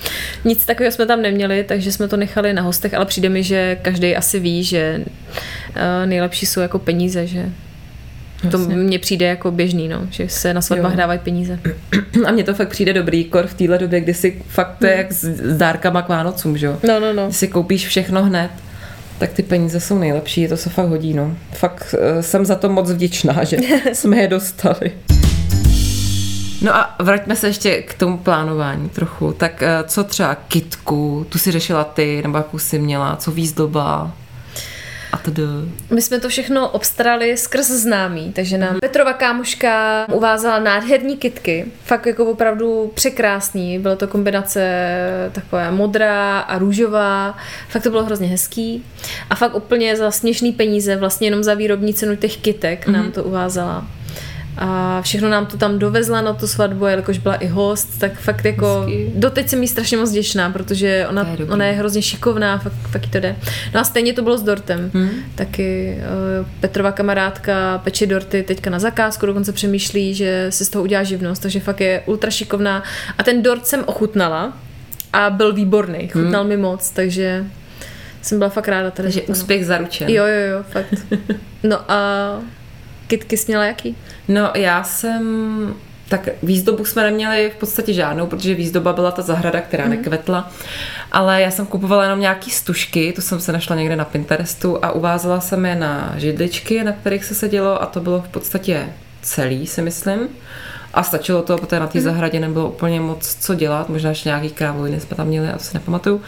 Nic 0.44 0.66
takového 0.66 0.92
jsme 0.92 1.06
tam 1.06 1.22
neměli, 1.22 1.64
takže 1.64 1.92
jsme 1.92 2.08
to 2.08 2.16
nechali 2.16 2.52
na 2.52 2.62
hostech, 2.62 2.94
ale 2.94 3.06
přijde 3.06 3.28
mi, 3.28 3.42
že 3.42 3.78
každý 3.82 4.16
asi 4.16 4.38
ví, 4.38 4.64
že 4.64 5.00
uh, 5.04 6.06
nejlepší 6.06 6.46
jsou 6.46 6.60
jako 6.60 6.78
peníze, 6.78 7.26
že 7.26 7.50
to 8.50 8.58
mně 8.58 8.98
přijde 8.98 9.26
jako 9.26 9.50
běžný, 9.50 9.88
no, 9.88 10.06
že 10.10 10.28
se 10.28 10.54
na 10.54 10.60
svatbách 10.60 10.92
Jo. 10.92 10.98
dávají 10.98 11.18
peníze. 11.18 11.58
A 12.26 12.32
mně 12.32 12.44
to 12.44 12.54
fakt 12.54 12.68
přijde 12.68 12.92
dobrý, 12.92 13.24
kor 13.24 13.46
v 13.46 13.54
téhle 13.54 13.78
době, 13.78 14.00
kdy 14.00 14.14
si 14.14 14.42
fakt 14.48 14.76
to 14.78 14.86
je 14.86 14.96
jak 14.96 15.12
s, 15.12 15.24
s 15.24 15.58
dárkama 15.58 16.02
k 16.02 16.08
Vánocům, 16.08 16.56
že 16.56 16.66
jo? 16.66 16.78
No, 16.88 17.00
no, 17.00 17.12
no. 17.12 17.24
Když 17.26 17.36
si 17.36 17.48
koupíš 17.48 17.86
všechno 17.86 18.24
hned, 18.24 18.50
tak 19.18 19.32
ty 19.32 19.42
peníze 19.42 19.80
jsou 19.80 19.98
nejlepší, 19.98 20.48
to 20.48 20.56
se 20.56 20.70
fakt 20.70 20.88
hodí, 20.88 21.14
no. 21.14 21.36
Fakt 21.52 21.94
uh, 22.14 22.20
jsem 22.20 22.44
za 22.44 22.54
to 22.54 22.68
moc 22.68 22.90
vděčná, 22.90 23.44
že 23.44 23.56
jsme 23.92 24.16
je 24.16 24.28
dostali. 24.28 24.92
No 26.62 26.76
a 26.76 26.94
vraťme 26.98 27.36
se 27.36 27.46
ještě 27.46 27.82
k 27.82 27.94
tomu 27.94 28.18
plánování 28.18 28.88
trochu. 28.88 29.32
Tak 29.32 29.62
eh, 29.62 29.84
co 29.86 30.04
třeba 30.04 30.34
kitku, 30.34 31.26
tu 31.28 31.38
si 31.38 31.50
řešila 31.50 31.84
ty, 31.84 32.20
nebo 32.22 32.38
jakou 32.38 32.58
jsi 32.58 32.78
měla, 32.78 33.16
co 33.16 33.30
výzdoba 33.30 34.12
a 35.12 35.18
tedy. 35.18 35.42
My 35.90 36.02
jsme 36.02 36.20
to 36.20 36.28
všechno 36.28 36.68
obstarali 36.68 37.36
skrz 37.36 37.66
známý, 37.66 38.32
takže 38.32 38.58
nám 38.58 38.78
Petrova 38.80 39.12
kámoška 39.12 40.06
uvázala 40.12 40.58
nádherní 40.58 41.16
kitky, 41.16 41.66
fakt 41.84 42.06
jako 42.06 42.26
opravdu 42.26 42.92
překrásný, 42.94 43.78
byla 43.78 43.96
to 43.96 44.08
kombinace 44.08 44.60
taková 45.32 45.70
modrá 45.70 46.38
a 46.38 46.58
růžová, 46.58 47.36
fakt 47.68 47.82
to 47.82 47.90
bylo 47.90 48.04
hrozně 48.04 48.28
hezký 48.28 48.84
a 49.30 49.34
fakt 49.34 49.54
úplně 49.54 49.96
za 49.96 50.10
směšný 50.10 50.52
peníze, 50.52 50.96
vlastně 50.96 51.26
jenom 51.26 51.42
za 51.42 51.54
výrobní 51.54 51.94
cenu 51.94 52.16
těch 52.16 52.36
kitek 52.36 52.86
mm-hmm. 52.86 52.92
nám 52.92 53.12
to 53.12 53.24
uvázala. 53.24 53.86
A 54.58 55.02
všechno 55.02 55.28
nám 55.28 55.46
to 55.46 55.56
tam 55.56 55.78
dovezla 55.78 56.20
na 56.20 56.32
tu 56.32 56.46
svatbu, 56.46 56.86
jelikož 56.86 57.18
byla 57.18 57.34
i 57.34 57.46
host, 57.46 57.98
tak 57.98 58.20
fakt 58.20 58.44
jako 58.44 58.80
Hezký. 58.80 59.12
doteď 59.14 59.48
jsem 59.48 59.62
jí 59.62 59.68
strašně 59.68 59.96
moc 59.96 60.10
vděčná, 60.10 60.50
protože 60.50 61.06
ona, 61.10 61.22
je 61.30 61.36
dobrý. 61.36 61.52
ona 61.52 61.64
je 61.64 61.72
hrozně 61.72 62.02
šikovná, 62.02 62.58
fakt, 62.58 62.72
fakt 62.90 63.04
jí 63.04 63.10
to 63.10 63.20
jde. 63.20 63.36
No 63.74 63.80
a 63.80 63.84
stejně 63.84 64.12
to 64.12 64.22
bylo 64.22 64.38
s 64.38 64.42
dortem. 64.42 64.90
Hmm. 64.94 65.10
Taky 65.34 65.98
uh, 66.40 66.46
Petrova 66.60 66.92
kamarádka 66.92 67.78
peče 67.84 68.06
dorty 68.06 68.42
teďka 68.42 68.70
na 68.70 68.78
zakázku, 68.78 69.26
dokonce 69.26 69.52
přemýšlí, 69.52 70.14
že 70.14 70.46
si 70.50 70.64
z 70.64 70.68
toho 70.68 70.82
udělá 70.82 71.02
živnost, 71.02 71.42
takže 71.42 71.60
fakt 71.60 71.80
je 71.80 72.02
ultra 72.06 72.30
šikovná. 72.30 72.82
A 73.18 73.22
ten 73.22 73.42
dort 73.42 73.66
jsem 73.66 73.82
ochutnala 73.86 74.52
a 75.12 75.30
byl 75.30 75.52
výborný, 75.52 76.08
chutnal 76.08 76.44
mi 76.44 76.56
moc, 76.56 76.90
takže 76.90 77.44
jsem 78.22 78.38
byla 78.38 78.50
fakt 78.50 78.68
ráda. 78.68 78.90
Tady 78.90 79.06
Takže 79.06 79.22
no. 79.28 79.32
úspěch 79.32 79.66
zaručen. 79.66 80.08
Jo, 80.08 80.24
jo, 80.26 80.56
jo, 80.56 80.64
fakt. 80.70 80.94
No 81.62 81.90
a 81.90 82.30
kitky 83.10 83.36
jsi 83.36 83.44
měla 83.48 83.64
jaký? 83.64 83.96
No 84.28 84.50
já 84.54 84.84
jsem... 84.84 85.74
Tak 86.08 86.28
výzdobu 86.42 86.84
jsme 86.84 87.02
neměli 87.02 87.52
v 87.56 87.58
podstatě 87.58 87.92
žádnou, 87.92 88.26
protože 88.26 88.54
výzdoba 88.54 88.92
byla 88.92 89.10
ta 89.10 89.22
zahrada, 89.22 89.60
která 89.60 89.84
mm. 89.84 89.90
nekvetla. 89.90 90.50
Ale 91.12 91.42
já 91.42 91.50
jsem 91.50 91.66
kupovala 91.66 92.02
jenom 92.02 92.20
nějaký 92.20 92.50
stužky, 92.50 93.12
to 93.12 93.22
jsem 93.22 93.40
se 93.40 93.52
našla 93.52 93.76
někde 93.76 93.96
na 93.96 94.04
Pinterestu 94.04 94.84
a 94.84 94.92
uvázala 94.92 95.40
jsem 95.40 95.66
je 95.66 95.74
na 95.74 96.14
židličky, 96.16 96.84
na 96.84 96.92
kterých 96.92 97.24
se 97.24 97.34
sedělo 97.34 97.82
a 97.82 97.86
to 97.86 98.00
bylo 98.00 98.22
v 98.22 98.28
podstatě 98.28 98.88
celý, 99.22 99.66
si 99.66 99.82
myslím. 99.82 100.28
A 100.94 101.02
stačilo 101.02 101.42
to, 101.42 101.58
protože 101.58 101.80
na 101.80 101.86
té 101.86 102.00
zahradě 102.00 102.40
nebylo 102.40 102.68
úplně 102.68 103.00
moc 103.00 103.36
co 103.40 103.54
dělat, 103.54 103.88
možná 103.88 104.10
ještě 104.10 104.28
nějaký 104.28 104.50
krávoviny 104.50 105.00
jsme 105.00 105.16
tam 105.16 105.26
měli, 105.26 105.48
a 105.48 105.58
to 105.58 105.64
si 105.64 105.74
nepamatuju. 105.74 106.20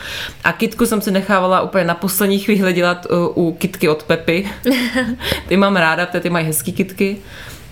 A 0.45 0.53
kitku 0.53 0.87
jsem 0.87 1.01
si 1.01 1.11
nechávala 1.11 1.61
úplně 1.61 1.85
na 1.85 1.95
poslední 1.95 2.39
chvíli 2.39 2.73
dělat 2.73 3.07
uh, 3.11 3.47
u 3.47 3.53
kitky 3.53 3.89
od 3.89 4.03
Pepy. 4.03 4.51
ty 5.49 5.57
mám 5.57 5.77
ráda, 5.77 6.07
protože 6.07 6.21
ty 6.21 6.31
mají 6.31 6.47
hezký 6.47 6.73
kitky. 6.73 7.17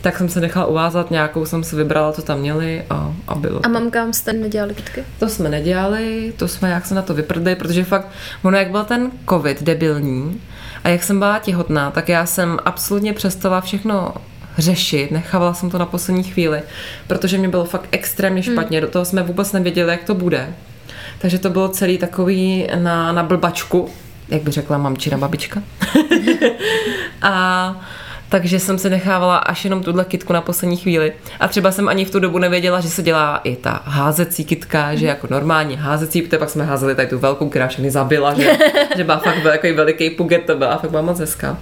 Tak 0.01 0.17
jsem 0.17 0.29
se 0.29 0.41
nechala 0.41 0.67
uvázat, 0.67 1.11
nějakou 1.11 1.47
jsem 1.47 1.65
si 1.65 1.77
vybrala, 1.77 2.13
co 2.13 2.23
tam 2.23 2.39
měli 2.39 2.85
a, 2.91 3.15
a 3.29 3.35
bylo. 3.35 3.61
A 3.67 3.69
mamkám 3.69 4.13
jste 4.13 4.33
nedělali 4.33 4.75
kitky? 4.75 5.05
To 5.19 5.29
jsme 5.29 5.49
nedělali, 5.49 6.33
to 6.37 6.49
jsme 6.49 6.71
jak 6.71 6.87
se 6.87 6.95
na 6.95 7.03
to 7.03 7.15
vyprdli, 7.15 7.57
protože 7.57 7.85
fakt, 7.85 8.09
ono 8.43 8.59
jak 8.59 8.71
byl 8.71 8.85
ten 8.85 9.11
covid 9.29 9.63
debilní 9.63 10.41
a 10.85 10.89
jak 10.89 11.03
jsem 11.03 11.19
byla 11.19 11.39
těhotná, 11.39 11.91
tak 11.91 12.09
já 12.09 12.27
jsem 12.27 12.59
absolutně 12.65 13.13
přestala 13.13 13.61
všechno 13.61 14.15
řešit, 14.61 15.11
nechávala 15.11 15.55
jsem 15.55 15.71
to 15.71 15.79
na 15.79 15.87
poslední 15.87 16.23
chvíli, 16.23 16.63
protože 17.07 17.39
mě 17.39 17.49
bylo 17.49 17.65
fakt 17.65 17.89
extrémně 17.91 18.43
špatně, 18.43 18.81
do 18.81 18.89
toho 18.89 19.05
jsme 19.05 19.23
vůbec 19.23 19.53
nevěděli, 19.53 19.91
jak 19.91 20.05
to 20.05 20.15
bude. 20.15 20.55
Takže 21.19 21.39
to 21.39 21.51
bylo 21.51 21.69
celý 21.69 21.99
takový 21.99 22.69
na, 22.75 23.13
na 23.13 23.23
blbačku, 23.23 23.91
jak 24.29 24.43
by 24.43 24.51
řekla 24.51 24.79
mamčina 24.79 25.19
babička. 25.19 25.63
a 27.23 27.77
takže 28.29 28.61
jsem 28.61 28.79
se 28.79 28.91
nechávala 28.91 29.37
až 29.37 29.65
jenom 29.65 29.83
tuhle 29.83 30.05
kitku 30.05 30.33
na 30.33 30.41
poslední 30.41 30.77
chvíli. 30.77 31.13
A 31.41 31.49
třeba 31.49 31.73
jsem 31.73 31.89
ani 31.89 32.05
v 32.05 32.11
tu 32.11 32.21
dobu 32.21 32.39
nevěděla, 32.39 32.81
že 32.81 32.89
se 32.89 33.03
dělá 33.03 33.41
i 33.45 33.57
ta 33.57 33.83
házecí 33.85 34.45
kitka, 34.45 34.95
že 34.95 35.07
jako 35.07 35.27
normální 35.31 35.77
házecí, 35.77 36.23
protože 36.23 36.39
pak 36.39 36.51
jsme 36.51 36.65
házeli 36.65 36.95
tady 36.95 37.09
tu 37.09 37.19
velkou, 37.19 37.49
která 37.49 37.69
všechny 37.69 37.91
zabila, 37.91 38.35
že, 38.35 38.59
že 38.97 39.05
byla 39.05 39.19
fakt 39.19 39.43
takový 39.43 39.73
veliký 39.73 40.11
puget, 40.11 40.45
to 40.47 40.57
byla 40.57 40.79
fakt 40.79 40.91
byla 40.91 41.03
moc 41.03 41.19
hezká. 41.19 41.59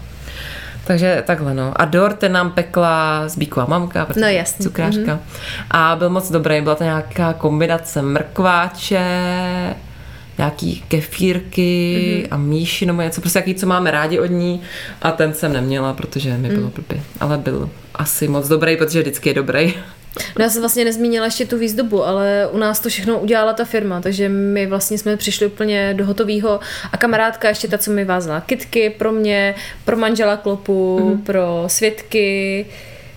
Takže 0.89 1.23
takhle 1.27 1.55
no. 1.55 1.73
A 1.77 1.85
dort 1.85 2.19
ten 2.19 2.33
nám 2.33 2.51
pekla 2.51 3.23
Zbíková 3.29 3.67
mamka, 3.67 4.07
protože 4.07 4.21
No 4.21 4.27
jasně. 4.29 4.63
cukrářka. 4.63 5.01
Mm-hmm. 5.01 5.19
A 5.71 5.97
byl 5.97 6.11
moc 6.11 6.31
dobrý, 6.31 6.61
byla 6.61 6.75
to 6.75 6.85
nějaká 6.85 7.33
kombinace 7.33 8.03
mrkváče, 8.03 9.05
nějaký 10.39 10.85
kefírky 10.89 11.97
mm-hmm. 11.99 12.35
a 12.35 12.37
míši 12.37 12.87
nebo 12.87 13.03
něco, 13.03 13.21
prostě 13.21 13.39
jaký, 13.39 13.55
co 13.55 13.67
máme 13.67 13.91
rádi 13.91 14.19
od 14.19 14.31
ní 14.31 14.61
a 15.03 15.11
ten 15.11 15.35
jsem 15.35 15.53
neměla, 15.53 15.93
protože 15.93 16.39
mi 16.39 16.49
bylo 16.49 16.67
mm. 16.67 16.73
blbě. 16.75 17.03
Ale 17.21 17.39
byl 17.39 17.71
asi 17.95 18.29
moc 18.29 18.49
dobrý, 18.49 18.77
protože 18.77 19.01
vždycky 19.01 19.29
je 19.29 19.35
dobrý. 19.35 19.75
No 20.39 20.45
já 20.45 20.51
jsem 20.51 20.63
vlastně 20.63 20.85
nezmínila 20.85 21.25
ještě 21.25 21.47
tu 21.47 21.59
výzdobu, 21.59 22.05
ale 22.05 22.49
u 22.53 22.59
nás 22.59 22.81
to 22.81 22.89
všechno 22.89 23.19
udělala 23.19 23.53
ta 23.53 23.65
firma, 23.65 24.01
takže 24.01 24.29
my 24.29 24.67
vlastně 24.67 24.99
jsme 24.99 25.17
přišli 25.17 25.47
úplně 25.47 25.95
do 25.95 26.07
hotového 26.07 26.61
a 26.93 26.97
kamarádka 26.97 27.49
ještě 27.49 27.69
ta, 27.69 27.79
co 27.79 27.91
mi 27.91 28.05
vázala 28.05 28.41
kitky 28.41 28.91
pro 28.91 29.13
mě, 29.13 29.55
pro 29.85 29.97
manžela 29.97 30.37
klopu, 30.37 31.01
mm. 31.05 31.23
pro 31.23 31.65
svědky, 31.67 32.67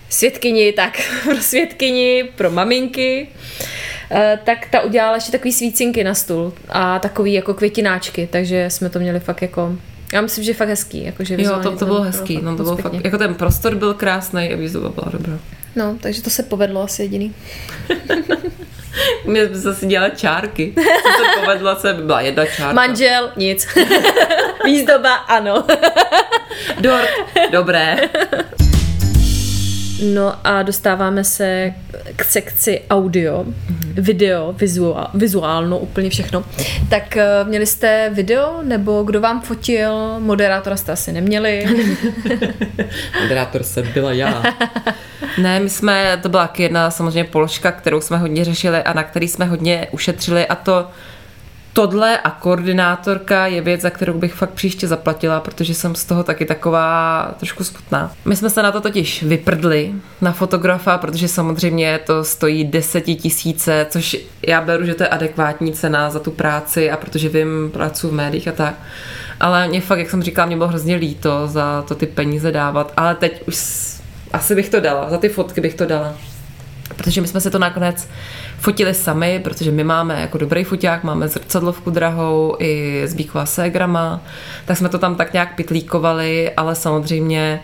svědkyni, 0.08 0.72
tak 0.72 0.98
pro 1.24 1.36
svědkyni, 1.36 2.24
pro 2.36 2.50
maminky, 2.50 3.28
eh, 4.10 4.38
tak 4.44 4.66
ta 4.70 4.80
udělala 4.80 5.14
ještě 5.14 5.32
takový 5.32 5.52
svícinky 5.52 6.04
na 6.04 6.14
stůl 6.14 6.52
a 6.68 6.98
takový 6.98 7.32
jako 7.32 7.54
květináčky, 7.54 8.28
takže 8.32 8.70
jsme 8.70 8.88
to 8.88 8.98
měli 8.98 9.20
fakt 9.20 9.42
jako 9.42 9.76
já 10.12 10.20
myslím, 10.20 10.44
že 10.44 10.54
fakt 10.54 10.68
hezký. 10.68 11.04
Jako, 11.04 11.24
že 11.24 11.36
Jo, 11.38 11.58
to, 11.62 11.76
to 11.76 11.86
bylo 11.86 12.02
hezký, 12.02 12.40
no 12.42 12.56
to 12.56 12.62
bylo 12.62 12.76
fakt, 12.76 12.94
jako 13.04 13.18
ten 13.18 13.34
prostor 13.34 13.74
byl 13.74 13.94
krásný 13.94 14.52
a 14.52 14.56
výzdoba 14.56 14.88
byla 14.88 15.08
dobrá. 15.12 15.38
No, 15.76 15.96
takže 16.00 16.22
to 16.22 16.30
se 16.30 16.42
povedlo 16.42 16.82
asi 16.82 17.02
jediný. 17.02 17.34
Mě 19.24 19.46
zase 19.46 19.86
dělat 19.86 20.18
čárky. 20.18 20.74
Co 21.02 21.24
se 21.24 21.40
povedlo, 21.40 21.76
se 21.76 21.94
byla 21.94 22.20
jedna 22.20 22.46
čárka. 22.46 22.72
Manžel, 22.72 23.32
nic. 23.36 23.68
Výzdoba, 24.64 25.14
ano. 25.14 25.64
Dort, 26.80 27.08
dobré. 27.50 27.96
No 30.02 30.34
a 30.44 30.62
dostáváme 30.62 31.24
se 31.24 31.72
k 32.16 32.24
sekci 32.24 32.80
audio. 32.90 33.44
Mm-hmm. 33.44 33.82
video, 33.96 34.52
vizuál, 34.52 35.10
vizuálno, 35.14 35.78
úplně 35.78 36.10
všechno. 36.10 36.44
Tak 36.88 37.16
eh, 37.16 37.44
měli 37.44 37.66
jste 37.66 38.10
video, 38.12 38.62
nebo 38.62 39.02
kdo 39.02 39.20
vám 39.20 39.40
fotil? 39.40 40.20
Moderátora 40.20 40.76
jste 40.76 40.92
asi 40.92 41.12
neměli. 41.12 41.66
Moderátor 43.22 43.62
se 43.62 43.82
byla 43.82 44.12
já. 44.12 44.42
Ne, 45.38 45.60
my 45.60 45.70
jsme, 45.70 46.18
to 46.22 46.28
byla 46.28 46.52
jedna 46.58 46.90
samozřejmě 46.90 47.24
položka, 47.24 47.72
kterou 47.72 48.00
jsme 48.00 48.18
hodně 48.18 48.44
řešili 48.44 48.82
a 48.82 48.92
na 48.92 49.02
který 49.02 49.28
jsme 49.28 49.44
hodně 49.44 49.86
ušetřili 49.90 50.46
a 50.46 50.54
to 50.54 50.86
tohle 51.72 52.18
a 52.18 52.30
koordinátorka 52.30 53.46
je 53.46 53.60
věc, 53.60 53.80
za 53.80 53.90
kterou 53.90 54.12
bych 54.12 54.34
fakt 54.34 54.50
příště 54.50 54.88
zaplatila, 54.88 55.40
protože 55.40 55.74
jsem 55.74 55.94
z 55.94 56.04
toho 56.04 56.22
taky 56.22 56.44
taková 56.44 57.34
trošku 57.38 57.64
smutná. 57.64 58.12
My 58.24 58.36
jsme 58.36 58.50
se 58.50 58.62
na 58.62 58.72
to 58.72 58.80
totiž 58.80 59.22
vyprdli 59.22 59.92
na 60.20 60.32
fotografa, 60.32 60.98
protože 60.98 61.28
samozřejmě 61.28 62.00
to 62.06 62.24
stojí 62.24 62.64
desetitisíce, 62.64 63.86
což 63.90 64.16
já 64.46 64.60
beru, 64.60 64.86
že 64.86 64.94
to 64.94 65.02
je 65.02 65.08
adekvátní 65.08 65.72
cena 65.72 66.10
za 66.10 66.20
tu 66.20 66.30
práci 66.30 66.90
a 66.90 66.96
protože 66.96 67.28
vím, 67.28 67.70
pracuji 67.72 68.08
v 68.08 68.12
médiích 68.12 68.48
a 68.48 68.52
tak. 68.52 68.74
Ale 69.40 69.68
mě 69.68 69.80
fakt, 69.80 69.98
jak 69.98 70.10
jsem 70.10 70.22
říkala, 70.22 70.46
mě 70.46 70.56
bylo 70.56 70.68
hrozně 70.68 70.96
líto 70.96 71.46
za 71.46 71.84
to 71.88 71.94
ty 71.94 72.06
peníze 72.06 72.52
dávat, 72.52 72.92
ale 72.96 73.14
teď 73.14 73.42
už 73.48 73.56
asi 74.32 74.54
bych 74.54 74.68
to 74.68 74.80
dala, 74.80 75.10
za 75.10 75.18
ty 75.18 75.28
fotky 75.28 75.60
bych 75.60 75.74
to 75.74 75.86
dala. 75.86 76.14
Protože 76.96 77.20
my 77.20 77.28
jsme 77.28 77.40
se 77.40 77.50
to 77.50 77.58
nakonec 77.58 78.08
fotili 78.62 78.94
sami, 78.94 79.40
protože 79.44 79.70
my 79.70 79.84
máme 79.84 80.20
jako 80.20 80.38
dobrý 80.38 80.64
foťák, 80.64 81.04
máme 81.04 81.28
zrcadlovku 81.28 81.90
drahou 81.90 82.56
i 82.58 83.02
s 83.04 83.14
Bíkova 83.14 83.46
ségrama, 83.46 84.20
tak 84.64 84.76
jsme 84.76 84.88
to 84.88 84.98
tam 84.98 85.14
tak 85.14 85.32
nějak 85.32 85.54
pitlíkovali, 85.54 86.50
ale 86.56 86.74
samozřejmě 86.74 87.60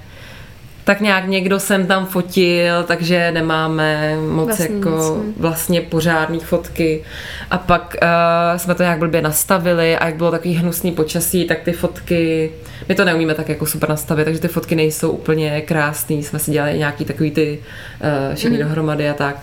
tak 0.84 1.00
nějak 1.00 1.28
někdo 1.28 1.60
sem 1.60 1.86
tam 1.86 2.06
fotil, 2.06 2.82
takže 2.86 3.30
nemáme 3.32 4.16
moc 4.16 4.46
Vlastně 4.46 4.76
jako 4.76 4.90
nic, 5.24 5.36
vlastně 5.36 5.80
pořádný 5.80 6.40
fotky. 6.40 7.04
A 7.50 7.58
pak 7.58 7.96
uh, 8.02 8.58
jsme 8.58 8.74
to 8.74 8.82
nějak 8.82 8.98
blbě 8.98 9.22
nastavili 9.22 9.96
a 9.96 10.06
jak 10.06 10.16
bylo 10.16 10.30
takový 10.30 10.54
hnusný 10.54 10.92
počasí, 10.92 11.44
tak 11.44 11.60
ty 11.60 11.72
fotky, 11.72 12.50
my 12.88 12.94
to 12.94 13.04
neumíme 13.04 13.34
tak 13.34 13.48
jako 13.48 13.66
super 13.66 13.88
nastavit, 13.88 14.24
takže 14.24 14.40
ty 14.40 14.48
fotky 14.48 14.74
nejsou 14.74 15.10
úplně 15.10 15.60
krásný. 15.60 16.22
Jsme 16.22 16.38
si 16.38 16.50
dělali 16.50 16.78
nějaký 16.78 17.04
takový 17.04 17.30
ty 17.30 17.58
uh, 17.58 18.34
všechny 18.34 18.56
mm. 18.56 18.62
dohromady 18.62 19.10
a 19.10 19.14
tak. 19.14 19.36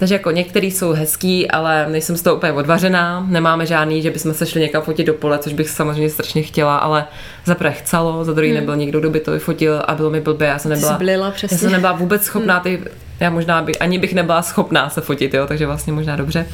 Takže 0.00 0.14
jako 0.14 0.30
některý 0.30 0.70
jsou 0.70 0.92
hezký, 0.92 1.50
ale 1.50 1.86
nejsem 1.88 2.16
z 2.16 2.22
toho 2.22 2.36
úplně 2.36 2.52
odvařená. 2.52 3.26
Nemáme 3.28 3.66
žádný, 3.66 4.02
že 4.02 4.10
bychom 4.10 4.34
se 4.34 4.46
šli 4.46 4.60
někam 4.60 4.82
fotit 4.82 5.06
do 5.06 5.14
pole, 5.14 5.38
což 5.38 5.52
bych 5.52 5.70
samozřejmě 5.70 6.10
strašně 6.10 6.42
chtěla, 6.42 6.76
ale 6.76 7.04
za 7.44 7.54
prvé 7.54 7.72
chcelo, 7.72 8.24
za 8.24 8.32
druhý 8.32 8.52
nebyl 8.52 8.76
někdo, 8.76 9.00
kdo 9.00 9.10
by 9.10 9.20
to 9.20 9.32
vyfotil 9.32 9.82
a 9.86 9.94
bylo 9.94 10.10
mi 10.10 10.20
blbě. 10.20 10.48
Já 10.48 10.58
jsem 10.58 10.70
Hmm. 10.70 10.80
Nebyla, 10.80 10.92
jsi 10.92 11.04
blila, 11.04 11.30
přesně. 11.30 11.56
Hmm. 11.56 11.64
já 11.64 11.68
jsem 11.68 11.72
nebyla 11.72 11.92
vůbec 11.92 12.22
schopná 12.22 12.60
ty, 12.60 12.82
já 13.20 13.30
možná 13.30 13.62
by, 13.62 13.78
ani 13.78 13.98
bych 13.98 14.14
nebyla 14.14 14.42
schopná 14.42 14.90
se 14.90 15.00
fotit, 15.00 15.34
jo, 15.34 15.46
takže 15.46 15.66
vlastně 15.66 15.92
možná 15.92 16.16
dobře. 16.16 16.46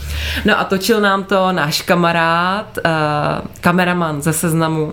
No 0.45 0.61
a 0.61 0.65
točil 0.65 1.01
nám 1.01 1.25
to 1.25 1.53
náš 1.53 1.83
kamarád, 1.83 2.79
uh, 2.85 2.93
kameraman 3.61 4.23
ze 4.23 4.33
seznamu, 4.33 4.93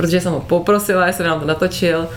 protože 0.00 0.20
jsem 0.20 0.32
ho 0.32 0.40
poprosila, 0.40 1.06
jestli 1.06 1.24
nám 1.24 1.40
to 1.40 1.46
natočil, 1.46 2.08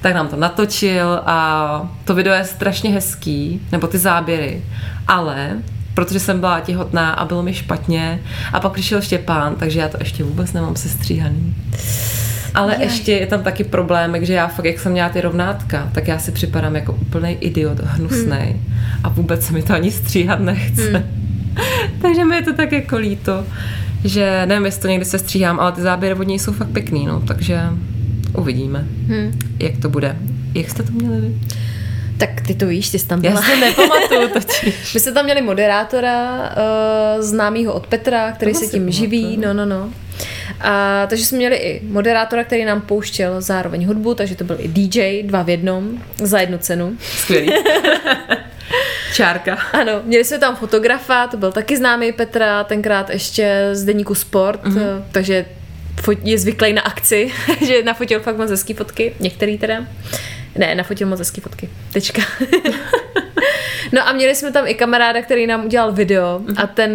tak 0.00 0.14
nám 0.14 0.28
to 0.28 0.36
natočil 0.36 1.20
a 1.26 1.90
to 2.04 2.14
video 2.14 2.34
je 2.34 2.44
strašně 2.44 2.90
hezký, 2.90 3.60
nebo 3.72 3.86
ty 3.86 3.98
záběry, 3.98 4.62
ale 5.08 5.56
protože 5.94 6.20
jsem 6.20 6.40
byla 6.40 6.60
těhotná 6.60 7.10
a 7.10 7.24
bylo 7.24 7.42
mi 7.42 7.54
špatně 7.54 8.20
a 8.52 8.60
pak 8.60 8.72
přišel 8.72 9.00
Štěpán, 9.00 9.54
takže 9.54 9.80
já 9.80 9.88
to 9.88 9.96
ještě 10.00 10.24
vůbec 10.24 10.52
nemám 10.52 10.76
sestříhaný. 10.76 11.54
Ale 12.54 12.72
Jaj. 12.72 12.82
ještě 12.82 13.12
je 13.12 13.26
tam 13.26 13.42
taky 13.42 13.64
problém, 13.64 14.24
že 14.24 14.32
já 14.32 14.48
fakt, 14.48 14.64
jak 14.64 14.78
jsem 14.78 14.92
měla 14.92 15.08
ty 15.08 15.20
rovnátka, 15.20 15.88
tak 15.92 16.08
já 16.08 16.18
si 16.18 16.32
připadám 16.32 16.76
jako 16.76 16.92
úplný 16.92 17.32
idiot, 17.40 17.80
hnusnej. 17.80 18.56
A 19.04 19.08
vůbec 19.08 19.46
se 19.46 19.52
mi 19.52 19.62
to 19.62 19.74
ani 19.74 19.90
stříhat 19.90 20.40
nechce. 20.40 21.04
Takže 22.02 22.24
mi 22.24 22.36
je 22.36 22.42
to 22.42 22.52
tak 22.52 22.72
jako 22.72 22.96
líto, 22.96 23.44
že 24.04 24.42
nevím, 24.46 24.64
jestli 24.64 24.82
to 24.82 24.88
někdy 24.88 25.04
se 25.04 25.18
stříhám, 25.18 25.60
ale 25.60 25.72
ty 25.72 25.80
záběry 25.80 26.14
od 26.20 26.26
něj 26.26 26.38
jsou 26.38 26.52
fakt 26.52 26.68
pěkný, 26.70 27.06
no, 27.06 27.20
takže 27.20 27.60
uvidíme, 28.38 28.84
Hmm. 29.06 29.38
jak 29.58 29.72
to 29.82 29.88
bude. 29.88 30.16
Jak 30.54 30.70
jste 30.70 30.82
to 30.82 30.92
měli 30.92 31.20
vy? 31.20 31.34
Tak 32.18 32.40
ty 32.46 32.54
to 32.54 32.66
víš, 32.66 32.90
ty 32.90 32.98
jsi 32.98 33.06
tam 33.06 33.24
Já 33.24 33.30
byla. 33.30 33.42
si 33.42 33.50
to 33.50 33.56
nepamatuju 33.60 34.28
totiž. 34.28 34.94
My 34.94 35.00
jsme 35.00 35.12
tam 35.12 35.24
měli 35.24 35.42
moderátora, 35.42 36.38
uh, 36.38 37.22
známýho 37.22 37.72
od 37.72 37.86
Petra, 37.86 38.32
který 38.32 38.52
Toho 38.52 38.64
se 38.64 38.70
tím 38.70 38.90
živí, 38.90 39.36
no, 39.36 39.54
no, 39.54 39.66
no. 39.66 39.88
A, 40.60 41.06
takže 41.06 41.24
jsme 41.24 41.38
měli 41.38 41.56
i 41.56 41.80
moderátora, 41.88 42.44
který 42.44 42.64
nám 42.64 42.80
pouštěl 42.80 43.40
zároveň 43.40 43.86
hudbu, 43.86 44.14
takže 44.14 44.34
to 44.36 44.44
byl 44.44 44.56
i 44.58 44.68
DJ, 44.68 45.22
dva 45.22 45.42
v 45.42 45.48
jednom, 45.48 45.88
za 46.22 46.40
jednu 46.40 46.58
cenu. 46.58 46.92
Skvělý. 47.00 47.48
Čárka. 49.14 49.54
Ano, 49.72 49.92
měli 50.04 50.24
jsme 50.24 50.38
tam 50.38 50.56
fotografa, 50.56 51.26
to 51.26 51.36
byl 51.36 51.52
taky 51.52 51.76
známý 51.76 52.12
Petra, 52.12 52.64
tenkrát 52.64 53.10
ještě 53.10 53.68
z 53.72 53.84
deníku 53.84 54.14
Sport, 54.14 54.64
Mhm. 54.64 54.78
mm-hmm. 54.78 55.02
takže 55.12 55.44
je 56.24 56.38
zvyklý 56.38 56.72
na 56.72 56.82
akci, 56.82 57.32
že 57.66 57.82
nafotil 57.82 58.20
fakt 58.20 58.36
moc 58.36 58.50
hezký 58.50 58.74
fotky, 58.74 59.14
některý 59.20 59.58
teda. 59.58 59.84
Ne, 60.58 60.74
nafotil 60.74 61.06
moc 61.06 61.18
hezký 61.18 61.40
fotky. 61.40 61.68
Tečka. 61.92 62.22
no 63.92 64.08
a 64.08 64.12
měli 64.12 64.34
jsme 64.34 64.52
tam 64.52 64.66
i 64.66 64.74
kamaráda, 64.74 65.22
který 65.22 65.46
nám 65.46 65.64
udělal 65.64 65.92
video 65.92 66.40
a 66.56 66.66
ten 66.66 66.90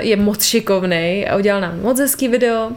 je 0.00 0.16
moc 0.16 0.44
šikovnej 0.44 1.28
a 1.30 1.36
udělal 1.36 1.60
nám 1.60 1.80
moc 1.80 2.00
hezký 2.00 2.28
video. 2.28 2.72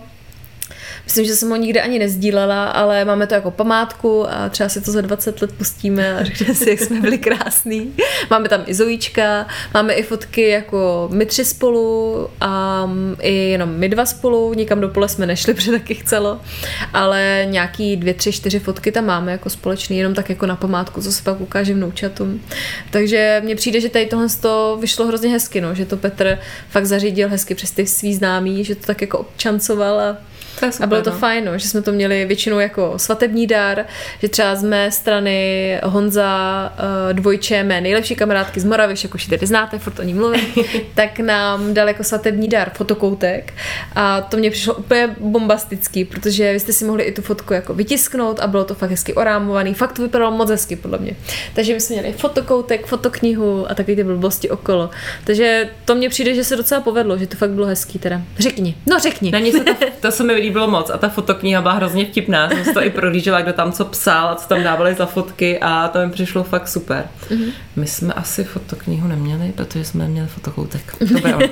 Myslím, 1.06 1.26
že 1.26 1.36
jsem 1.36 1.49
ho 1.49 1.56
nikde 1.56 1.82
ani 1.82 1.99
nezdílela, 1.99 2.66
ale 2.66 3.06
máme 3.06 3.28
to 3.28 3.34
jako 3.34 3.51
památku 3.51 4.30
a 4.30 4.49
třeba 4.49 4.70
si 4.70 4.82
to 4.82 4.91
za 4.91 5.01
20 5.01 5.41
let 5.41 5.51
pustíme 5.51 6.16
a 6.16 6.24
řekneme 6.24 6.56
si, 6.56 6.70
jak 6.70 6.80
jsme 6.80 7.01
byli 7.01 7.18
krásný. 7.18 7.93
Máme 8.30 8.49
tam 8.49 8.64
i 8.66 8.74
Zojíčka, 8.74 9.47
máme 9.74 9.93
i 9.93 10.03
fotky 10.03 10.49
jako 10.49 11.10
my 11.12 11.26
tři 11.26 11.45
spolu 11.45 12.28
a 12.41 12.86
mm, 12.86 13.16
i 13.22 13.34
jenom 13.34 13.70
my 13.70 13.89
dva 13.89 14.06
spolu, 14.06 14.53
nikam 14.53 14.82
do 14.82 14.89
pole 14.89 15.10
jsme 15.10 15.26
nešli, 15.26 15.53
protože 15.56 15.72
taky 15.72 15.95
chcelo, 15.95 16.41
ale 16.93 17.47
nějaký 17.49 17.97
dvě, 17.97 18.14
tři, 18.14 18.32
čtyři 18.32 18.60
fotky 18.60 18.91
tam 18.91 19.06
máme 19.06 19.32
jako 19.32 19.49
společný, 19.49 19.97
jenom 19.97 20.14
tak 20.14 20.30
jako 20.30 20.45
na 20.45 20.56
památku, 20.56 21.01
co 21.01 21.12
se 21.12 21.24
pak 21.24 21.41
ukáže 21.41 21.74
vnoučatům. 21.74 22.41
Takže 22.91 23.41
mně 23.43 23.56
přijde, 23.56 23.82
že 23.82 23.89
tady 23.89 24.06
tohle 24.06 24.28
toho 24.41 24.78
vyšlo 24.78 25.08
hrozně 25.08 25.30
hezky, 25.30 25.62
no, 25.62 25.76
že 25.76 25.86
to 25.86 25.97
Petr 25.97 26.39
fakt 26.70 26.86
zařídil 26.86 27.30
hezky 27.30 27.56
přes 27.56 27.72
ty 27.72 27.88
svý 27.88 28.16
známý, 28.16 28.64
že 28.64 28.76
to 28.76 28.86
tak 28.86 29.01
jako 29.01 29.18
občancoval 29.18 29.99
a 29.99 30.18
To 30.60 30.72
super, 30.72 30.84
a 30.84 30.88
bylo 30.88 31.01
to 31.01 31.10
no. 31.10 31.18
fajn, 31.18 31.45
no, 31.45 31.58
že 31.58 31.68
jsme 31.68 31.82
to 31.82 31.91
měli 31.91 32.26
většinou 32.26 32.60
jako 32.60 32.93
svatební 32.97 33.47
dar, 33.47 33.86
že 34.22 34.30
třeba 34.30 34.56
z 34.56 34.64
mé 34.64 34.91
strany 34.91 35.80
Honza 35.84 36.74
uh, 37.10 37.14
Dvojče, 37.14 37.64
mé 37.64 37.82
nejlepší 37.82 38.16
kamarádky 38.16 38.60
z 38.60 38.66
Moravy, 38.66 38.95
jako 39.03 39.16
už 39.16 39.26
tedy 39.26 39.47
znáte, 39.47 39.80
furt 39.80 39.99
o 39.99 40.03
ní 40.03 40.14
mluvím, 40.14 40.45
tak 40.95 41.20
nám 41.20 41.74
dal 41.74 41.88
jako 41.88 42.03
svatební 42.03 42.47
dar 42.47 42.72
fotokoutek 42.74 43.53
a 43.95 44.22
to 44.22 44.38
mě 44.38 44.51
přišlo 44.51 44.74
úplně 44.74 45.16
bombastický, 45.20 46.06
protože 46.06 46.53
vy 46.53 46.60
jste 46.60 46.74
si 46.74 46.86
mohli 46.86 47.03
i 47.03 47.12
tu 47.12 47.22
fotku 47.22 47.53
jako 47.53 47.74
vytisknout 47.74 48.39
a 48.39 48.47
bylo 48.47 48.64
to 48.64 48.76
fakt 48.76 48.89
hezky 48.89 49.14
orámovaný, 49.14 49.74
fakt 49.74 49.93
to 49.93 50.01
vypadalo 50.01 50.32
moc 50.32 50.49
hezky 50.49 50.76
podle 50.76 50.97
mě. 50.97 51.16
Takže 51.53 51.74
my 51.74 51.80
jsme 51.80 51.95
měli 51.95 52.14
fotokoutek, 52.14 52.86
fotoknihu 52.86 53.72
a 53.72 53.74
takové 53.74 53.95
ty 53.95 54.03
blbosti 54.03 54.49
okolo. 54.49 54.89
Takže 55.24 55.70
to 55.86 55.95
mně 55.95 56.10
přijde, 56.10 56.36
že 56.36 56.43
se 56.43 56.56
docela 56.56 56.82
povedlo, 56.82 57.18
že 57.18 57.28
to 57.28 57.38
fakt 57.38 57.49
bylo 57.49 57.68
hezký 57.68 57.99
teda. 57.99 58.22
Řekni, 58.39 58.76
no 58.89 58.99
řekni. 58.99 59.32
Na 59.32 59.39
se 59.39 59.60
to, 59.60 59.86
to 60.01 60.12
se 60.12 60.24
mi 60.24 60.34
líbilo 60.46 60.68
moc 60.68 60.89
a 60.89 60.98
ta 60.98 61.10
fotokniha 61.10 61.62
byla 61.62 61.74
hrozně 61.74 62.06
vtipná. 62.06 62.50
Jsem 62.50 62.64
si 62.64 62.74
to 62.74 62.84
i 62.84 62.89
prohlížela, 62.89 63.41
kdo 63.41 63.54
tam 63.54 63.72
co 63.72 63.86
psal 63.86 64.30
a 64.30 64.36
co 64.36 64.48
tam 64.48 64.64
dávali 64.64 64.93
za 64.93 65.06
fotky 65.06 65.60
a 65.60 65.88
to 65.88 66.00
mi 66.00 66.12
přišlo 66.12 66.43
fakt 66.43 66.68
super. 66.68 67.06
Mm-hmm. 67.30 67.52
My 67.76 67.88
jsme 67.88 68.14
asi 68.14 68.43
fotoknihu 68.43 69.08
neměli, 69.08 69.54
protože 69.56 69.86
jsme 69.86 70.04
neměli 70.04 70.28
fotokoutek. 70.28 70.96
To 71.00 71.20
bylo. 71.20 71.39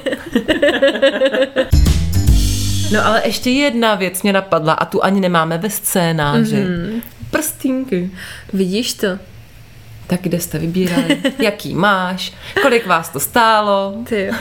No 2.92 3.06
ale 3.06 3.22
ještě 3.26 3.50
jedna 3.50 3.96
věc 3.96 4.24
mě 4.24 4.34
napadla 4.34 4.74
a 4.74 4.86
tu 4.86 5.04
ani 5.04 5.22
nemáme 5.22 5.58
ve 5.58 5.70
scénáři. 5.70 6.56
Mm-hmm. 6.56 7.02
Prstínky. 7.32 8.12
Vidíš 8.54 8.94
to? 8.94 9.08
Tak 10.08 10.22
kde 10.22 10.40
jste 10.40 10.60
vybírali? 10.60 11.18
Jaký 11.40 11.76
máš? 11.76 12.34
Kolik 12.62 12.86
vás 12.86 13.10
to 13.10 13.20
stálo? 13.20 13.96
Ty 14.10 14.26
jo. 14.26 14.34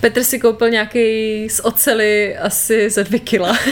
Petr 0.00 0.24
si 0.24 0.38
koupil 0.38 0.70
nějaký 0.70 1.48
z 1.50 1.60
ocely 1.64 2.36
asi 2.36 2.90
za 2.90 3.02
dvě 3.02 3.20
kila. 3.20 3.58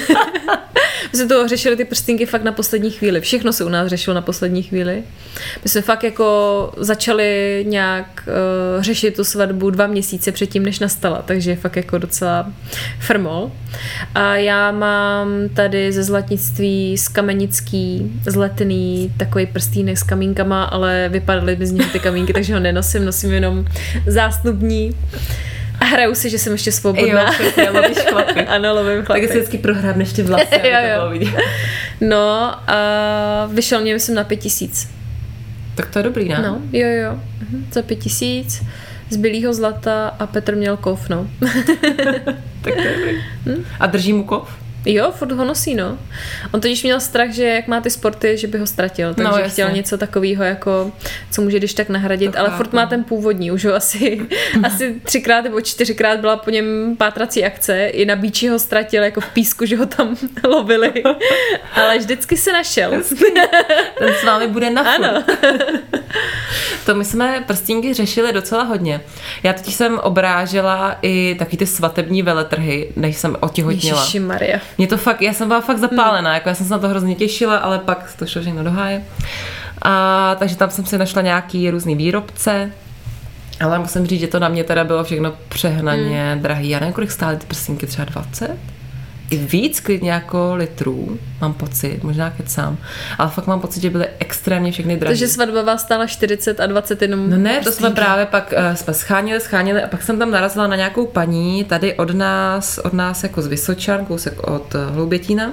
My 1.12 1.18
jsme 1.18 1.26
to 1.26 1.48
řešili 1.48 1.76
ty 1.76 1.84
prstinky 1.84 2.26
fakt 2.26 2.42
na 2.42 2.52
poslední 2.52 2.90
chvíli. 2.90 3.20
Všechno 3.20 3.52
se 3.52 3.64
u 3.64 3.68
nás 3.68 3.88
řešilo 3.88 4.14
na 4.14 4.20
poslední 4.22 4.62
chvíli. 4.62 5.02
My 5.64 5.68
jsme 5.70 5.80
fakt 5.80 6.04
jako 6.04 6.72
začali 6.76 7.64
nějak 7.68 8.28
uh, 8.76 8.82
řešit 8.82 9.16
tu 9.16 9.24
svatbu 9.24 9.70
dva 9.70 9.86
měsíce 9.86 10.32
předtím, 10.32 10.62
než 10.62 10.78
nastala, 10.78 11.22
takže 11.22 11.56
fakt 11.56 11.76
jako 11.76 11.98
docela 11.98 12.52
frmol. 12.98 13.52
A 14.14 14.36
já 14.36 14.72
mám 14.72 15.28
tady 15.54 15.92
ze 15.92 16.02
zlatnictví 16.02 16.98
z 16.98 17.08
kamenický 17.08 18.12
zletný 18.26 19.12
takový 19.16 19.46
prstínek 19.46 19.98
s 19.98 20.02
kamínkama, 20.02 20.64
ale 20.64 21.01
vypadaly 21.08 21.56
mi 21.56 21.66
z 21.66 21.72
něho 21.72 21.90
ty 21.90 21.98
kamínky, 21.98 22.32
takže 22.32 22.54
ho 22.54 22.60
nenosím, 22.60 23.04
nosím 23.04 23.32
jenom 23.32 23.64
zásnubní. 24.06 24.96
A 25.80 25.84
hraju 25.84 26.14
si, 26.14 26.30
že 26.30 26.38
jsem 26.38 26.52
ještě 26.52 26.72
svobodná. 26.72 27.22
Jo, 27.22 27.28
přesně, 27.32 27.70
lovíš 27.70 27.98
chlapy. 27.98 28.40
ano, 28.46 28.74
lovím 28.74 28.96
Tak 28.98 29.06
chlapy. 29.06 29.28
si 29.28 29.32
vždycky 29.32 29.58
prohrábneš 29.58 30.12
ty 30.12 30.22
vlasy, 30.22 30.46
aby 30.56 30.68
Jo, 30.70 30.76
to 30.80 30.86
jo. 30.86 30.94
bylo 30.98 31.10
vidět. 31.10 31.34
No 32.00 32.54
a 32.70 33.46
vyšel 33.52 33.80
mě, 33.80 33.92
myslím, 33.94 34.14
na 34.16 34.24
pět 34.24 34.36
tisíc. 34.36 34.90
Tak 35.74 35.90
to 35.90 35.98
je 35.98 36.02
dobrý, 36.02 36.28
ne? 36.28 36.38
No, 36.42 36.60
jo, 36.72 36.88
jo. 36.88 37.18
Mhm. 37.40 37.66
Za 37.72 37.82
pět 37.82 37.96
tisíc. 37.96 38.62
z 39.10 39.16
bílého 39.16 39.54
zlata 39.54 40.08
a 40.18 40.26
Petr 40.26 40.56
měl 40.56 40.76
kov, 40.76 41.08
no. 41.08 41.26
Tak 42.62 42.74
to 42.74 42.80
je 42.80 42.94
dobrý. 42.96 43.64
A 43.80 43.86
drží 43.86 44.12
mu 44.12 44.24
kov? 44.24 44.61
Jo, 44.84 45.12
furt 45.16 45.32
ho 45.32 45.44
nosí, 45.44 45.74
no. 45.74 45.98
On 46.52 46.60
totiž 46.60 46.82
měl 46.82 47.00
strach, 47.00 47.30
že 47.30 47.44
jak 47.44 47.66
má 47.66 47.80
ty 47.80 47.90
sporty, 47.90 48.36
že 48.38 48.46
by 48.46 48.58
ho 48.58 48.66
ztratil, 48.66 49.14
takže 49.14 49.24
No, 49.24 49.30
no, 49.30 49.38
jasně. 49.38 49.52
chtěl 49.52 49.70
něco 49.76 49.98
takového, 49.98 50.44
jako, 50.44 50.92
co 51.30 51.42
může 51.42 51.58
když 51.58 51.74
tak 51.74 51.88
nahradit, 51.88 52.32
To 52.32 52.38
ale 52.38 52.48
chápu. 52.48 52.56
furt 52.62 52.72
má 52.72 52.86
ten 52.86 53.04
původní, 53.04 53.50
už 53.50 53.64
ho 53.64 53.74
asi, 53.74 54.20
asi 54.62 54.94
třikrát 55.04 55.40
nebo 55.44 55.60
čtyřikrát 55.60 56.20
byla 56.20 56.36
po 56.36 56.50
něm 56.50 56.94
pátrací 56.98 57.44
akce, 57.44 57.86
i 57.86 58.04
na 58.04 58.16
bíči 58.16 58.48
ho 58.48 58.58
ztratil 58.58 59.02
jako 59.02 59.20
v 59.20 59.28
písku, 59.28 59.66
že 59.66 59.76
ho 59.76 59.86
tam 59.86 60.16
lovili, 60.48 60.92
ale 61.74 61.98
vždycky 61.98 62.36
se 62.36 62.52
našel. 62.52 62.90
Ten 63.98 64.14
s 64.20 64.24
vámi 64.24 64.46
bude 64.46 64.70
na 64.70 64.84
furt. 64.84 65.04
Ano. 65.06 65.24
To 66.86 66.94
my 66.94 67.04
jsme 67.04 67.44
prstínky 67.46 67.94
řešili 67.94 68.32
docela 68.32 68.62
hodně. 68.62 69.00
Já 69.42 69.52
totiž 69.52 69.74
jsem 69.74 69.98
obrážela 69.98 70.98
i 71.02 71.36
taky 71.38 71.56
ty 71.56 71.66
svatební 71.66 72.22
veletrhy, 72.22 72.92
než 72.96 73.16
jsem 73.16 73.36
otěhotněla. 73.40 73.98
Ježiši 74.00 74.20
Maria. 74.20 74.58
Mě 74.78 74.86
to 74.86 74.96
fakt, 74.96 75.22
já 75.22 75.32
jsem 75.32 75.48
byla 75.48 75.60
fakt 75.60 75.78
zapálená, 75.78 76.34
jako 76.34 76.48
já 76.48 76.54
jsem 76.54 76.66
se 76.66 76.72
na 76.72 76.78
to 76.78 76.88
hrozně 76.88 77.14
těšila, 77.14 77.56
ale 77.56 77.78
pak 77.78 78.14
to 78.18 78.26
šlo 78.26 78.42
všechno 78.42 78.64
do 78.64 78.70
háje. 78.70 79.02
A 79.82 80.36
takže 80.38 80.56
tam 80.56 80.70
jsem 80.70 80.86
si 80.86 80.98
našla 80.98 81.22
nějaký 81.22 81.70
různý 81.70 81.96
výrobce, 81.96 82.70
ale 83.60 83.78
musím 83.78 84.06
říct, 84.06 84.20
že 84.20 84.26
to 84.26 84.38
na 84.38 84.48
mě 84.48 84.64
teda 84.64 84.84
bylo 84.84 85.04
všechno 85.04 85.32
přehnaně 85.48 86.32
hmm. 86.32 86.42
drahý. 86.42 86.68
Já 86.68 86.80
nevím, 86.80 86.92
kolik 86.92 87.10
stály 87.10 87.36
ty 87.36 87.46
prstinky, 87.46 87.86
třeba 87.86 88.04
20? 88.04 88.56
I 89.32 89.36
víc 89.36 89.80
klidně 89.80 90.12
jako 90.12 90.54
litrů, 90.54 91.18
mám 91.40 91.54
pocit, 91.54 92.02
možná 92.02 92.30
kecám, 92.30 92.76
ale 93.18 93.30
fakt 93.30 93.46
mám 93.46 93.60
pocit, 93.60 93.80
že 93.80 93.90
byly 93.90 94.06
extrémně 94.18 94.72
všechny 94.72 94.96
drahé. 94.96 95.10
Takže 95.10 95.28
svatba 95.28 95.62
vás 95.62 95.80
stála 95.80 96.06
40 96.06 96.60
a 96.60 96.66
20 96.66 97.02
jenom 97.02 97.30
No 97.30 97.36
ne, 97.36 97.60
to 97.60 97.72
jsme 97.72 97.90
právě 97.90 98.26
pak 98.26 98.54
uh, 98.56 98.74
jsme 98.74 98.94
scháněli, 98.94 99.40
scháněli 99.40 99.82
a 99.82 99.88
pak 99.88 100.02
jsem 100.02 100.18
tam 100.18 100.30
narazila 100.30 100.66
na 100.66 100.76
nějakou 100.76 101.06
paní 101.06 101.64
tady 101.64 101.94
od 101.94 102.14
nás, 102.14 102.78
od 102.78 102.92
nás 102.92 103.22
jako 103.22 103.42
z 103.42 103.46
Vysočan, 103.46 104.04
kousek 104.04 104.42
od 104.42 104.74
uh, 104.74 104.94
Hloubětína 104.94 105.52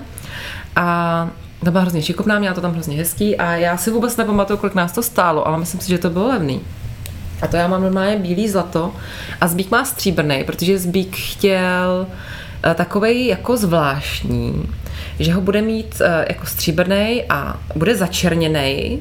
a 0.76 1.30
ta 1.64 1.72
byla 1.72 1.82
hrozně 1.82 2.02
šikovná, 2.02 2.40
měla 2.40 2.56
to 2.56 2.62
tam 2.62 2.74
hrozně 2.74 2.98
hezký 2.98 3.38
a 3.38 3.52
já 3.52 3.78
si 3.78 3.92
vůbec 3.92 4.18
nepamatuju, 4.18 4.58
kolik 4.58 4.76
nás 4.76 4.92
to 4.92 5.04
stálo, 5.04 5.48
ale 5.48 5.58
myslím 5.58 5.80
si, 5.80 5.90
že 5.90 5.98
to 5.98 6.10
bylo 6.10 6.28
levný. 6.28 6.62
A 7.42 7.48
to 7.48 7.56
já 7.56 7.68
mám 7.68 7.82
normálně 7.82 8.18
bílý 8.18 8.50
zlato 8.50 8.94
a 9.42 9.48
Zbík 9.48 9.72
má 9.72 9.86
stříbrný, 9.86 10.44
protože 10.44 10.80
Zbík 10.80 11.16
chtěl 11.16 12.08
takovej 12.74 13.28
jako 13.28 13.58
zvláštní, 13.58 14.70
že 15.20 15.34
ho 15.34 15.42
bude 15.42 15.62
mít 15.62 16.02
uh, 16.02 16.08
jako 16.30 16.46
stříbrný 16.46 17.24
a 17.30 17.60
bude 17.76 17.96
začerněný, 17.96 19.00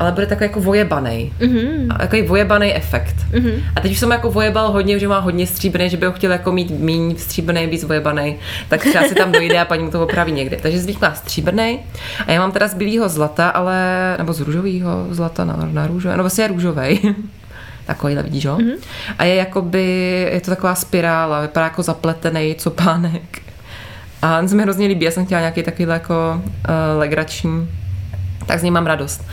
ale 0.00 0.12
bude 0.12 0.26
takový 0.26 0.44
jako 0.44 0.60
vojebaný. 0.60 1.32
Mm-hmm. 1.40 1.86
A 1.90 1.98
takový 1.98 2.22
vojebaný 2.22 2.74
efekt. 2.74 3.16
Mm-hmm. 3.32 3.62
A 3.76 3.80
teď 3.80 3.92
už 3.92 3.98
jsem 3.98 4.10
jako 4.10 4.30
vojebal 4.30 4.72
hodně, 4.72 4.98
že 4.98 5.08
má 5.08 5.18
hodně 5.18 5.46
stříbrný, 5.46 5.90
že 5.90 5.96
by 5.96 6.06
ho 6.06 6.12
chtěl 6.12 6.32
jako 6.32 6.52
mít 6.52 6.70
míň 6.70 7.14
stříbrný, 7.16 7.66
víc 7.66 7.84
vojebaný, 7.84 8.36
tak 8.68 8.80
třeba 8.80 9.08
si 9.08 9.14
tam 9.14 9.32
dojde 9.32 9.60
a 9.60 9.64
paní 9.64 9.82
mu 9.84 9.90
to 9.90 10.02
opraví 10.02 10.32
někde. 10.32 10.56
Takže 10.62 10.78
zvyk 10.78 11.00
má 11.00 11.14
stříbrný 11.14 11.78
a 12.26 12.32
já 12.32 12.40
mám 12.40 12.52
teda 12.52 12.68
z 12.68 12.74
bílého 12.74 13.08
zlata, 13.08 13.48
ale, 13.48 13.78
nebo 14.18 14.32
z 14.32 14.40
růžového 14.40 15.06
zlata 15.10 15.44
na, 15.44 15.68
na 15.72 15.86
růžové, 15.86 16.16
no 16.16 16.22
vlastně 16.22 16.44
je 16.44 16.48
růžovej. 16.48 17.14
Takovýhle, 17.86 18.22
vidíš, 18.22 18.44
jo? 18.44 18.56
Mm-hmm. 18.56 18.78
A 19.18 19.24
je 19.24 19.34
jakoby, 19.34 19.86
je 20.32 20.40
to 20.40 20.50
taková 20.50 20.74
spirála, 20.74 21.40
vypadá 21.40 21.66
jako 21.66 21.82
zapletený 21.82 22.54
copánek. 22.58 23.42
A 24.22 24.38
on 24.38 24.48
se 24.48 24.54
mi 24.54 24.62
hrozně 24.62 24.86
líbí, 24.86 25.04
já 25.04 25.10
jsem 25.10 25.26
chtěla 25.26 25.40
nějaký 25.40 25.62
takovýhle 25.62 25.94
jako 25.94 26.42
uh, 26.44 26.98
legrační 26.98 27.68
tak 28.46 28.60
z 28.60 28.62
ní 28.62 28.70
mám 28.70 28.86
radost. 28.86 29.24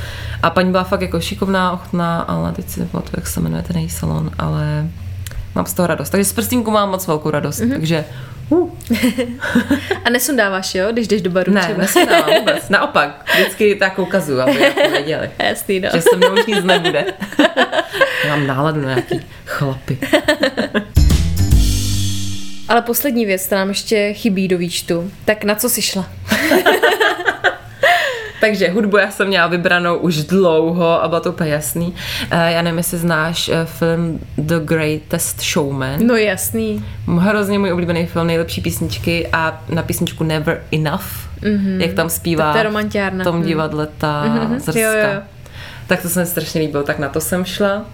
A 0.43 0.49
paní 0.49 0.72
byla 0.72 0.84
fakt 0.84 1.02
jako 1.02 1.20
šikovná, 1.20 1.72
ochotná, 1.72 2.22
ale 2.22 2.52
teď 2.52 2.70
si 2.70 2.80
nepamatuju, 2.80 3.14
jak 3.18 3.28
se 3.28 3.39
jmenuje 3.39 3.64
ten 3.64 3.78
její 3.78 3.89
salon, 3.89 4.32
ale 4.39 4.88
mám 5.56 5.66
z 5.66 5.74
toho 5.74 5.88
radost. 5.88 6.10
Takže 6.10 6.26
z 6.26 6.34
prstínku 6.34 6.72
mám 6.72 6.89
moc 6.89 7.08
velkou 7.08 7.30
radost, 7.30 7.62
mm-hmm. 7.62 7.72
takže 7.72 8.06
uh, 8.52 8.70
A 10.06 10.10
nesundáváš, 10.10 10.76
jo, 10.76 10.88
když 10.91 11.08
jdeš 11.08 11.22
do 11.22 11.30
baru 11.30 11.54
ne, 11.54 11.62
třeba. 11.62 11.78
nesmívám 11.78 12.24
vůbec. 12.39 12.70
Naopak, 12.70 13.26
vždycky 13.34 13.76
tak 13.76 13.99
ukazuju, 13.99 14.39
aby 14.41 14.62
jako 14.62 14.89
věděli, 14.89 15.30
Jasný, 15.39 15.80
no. 15.80 15.89
že 15.93 16.02
se 16.02 16.18
mnou 16.18 16.34
už 16.34 16.45
nic 16.45 16.64
nebude. 16.64 17.06
Mám 18.28 18.47
náladu 18.47 18.82
na 18.82 18.88
nějaký 18.88 19.22
chlapy. 19.45 19.97
Ale 22.68 22.82
poslední 22.82 23.26
věc, 23.26 23.45
která 23.45 23.62
nám 23.62 23.70
ještě 23.70 24.14
chybí 24.14 24.47
do 24.47 24.58
výčtu. 24.58 25.12
Tak 25.26 25.43
na 25.43 25.56
co 25.56 25.70
jsi 25.70 25.82
šla? 25.82 26.10
Takže 28.42 28.70
hudbu 28.70 28.98
já 28.98 29.12
jsem 29.12 29.28
měla 29.28 29.48
vybranou 29.48 29.98
už 29.98 30.24
dlouho 30.24 31.04
a 31.04 31.08
bylo 31.08 31.22
to 31.22 31.30
úplně 31.30 31.50
jasný. 31.50 31.94
Eh, 32.32 32.52
Já 32.52 32.62
nevím, 32.62 32.78
jestli 32.78 32.98
znáš 32.98 33.50
eh, 33.50 33.66
film 33.66 34.20
The 34.38 34.60
Greatest 34.60 35.42
Showman. 35.42 36.08
No 36.08 36.16
jasný. 36.16 36.86
Hrozně 37.20 37.60
můj 37.60 37.72
oblíbený 37.74 38.06
film, 38.06 38.28
nejlepší 38.28 38.62
písničky 38.62 39.28
a 39.34 39.62
na 39.70 39.84
písničku 39.84 40.24
Never 40.24 40.62
Enough, 40.72 41.04
mm-hmm. 41.42 41.80
jak 41.82 41.94
tam 41.94 42.10
zpívá 42.10 42.54
Tak 42.54 42.68
to 42.72 42.98
je 42.98 43.12
v 43.12 43.24
tom 43.24 43.42
divadle 43.44 43.88
ta 43.98 44.24
Mhm, 44.26 44.38
mm-hmm. 44.39 44.60
zrska. 44.60 44.80
jo, 44.82 44.92
jo. 44.92 45.22
Tak 45.88 46.02
to 46.02 46.10
se 46.10 46.20
mi 46.20 46.26
strašně 46.26 46.62
líbilo, 46.62 46.84
tak 46.84 47.00
na 47.00 47.10
to 47.10 47.22
jsem 47.22 47.46
šla. 47.46 47.86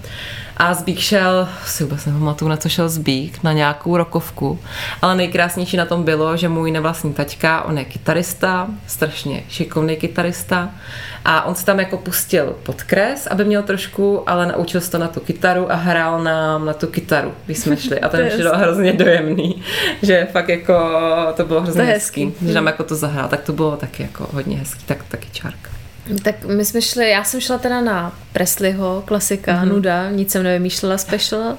A 0.59 0.73
Zbík 0.73 0.99
šel, 0.99 1.49
si 1.65 1.83
vůbec 1.83 2.05
nepamatuju, 2.05 2.49
na 2.49 2.57
co 2.57 2.69
šel 2.69 2.89
Zbík, 2.89 3.43
na 3.43 3.53
nějakou 3.53 3.97
rokovku. 3.97 4.59
Ale 5.01 5.15
nejkrásnější 5.15 5.77
na 5.77 5.85
tom 5.85 6.03
bylo, 6.03 6.37
že 6.37 6.49
můj 6.49 6.71
nevlastní 6.71 7.13
taťka, 7.13 7.61
on 7.61 7.77
je 7.77 7.85
kytarista, 7.85 8.67
strašně 8.87 9.43
šikovný 9.49 9.95
kytarista. 9.95 10.69
A 11.25 11.43
on 11.45 11.55
se 11.55 11.65
tam 11.65 11.79
jako 11.79 11.97
pustil 11.97 12.55
podkres, 12.63 13.27
aby 13.27 13.45
měl 13.45 13.63
trošku, 13.63 14.29
ale 14.29 14.45
naučil 14.45 14.81
se 14.81 14.91
to 14.91 14.97
na 14.97 15.07
tu 15.07 15.19
kytaru 15.19 15.71
a 15.71 15.75
hrál 15.75 16.23
nám 16.23 16.65
na 16.65 16.73
tu 16.73 16.87
kytaru, 16.87 17.33
když 17.45 17.57
jsme 17.57 17.77
šli. 17.77 17.99
A 17.99 18.07
To 18.09 18.17
ten 18.17 18.25
je 18.25 18.31
přišel 18.31 18.57
hrozně 18.57 18.93
dojemný, 18.93 19.63
že 20.01 20.27
fakt 20.31 20.49
jako 20.49 20.73
to 21.33 21.45
bylo 21.45 21.61
hrozně 21.61 21.81
To 21.81 21.87
hezký, 21.87 22.25
hezký. 22.25 22.47
že 22.47 22.53
nám 22.53 22.67
jako 22.67 22.83
to 22.83 22.95
zahrál, 22.95 23.27
tak 23.27 23.41
to 23.41 23.53
bylo 23.53 23.77
taky 23.77 24.03
jako 24.03 24.27
hodně 24.33 24.57
hezký, 24.57 24.83
tak 24.85 25.03
taky 25.07 25.27
čárka. 25.31 25.76
Tak 26.23 26.45
my 26.45 26.65
jsme 26.65 26.81
šli, 26.81 27.09
já 27.09 27.23
jsem 27.23 27.41
šla 27.41 27.57
teda 27.57 27.81
na 27.81 28.13
Presleyho, 28.33 29.03
klasika, 29.05 29.53
Mhm. 29.53 29.61
mm-hmm. 29.65 29.73
nuda, 29.73 30.09
nic 30.11 30.31
jsem 30.31 30.43
nevymýšlela 30.43 30.97
special. 30.97 31.57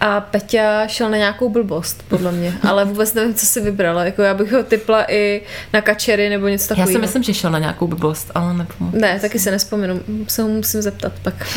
A 0.00 0.20
Peťa 0.20 0.86
šel 0.86 1.10
na 1.10 1.16
nějakou 1.16 1.48
blbost, 1.48 2.04
podle 2.08 2.32
mě. 2.32 2.54
Ale 2.68 2.84
vůbec 2.84 3.14
nevím, 3.14 3.34
co 3.34 3.46
si 3.46 3.60
vybrala. 3.60 4.04
Jako 4.04 4.22
já 4.22 4.34
bych 4.34 4.52
ho 4.52 4.62
typla 4.62 5.04
i 5.12 5.42
na 5.72 5.80
kačery 5.80 6.28
nebo 6.28 6.48
něco 6.48 6.64
Já 6.64 6.68
takového. 6.68 6.92
si 6.92 6.98
myslím, 6.98 7.22
že 7.22 7.34
šel 7.34 7.50
na 7.50 7.58
nějakou 7.58 7.86
blbost, 7.86 8.30
ale 8.34 8.54
nepamatuju. 8.54 9.02
Ne, 9.02 9.20
taky 9.20 9.38
se 9.38 9.50
nespomenu. 9.50 10.00
Se 10.28 10.42
ho 10.42 10.48
musím 10.48 10.82
zeptat 10.82 11.12
pak. 11.22 11.34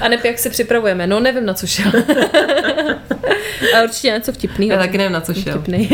A 0.00 0.08
nep, 0.08 0.24
jak 0.24 0.38
se 0.38 0.50
připravujeme? 0.50 1.06
No, 1.06 1.20
nevím, 1.20 1.46
na 1.46 1.54
co 1.54 1.66
šel. 1.66 1.92
Ale 3.74 3.84
určitě 3.84 4.08
něco 4.08 4.32
vtipného. 4.32 4.72
Já 4.72 4.78
taky 4.78 4.98
nevím, 4.98 5.12
na 5.12 5.20
co 5.20 5.34
šel. 5.34 5.52
Vtipný. 5.52 5.90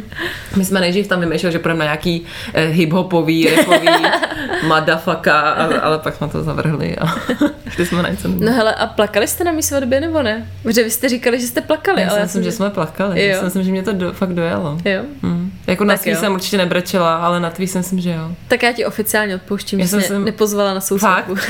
My 0.56 0.64
jsme 0.64 0.80
nejdřív 0.80 1.06
tam 1.06 1.20
vymýšleli, 1.20 1.52
že 1.52 1.58
půjdeme 1.58 1.78
na 1.78 1.84
nějaký 1.84 2.24
eh, 2.54 2.66
hip-hopový, 2.66 3.21
rapový 3.26 3.88
madafaka, 4.66 5.40
ale, 5.40 5.80
ale 5.80 5.98
pak 5.98 6.14
jsme 6.16 6.28
to 6.28 6.42
zavrhli 6.42 6.96
a 6.98 7.06
šli 7.70 7.86
jsme 7.86 8.02
na 8.02 8.08
něco. 8.08 8.28
No 8.28 8.52
hele, 8.52 8.74
a 8.74 8.86
plakali 8.86 9.26
jste 9.28 9.44
na 9.44 9.52
mý 9.52 9.62
svatbě 9.62 10.00
nebo 10.00 10.22
ne? 10.22 10.46
Protože 10.62 10.82
vy 10.84 10.90
jste 10.90 11.08
říkali, 11.08 11.40
že 11.40 11.46
jste 11.46 11.60
plakali. 11.60 12.02
já 12.02 12.08
ale 12.10 12.18
si 12.18 12.22
myslím, 12.22 12.42
že 12.44 12.52
jsme 12.52 12.70
plakali. 12.70 13.26
Já 13.26 13.32
Jo. 13.32 13.38
si 13.38 13.44
myslím, 13.44 13.62
že 13.64 13.70
mě 13.70 13.82
to 13.82 13.92
do, 13.92 14.12
fakt 14.12 14.32
dojelo. 14.34 14.78
Jo. 14.84 15.02
Hmm. 15.22 15.52
Jako 15.66 15.84
na 15.84 15.96
svý 15.96 16.14
jsem 16.14 16.32
určitě 16.34 16.58
nebrečela, 16.58 17.16
ale 17.16 17.40
na 17.40 17.50
tvý 17.50 17.66
si 17.66 17.78
myslím, 17.78 18.00
že 18.00 18.10
jo. 18.10 18.30
Tak 18.48 18.62
já 18.62 18.72
ti 18.72 18.84
oficiálně 18.84 19.34
odpouštím, 19.34 19.78
Já 19.80 19.84
že 19.86 19.90
jsem 19.90 20.00
jsi 20.00 20.08
mě 20.08 20.16
sem- 20.16 20.24
nepozvala 20.24 20.74
na 20.74 20.80
svatbu. 20.80 21.36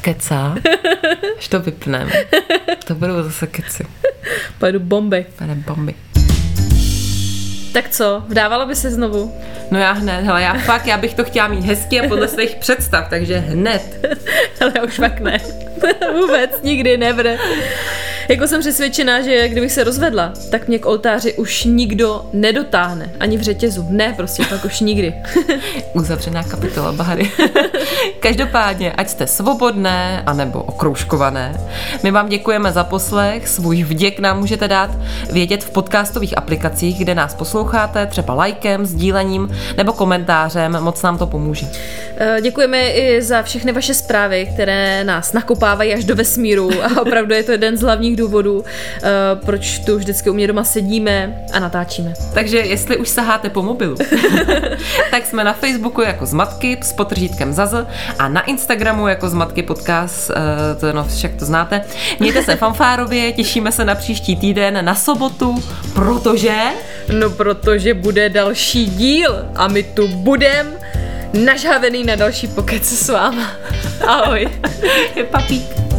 Keca? 0.00 0.54
Až 1.38 1.48
to 1.48 1.60
vypneme. 1.60 2.10
To 2.86 2.94
budou 2.94 3.22
zase 3.22 3.46
keci. 3.46 3.86
Pojedu 4.58 4.80
bomby. 4.80 5.26
Pane 5.38 5.54
bomby. 5.54 5.94
Tak 7.76 7.88
co, 7.88 8.22
vdávala 8.26 8.66
by 8.66 8.76
se 8.76 8.90
znovu? 8.90 9.32
No 9.70 9.78
já 9.78 9.92
hned, 9.92 10.24
hele, 10.24 10.42
já 10.42 10.54
fakt, 10.54 10.86
já 10.86 10.96
bych 10.96 11.14
to 11.14 11.24
chtěla 11.24 11.48
mít 11.48 11.64
hezky 11.64 12.00
a 12.00 12.08
podle 12.08 12.28
svých 12.28 12.56
představ, 12.56 13.08
takže 13.10 13.38
hned. 13.38 14.06
Ale 14.60 14.72
já 14.76 14.82
už 14.82 14.94
fakt 14.94 15.20
ne. 15.20 15.38
Vůbec, 16.20 16.62
nikdy, 16.62 16.96
never. 16.96 17.38
Jako 18.28 18.46
jsem 18.48 18.60
přesvědčená, 18.60 19.20
že 19.20 19.48
kdybych 19.48 19.72
se 19.72 19.84
rozvedla, 19.84 20.32
tak 20.50 20.68
mě 20.68 20.78
k 20.78 20.86
oltáři 20.86 21.34
už 21.34 21.64
nikdo 21.64 22.26
nedotáhne. 22.32 23.10
Ani 23.20 23.36
v 23.36 23.42
řetězu. 23.42 23.86
Ne, 23.90 24.12
prostě, 24.16 24.44
pak 24.50 24.64
už 24.64 24.80
nikdy. 24.80 25.14
Uzavřená 25.92 26.42
kapitola 26.42 26.92
Bahary. 26.92 27.30
Každopádně, 28.20 28.92
ať 28.92 29.08
jste 29.08 29.26
svobodné 29.26 30.22
anebo 30.26 30.62
okroužkované, 30.62 31.60
my 32.02 32.10
vám 32.10 32.28
děkujeme 32.28 32.72
za 32.72 32.84
poslech, 32.84 33.48
svůj 33.48 33.82
vděk 33.82 34.18
nám 34.18 34.38
můžete 34.38 34.68
dát 34.68 34.90
vědět 35.32 35.64
v 35.64 35.70
podcastových 35.70 36.38
aplikacích, 36.38 36.98
kde 36.98 37.14
nás 37.14 37.34
posloucháte, 37.34 38.06
třeba 38.06 38.34
lajkem, 38.34 38.86
sdílením 38.86 39.48
nebo 39.76 39.92
komentářem, 39.92 40.76
moc 40.80 41.02
nám 41.02 41.18
to 41.18 41.26
pomůže. 41.26 41.66
Eh, 42.16 42.40
Děkujeme 42.42 42.90
i 42.90 43.22
za 43.22 43.42
všechny 43.42 43.72
vaše 43.72 43.94
zprávy, 43.94 44.48
které 44.54 45.04
nás 45.04 45.32
nakopávají 45.32 45.94
až 45.94 46.04
do 46.04 46.16
vesmíru 46.16 46.70
a 46.84 47.00
opravdu 47.00 47.34
je 47.34 47.42
to 47.42 47.52
jeden 47.52 47.76
z 47.76 47.82
hlavních 47.82 48.15
hlavních 48.16 48.26
důvodů, 48.26 48.64
eh, 49.02 49.10
proč 49.44 49.78
tu 49.78 49.96
vždycky 49.96 50.30
u 50.30 50.34
mě 50.34 50.46
doma 50.46 50.64
sedíme 50.64 51.44
a 51.52 51.58
natáčíme. 51.58 52.14
Takže 52.34 52.58
jestli 52.58 52.96
už 52.96 53.08
saháte 53.08 53.50
po 53.50 53.62
mobilu, 53.62 53.96
tak 55.10 55.26
jsme 55.26 55.44
na 55.44 55.52
Facebooku 55.52 56.02
jako 56.02 56.26
Zmatky 56.26 56.78
s 56.82 56.92
potržítkem 56.92 57.52
Zaz 57.52 57.74
a 58.18 58.28
na 58.28 58.40
Instagramu 58.40 59.08
jako 59.08 59.28
Zmatky 59.28 59.62
podcast, 59.62 60.30
eh, 60.30 60.74
to 60.80 60.92
no 60.92 61.04
však 61.04 61.34
to 61.38 61.44
znáte. 61.44 61.84
Mějte 62.20 62.42
se 62.42 62.56
fanfárově, 62.56 63.32
těšíme 63.32 63.72
se 63.72 63.84
na 63.84 63.94
příští 63.94 64.36
týden, 64.36 64.84
na 64.84 64.94
sobotu, 64.94 65.62
protože... 65.94 66.54
No 67.20 67.30
protože 67.30 67.94
bude 67.94 68.28
další 68.28 68.86
díl 68.86 69.46
a 69.54 69.68
my 69.68 69.82
tu 69.82 70.08
budem 70.08 70.66
nažhavený 71.44 72.04
na 72.04 72.14
další 72.14 72.48
pokec 72.48 72.82
s 72.82 73.08
váma. 73.08 73.50
Ahoj. 74.06 74.48
Je 75.16 75.24
papík. 75.24 75.95